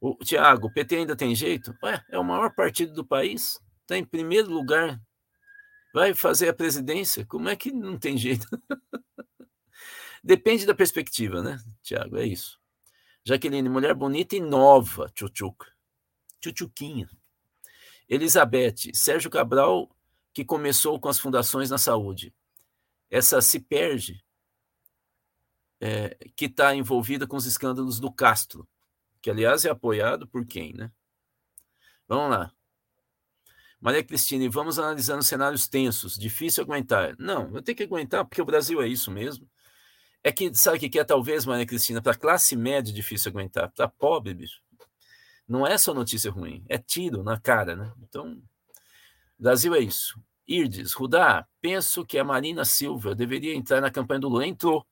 O 0.00 0.16
Tiago, 0.16 0.66
o 0.66 0.72
PT 0.72 0.96
ainda 0.96 1.14
tem 1.14 1.34
jeito? 1.34 1.76
Ué, 1.82 2.02
é 2.08 2.18
o 2.18 2.24
maior 2.24 2.54
partido 2.54 2.92
do 2.92 3.04
país, 3.04 3.60
está 3.82 3.96
em 3.96 4.04
primeiro 4.04 4.50
lugar. 4.50 5.00
Vai 5.92 6.14
fazer 6.14 6.48
a 6.48 6.54
presidência? 6.54 7.24
Como 7.26 7.48
é 7.48 7.54
que 7.54 7.70
não 7.70 7.98
tem 7.98 8.16
jeito? 8.16 8.46
Depende 10.24 10.66
da 10.66 10.74
perspectiva, 10.74 11.42
né, 11.42 11.58
Tiago? 11.82 12.16
É 12.16 12.26
isso. 12.26 12.58
Jaqueline, 13.24 13.68
mulher 13.68 13.94
bonita 13.94 14.34
e 14.34 14.40
nova, 14.40 15.08
tchutchuca. 15.14 15.66
Tchutchuquinha. 16.40 17.08
Elizabeth, 18.08 18.92
Sérgio 18.94 19.30
Cabral, 19.30 19.88
que 20.32 20.44
começou 20.44 20.98
com 20.98 21.08
as 21.08 21.18
fundações 21.18 21.70
na 21.70 21.78
saúde. 21.78 22.34
Essa 23.10 23.40
se 23.40 23.60
perde 23.60 24.24
é, 25.80 26.16
que 26.36 26.44
está 26.44 26.74
envolvida 26.74 27.26
com 27.26 27.36
os 27.36 27.46
escândalos 27.46 27.98
do 27.98 28.12
Castro, 28.12 28.68
que 29.22 29.30
aliás 29.30 29.64
é 29.64 29.70
apoiado 29.70 30.28
por 30.28 30.46
quem, 30.46 30.74
né? 30.74 30.92
Vamos 32.06 32.30
lá. 32.30 32.52
Maria 33.80 34.04
Cristina, 34.04 34.48
vamos 34.50 34.78
analisando 34.78 35.22
cenários 35.22 35.66
tensos, 35.66 36.18
difícil 36.18 36.62
aguentar. 36.62 37.16
Não, 37.18 37.54
eu 37.54 37.62
tenho 37.62 37.76
que 37.76 37.84
aguentar 37.84 38.26
porque 38.26 38.42
o 38.42 38.44
Brasil 38.44 38.82
é 38.82 38.86
isso 38.86 39.10
mesmo. 39.10 39.48
É 40.22 40.30
que, 40.30 40.54
sabe 40.54 40.76
o 40.76 40.90
que 40.90 40.98
é 40.98 41.04
talvez, 41.04 41.46
Maria 41.46 41.64
Cristina, 41.64 42.02
para 42.02 42.14
classe 42.14 42.54
média 42.54 42.92
difícil 42.92 43.30
aguentar, 43.30 43.70
para 43.70 43.88
pobre, 43.88 44.34
bicho. 44.34 44.60
Não 45.48 45.66
é 45.66 45.78
só 45.78 45.94
notícia 45.94 46.30
ruim, 46.30 46.62
é 46.68 46.76
tiro 46.76 47.22
na 47.22 47.40
cara, 47.40 47.74
né? 47.74 47.90
Então, 48.02 48.40
Brasil 49.38 49.74
é 49.74 49.80
isso. 49.80 50.20
Irdes, 50.46 50.92
Rudá, 50.92 51.46
penso 51.60 52.04
que 52.04 52.18
a 52.18 52.24
Marina 52.24 52.64
Silva 52.64 53.14
deveria 53.14 53.54
entrar 53.54 53.80
na 53.80 53.90
campanha 53.90 54.20
do 54.20 54.28
Lula. 54.28 54.46
Entrou 54.46 54.86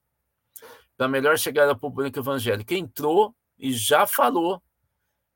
da 0.98 1.06
melhor 1.06 1.38
chegada 1.38 1.78
pública 1.78 2.18
evangélica, 2.18 2.74
entrou 2.74 3.34
e 3.56 3.72
já 3.72 4.04
falou 4.04 4.60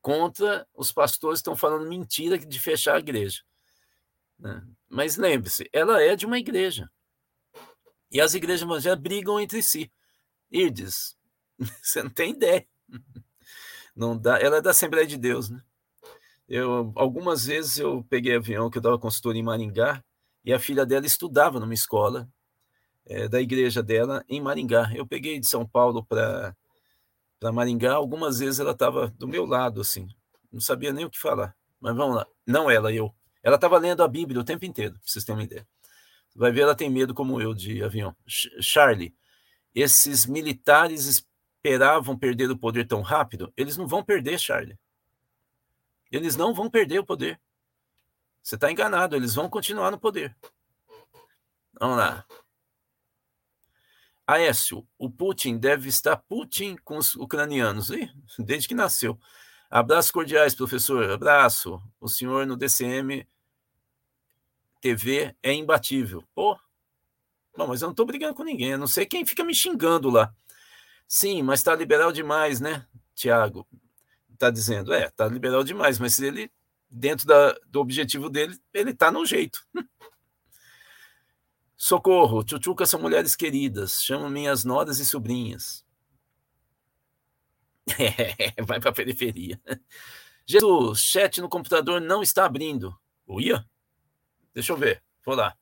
contra 0.03 0.67
os 0.75 0.91
pastores 0.93 1.39
que 1.39 1.43
estão 1.43 1.57
falando 1.57 1.89
mentira 1.89 2.37
de 2.37 2.59
fechar 2.59 2.97
a 2.97 2.99
igreja. 2.99 3.43
Né? 4.37 4.61
Mas 4.91 5.17
lembre-se, 5.17 5.71
ela 5.73 6.03
é 6.03 6.17
de 6.17 6.27
uma 6.27 6.39
igreja. 6.39 6.91
E 8.11 8.21
as 8.21 8.35
igrejas 8.35 8.63
evangélicas 8.63 9.03
brigam 9.03 9.39
entre 9.39 9.63
si. 9.63 9.91
Irdes, 10.51 11.17
você 11.81 12.03
não 12.03 12.11
tem 12.11 12.33
ideia. 12.33 12.67
Não 13.95 14.19
dá. 14.19 14.41
Ela 14.41 14.57
é 14.57 14.61
da 14.61 14.71
Assembleia 14.71 15.07
de 15.07 15.17
Deus, 15.17 15.49
né? 15.49 15.63
Eu, 16.49 16.93
algumas 16.97 17.47
vezes 17.47 17.79
eu 17.79 18.05
peguei 18.11 18.37
avião 18.37 18.69
que 18.69 18.79
eu 18.79 18.83
dava 18.83 18.99
consultoria 18.99 19.41
em 19.41 19.45
Maringá 19.45 20.05
e 20.45 20.53
a 20.53 20.59
filha 20.59 20.85
dela 20.85 21.07
estudava 21.07 21.61
numa 21.61 21.73
escola 21.73 22.29
é, 23.07 23.29
da 23.29 23.41
igreja 23.41 23.83
dela 23.83 24.25
em 24.29 24.41
Maringá. 24.41 24.91
Eu 24.95 25.07
peguei 25.07 25.39
de 25.39 25.49
São 25.49 25.67
Paulo 25.67 26.05
para 26.05 26.55
Maringá, 27.53 27.95
algumas 27.95 28.39
vezes 28.39 28.61
ela 28.61 28.73
estava 28.73 29.09
do 29.19 29.27
meu 29.27 29.45
lado, 29.45 29.81
assim, 29.81 30.09
não 30.53 30.61
sabia 30.61 30.93
nem 30.93 31.05
o 31.05 31.11
que 31.11 31.19
falar. 31.19 31.57
Mas 31.81 31.97
vamos 31.97 32.17
lá, 32.17 32.27
não 32.47 32.71
ela, 32.71 32.93
eu. 32.93 33.15
Ela 33.43 33.57
estava 33.57 33.77
lendo 33.79 34.03
a 34.03 34.09
Bíblia 34.09 34.41
o 34.41 34.45
tempo 34.45 34.65
inteiro, 34.65 34.95
para 34.95 35.03
vocês 35.05 35.25
terem 35.25 35.39
uma 35.39 35.45
ideia. 35.45 35.67
Vai 36.35 36.53
ver, 36.53 36.63
ela 36.63 36.75
tem 36.75 36.89
medo 36.89 37.13
como 37.13 37.41
eu 37.41 37.53
de 37.53 37.83
avião. 37.83 38.17
Charlie, 38.27 39.15
esses 39.75 40.25
militares 40.25 41.07
esperavam 41.07 42.17
perder 42.17 42.51
o 42.51 42.57
poder 42.57 42.87
tão 42.87 43.03
rápido? 43.03 43.53
Eles 43.57 43.77
não 43.77 43.87
vão 43.87 44.03
perder, 44.03 44.39
Charlie. 44.39 44.79
Eles 46.11 46.37
não 46.37 46.55
vão 46.55 46.71
perder 46.71 47.01
o 47.01 47.05
poder. 47.05 47.41
Você 48.43 48.55
está 48.55 48.71
enganado, 48.71 49.15
eles 49.15 49.35
vão 49.35 49.49
continuar 49.49 49.91
no 49.91 49.99
poder. 49.99 50.37
Vamos 51.79 51.97
lá. 51.97 52.25
Aécio, 54.27 54.87
o 54.99 55.11
Putin 55.11 55.59
deve 55.59 55.89
estar 55.89 56.17
Putin 56.17 56.77
com 56.85 56.97
os 56.97 57.15
ucranianos, 57.17 57.91
Ih, 57.91 58.11
desde 58.39 58.69
que 58.69 58.75
nasceu. 58.75 59.19
Abraços 59.71 60.11
cordiais, 60.11 60.55
professor. 60.55 61.11
Abraço. 61.11 61.83
O 62.01 62.09
senhor 62.09 62.47
no 62.47 62.57
DCM 62.57 63.27
TV 64.81 65.35
é 65.43 65.53
imbatível. 65.53 66.23
Pô, 66.35 66.59
Bom, 67.57 67.67
mas 67.67 67.83
eu 67.83 67.87
não 67.87 67.93
estou 67.93 68.07
brigando 68.07 68.35
com 68.35 68.45
ninguém, 68.45 68.77
não 68.77 68.87
sei 68.87 69.05
quem 69.05 69.27
fica 69.27 69.45
me 69.45 69.55
xingando 69.55 70.09
lá. 70.09 70.35
Sim, 71.07 71.43
mas 71.43 71.61
está 71.61 71.75
liberal 71.75 72.11
demais, 72.11 72.61
né, 72.61 72.87
Tiago? 73.15 73.67
Está 74.33 74.51
dizendo, 74.51 74.93
é, 74.93 75.07
está 75.07 75.27
liberal 75.29 75.63
demais, 75.63 75.99
mas 75.99 76.19
ele, 76.19 76.51
dentro 76.91 77.27
da, 77.27 77.53
do 77.67 77.81
objetivo 77.81 78.31
dele, 78.31 78.59
ele 78.73 78.91
está 78.91 79.11
no 79.13 79.27
jeito. 79.27 79.61
Socorro, 81.83 82.45
tchutchucas 82.45 82.89
são 82.89 83.01
mulheres 83.01 83.35
queridas, 83.35 84.05
chamo 84.05 84.31
minhas 84.31 84.63
noras 84.63 85.01
e 85.01 85.05
sobrinhas. 85.05 85.85
É, 87.99 88.63
vai 88.63 88.79
para 88.79 88.91
a 88.91 88.95
periferia. 88.95 89.61
Jesus, 90.47 91.01
chat 91.01 91.41
no 91.41 91.49
computador 91.49 92.01
não 92.01 92.23
está 92.23 92.45
abrindo. 92.45 92.97
Uia? 93.27 93.69
Deixa 94.55 94.73
eu 94.73 94.77
ver, 94.77 95.03
vou 95.27 95.35
lá. 95.35 95.59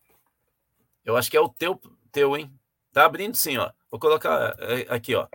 Eu 1.06 1.16
acho 1.16 1.30
que 1.30 1.38
é 1.38 1.40
o 1.40 1.48
teu, 1.48 1.80
teu, 2.12 2.36
hein? 2.36 2.52
Tá 2.92 3.06
abrindo 3.06 3.34
sim, 3.34 3.56
ó. 3.56 3.72
Vou 3.90 3.98
colocar 3.98 4.54
é, 4.58 4.94
aqui, 4.94 5.14
ó. 5.14 5.26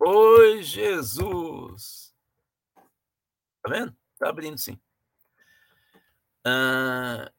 Oi, 0.00 0.64
Jesus. 0.64 2.12
Tá 3.62 3.70
vendo? 3.70 3.96
Tá 4.18 4.30
abrindo 4.30 4.58
sim. 4.58 4.80
Uh, 6.44 7.30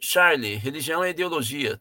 Charlie, 0.00 0.56
religião 0.56 1.04
é 1.04 1.10
ideologia. 1.10 1.80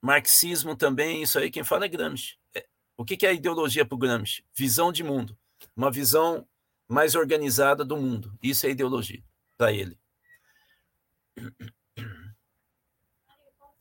Marxismo 0.00 0.76
também, 0.76 1.22
isso 1.22 1.38
aí 1.38 1.50
quem 1.50 1.64
fala 1.64 1.84
é 1.84 1.88
Gramsci. 1.88 2.38
É, 2.54 2.66
o 2.96 3.04
que, 3.04 3.26
é 3.26 3.34
ideologia 3.34 3.84
para 3.84 3.94
o 3.94 3.98
Gramsci? 3.98 4.44
Visão 4.54 4.92
de 4.92 5.02
mundo. 5.02 5.36
Uma 5.76 5.90
visão 5.90 6.46
mais 6.88 7.14
organizada 7.14 7.84
do 7.84 7.96
mundo. 7.96 8.36
Isso 8.42 8.66
é 8.66 8.70
ideologia 8.70 9.22
para 9.56 9.72
ele. 9.72 9.98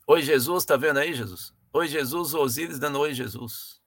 Oi, 0.08 0.22
Jesus, 0.22 0.66
tá 0.66 0.76
vendo 0.78 1.00
aí, 1.00 1.14
Jesus? 1.14 1.54
Oi, 1.74 1.88
Jesus, 1.88 2.34
Osíris 2.34 2.80
dando 2.80 3.00
oi, 3.00 3.14
Jesus. 3.14 3.82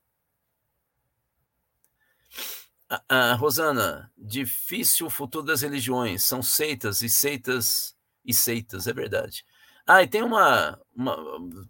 Ah, 2.89 3.03
ah, 3.07 3.33
Rosana, 3.35 4.11
difícil 4.17 5.07
o 5.07 5.09
futuro 5.09 5.45
das 5.45 5.61
religiões. 5.61 6.23
São 6.23 6.43
seitas 6.43 7.01
e 7.01 7.09
seitas 7.09 7.95
e 8.23 8.33
seitas, 8.33 8.85
é 8.87 8.93
verdade. 8.93 9.45
Ah, 9.85 10.03
e 10.03 10.07
tem 10.07 10.23
uma. 10.23 10.79
uma 10.95 11.17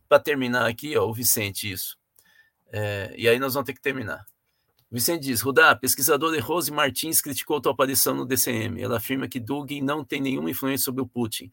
Para 0.07 0.20
terminar 0.20 0.68
aqui, 0.68 0.97
ó, 0.97 1.07
o 1.07 1.14
Vicente, 1.14 1.72
isso. 1.72 1.97
É, 2.72 3.14
e 3.18 3.28
aí 3.28 3.39
nós 3.39 3.53
vamos 3.53 3.66
ter 3.66 3.74
que 3.74 3.82
terminar. 3.82 4.26
O 4.91 4.95
Vicente 4.95 5.24
diz: 5.24 5.41
Rudá, 5.41 5.76
pesquisadora 5.76 6.39
Rose 6.41 6.72
Martins 6.72 7.22
criticou 7.22 7.62
tua 7.62 7.72
aparição 7.72 8.14
no 8.14 8.26
DCM. 8.26 8.82
Ela 8.82 8.97
afirma 8.97 9.28
que 9.28 9.39
Dugin 9.39 9.82
não 9.82 10.03
tem 10.03 10.22
nenhuma 10.22 10.49
influência 10.49 10.86
sobre 10.86 11.01
o 11.01 11.07
Putin. 11.07 11.51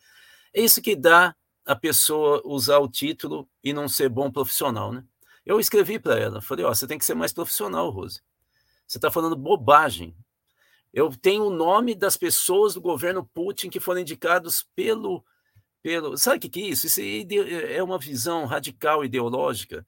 É 0.52 0.60
isso 0.60 0.82
que 0.82 0.96
dá 0.96 1.34
a 1.64 1.76
pessoa 1.76 2.42
usar 2.44 2.78
o 2.78 2.88
título 2.88 3.48
e 3.62 3.72
não 3.72 3.88
ser 3.88 4.08
bom 4.08 4.30
profissional, 4.30 4.92
né? 4.92 5.04
Eu 5.44 5.60
escrevi 5.60 5.98
para 5.98 6.18
ela, 6.18 6.42
falei, 6.42 6.64
ó, 6.64 6.74
você 6.74 6.86
tem 6.86 6.98
que 6.98 7.04
ser 7.04 7.14
mais 7.14 7.32
profissional, 7.32 7.90
Rose. 7.90 8.20
Você 8.86 8.98
está 8.98 9.10
falando 9.10 9.36
bobagem. 9.36 10.16
Eu 10.92 11.14
tenho 11.14 11.44
o 11.44 11.50
nome 11.50 11.94
das 11.94 12.16
pessoas 12.16 12.74
do 12.74 12.80
governo 12.80 13.24
Putin 13.34 13.68
que 13.68 13.80
foram 13.80 14.00
indicados 14.00 14.66
pelo. 14.74 15.24
Pelo 15.82 16.16
sabe 16.16 16.38
o 16.38 16.40
que, 16.40 16.48
que 16.48 16.60
é 16.62 16.66
isso? 16.68 16.86
Isso 16.86 17.00
é 17.00 17.82
uma 17.82 17.98
visão 17.98 18.44
radical 18.46 19.04
ideológica, 19.04 19.86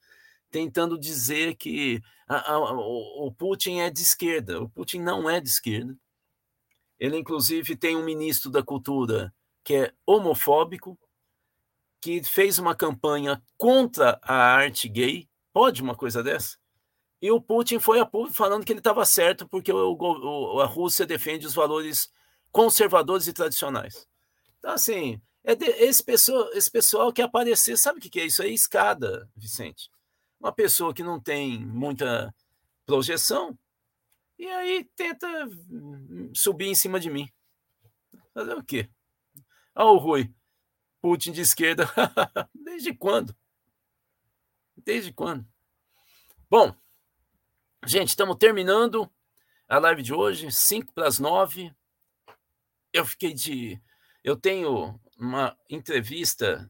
tentando 0.51 0.99
dizer 0.99 1.57
que 1.57 2.01
a, 2.29 2.53
a, 2.53 2.59
o 2.59 3.33
Putin 3.37 3.79
é 3.81 3.91
de 3.91 4.03
esquerda. 4.03 4.63
O 4.63 4.69
Putin 4.69 5.01
não 5.01 5.29
é 5.29 5.41
de 5.41 5.49
esquerda. 5.49 5.97
Ele, 6.99 7.17
inclusive, 7.17 7.77
tem 7.77 7.97
um 7.97 8.05
ministro 8.05 8.51
da 8.51 8.63
cultura 8.63 9.33
que 9.65 9.75
é 9.75 9.93
homofóbico, 10.07 10.99
que 12.01 12.23
fez 12.23 12.59
uma 12.59 12.75
campanha 12.75 13.43
contra 13.57 14.19
a 14.23 14.35
arte 14.35 14.89
gay. 14.89 15.29
Pode 15.53 15.83
uma 15.83 15.95
coisa 15.95 16.23
dessa? 16.23 16.59
E 17.23 17.31
o 17.31 17.41
Putin 17.41 17.79
foi 17.79 18.01
a 18.01 18.07
público 18.07 18.35
falando 18.35 18.65
que 18.65 18.73
ele 18.73 18.81
estava 18.81 19.05
certo 19.05 19.47
porque 19.49 19.73
o, 19.73 19.97
o, 19.99 20.61
a 20.61 20.67
Rússia 20.67 21.07
defende 21.07 21.47
os 21.47 21.55
valores 21.55 22.11
conservadores 22.51 23.27
e 23.27 23.33
tradicionais. 23.33 24.09
Então, 24.59 24.73
assim, 24.73 25.21
é 25.45 25.55
de, 25.55 25.67
esse, 25.67 26.03
pessoal, 26.03 26.51
esse 26.53 26.71
pessoal 26.71 27.13
que 27.13 27.23
aparecer, 27.23 27.77
sabe 27.77 27.99
o 27.99 28.03
que, 28.03 28.11
que 28.11 28.21
é 28.21 28.27
isso? 28.27 28.43
É 28.43 28.49
escada, 28.49 29.29
Vicente. 29.37 29.91
Uma 30.39 30.53
pessoa 30.53 30.95
que 30.95 31.03
não 31.03 31.21
tem 31.21 31.59
muita 31.65 32.35
projeção 32.87 33.59
e 34.39 34.47
aí 34.47 34.85
tenta 34.97 35.29
subir 36.35 36.67
em 36.67 36.75
cima 36.75 36.99
de 36.99 37.11
mim. 37.11 37.31
Fazer 38.33 38.55
o 38.55 38.65
quê? 38.65 38.89
Olha 39.75 39.91
o 39.91 39.97
Rui. 39.99 40.33
Putin 41.01 41.33
de 41.33 41.41
esquerda. 41.41 41.85
Desde 42.55 42.95
quando? 42.95 43.37
Desde 44.77 45.13
quando? 45.13 45.47
Bom, 46.49 46.75
gente, 47.87 48.09
estamos 48.09 48.37
terminando 48.37 49.11
a 49.69 49.79
live 49.79 50.03
de 50.03 50.13
hoje, 50.13 50.51
5 50.51 50.93
para 50.93 51.07
as 51.07 51.19
9. 51.19 51.75
Eu 52.93 53.05
fiquei 53.05 53.33
de. 53.33 53.81
Eu 54.25 54.37
tenho 54.37 54.99
uma 55.21 55.55
entrevista 55.69 56.69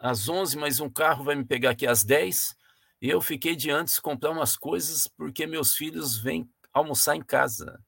às 0.00 0.28
11, 0.28 0.56
mas 0.56 0.80
um 0.80 0.88
carro 0.88 1.22
vai 1.24 1.34
me 1.34 1.44
pegar 1.44 1.70
aqui 1.70 1.86
às 1.86 2.02
10. 2.02 2.56
E 3.02 3.10
eu 3.10 3.20
fiquei 3.20 3.54
de 3.54 3.70
antes 3.70 4.00
comprar 4.00 4.30
umas 4.30 4.56
coisas 4.56 5.06
porque 5.06 5.46
meus 5.46 5.76
filhos 5.76 6.18
vêm 6.18 6.48
almoçar 6.72 7.14
em 7.14 7.22
casa. 7.22 7.78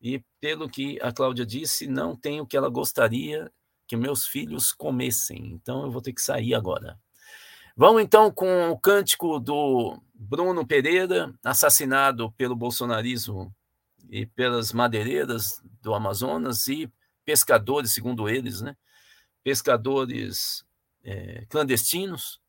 E 0.00 0.22
pelo 0.40 0.68
que 0.68 0.98
a 1.00 1.12
Cláudia 1.12 1.46
disse, 1.46 1.86
não 1.86 2.16
tem 2.16 2.40
o 2.40 2.46
que 2.46 2.56
ela 2.56 2.68
gostaria 2.68 3.50
que 3.86 3.96
meus 3.96 4.26
filhos 4.26 4.72
comessem. 4.72 5.52
Então 5.52 5.84
eu 5.84 5.90
vou 5.90 6.02
ter 6.02 6.12
que 6.12 6.20
sair 6.20 6.54
agora. 6.54 6.98
Vamos 7.76 8.02
então 8.02 8.30
com 8.30 8.70
o 8.70 8.78
cântico 8.78 9.38
do 9.38 10.00
Bruno 10.12 10.66
Pereira, 10.66 11.32
assassinado 11.44 12.32
pelo 12.32 12.56
bolsonarismo 12.56 13.54
e 14.10 14.26
pelas 14.26 14.72
madeireiras 14.72 15.62
do 15.80 15.94
Amazonas 15.94 16.66
e 16.68 16.90
pescadores, 17.24 17.92
segundo 17.92 18.28
eles, 18.28 18.60
né? 18.60 18.76
Pescadores 19.44 20.64
é, 21.04 21.44
clandestinos. 21.48 22.40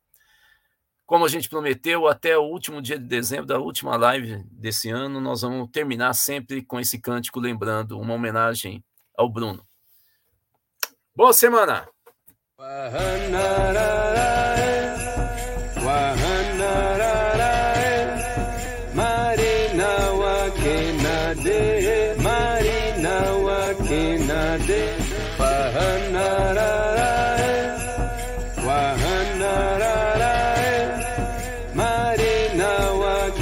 Como 1.04 1.24
a 1.24 1.28
gente 1.28 1.48
prometeu, 1.48 2.08
até 2.08 2.36
o 2.36 2.42
último 2.42 2.82
dia 2.82 2.98
de 2.98 3.06
dezembro 3.06 3.46
da 3.46 3.60
última 3.60 3.96
live 3.96 4.42
desse 4.50 4.90
ano, 4.90 5.20
nós 5.20 5.42
vamos 5.42 5.70
terminar 5.70 6.12
sempre 6.14 6.64
com 6.64 6.80
esse 6.80 6.98
cântico, 7.00 7.38
lembrando 7.38 8.00
uma 8.00 8.14
homenagem 8.14 8.84
ao 9.16 9.28
Bruno. 9.28 9.64
Boa 11.14 11.32
semana! 11.32 11.88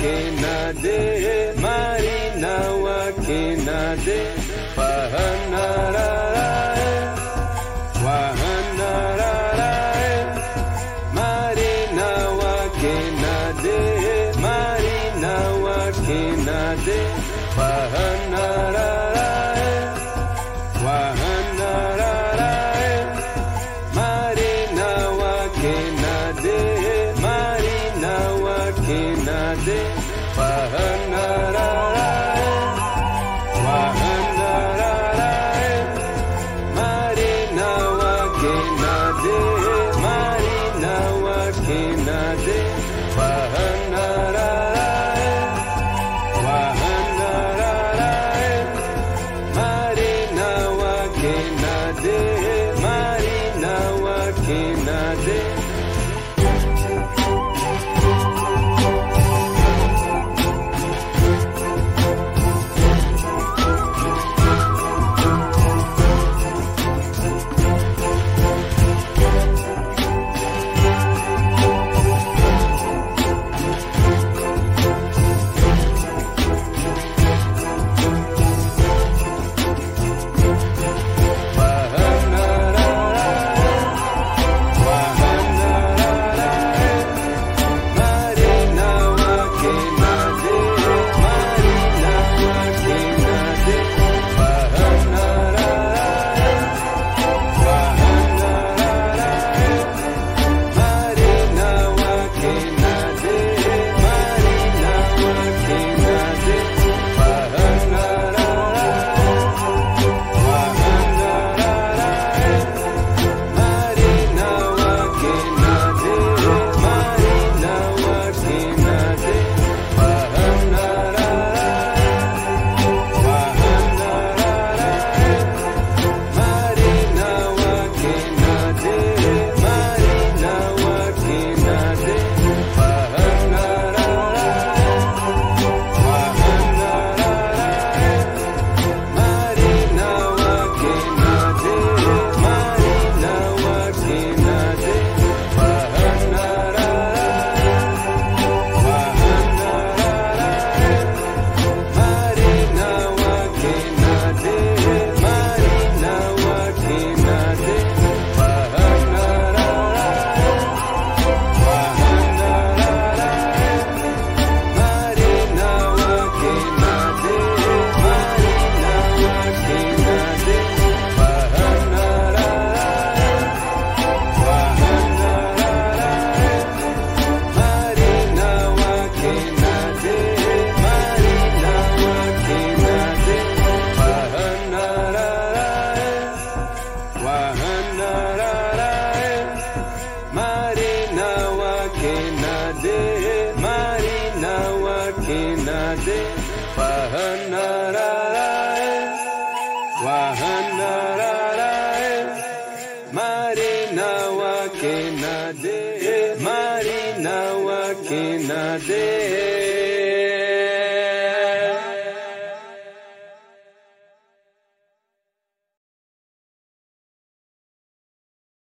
Marinawakina 0.04 0.82
de 0.82 1.13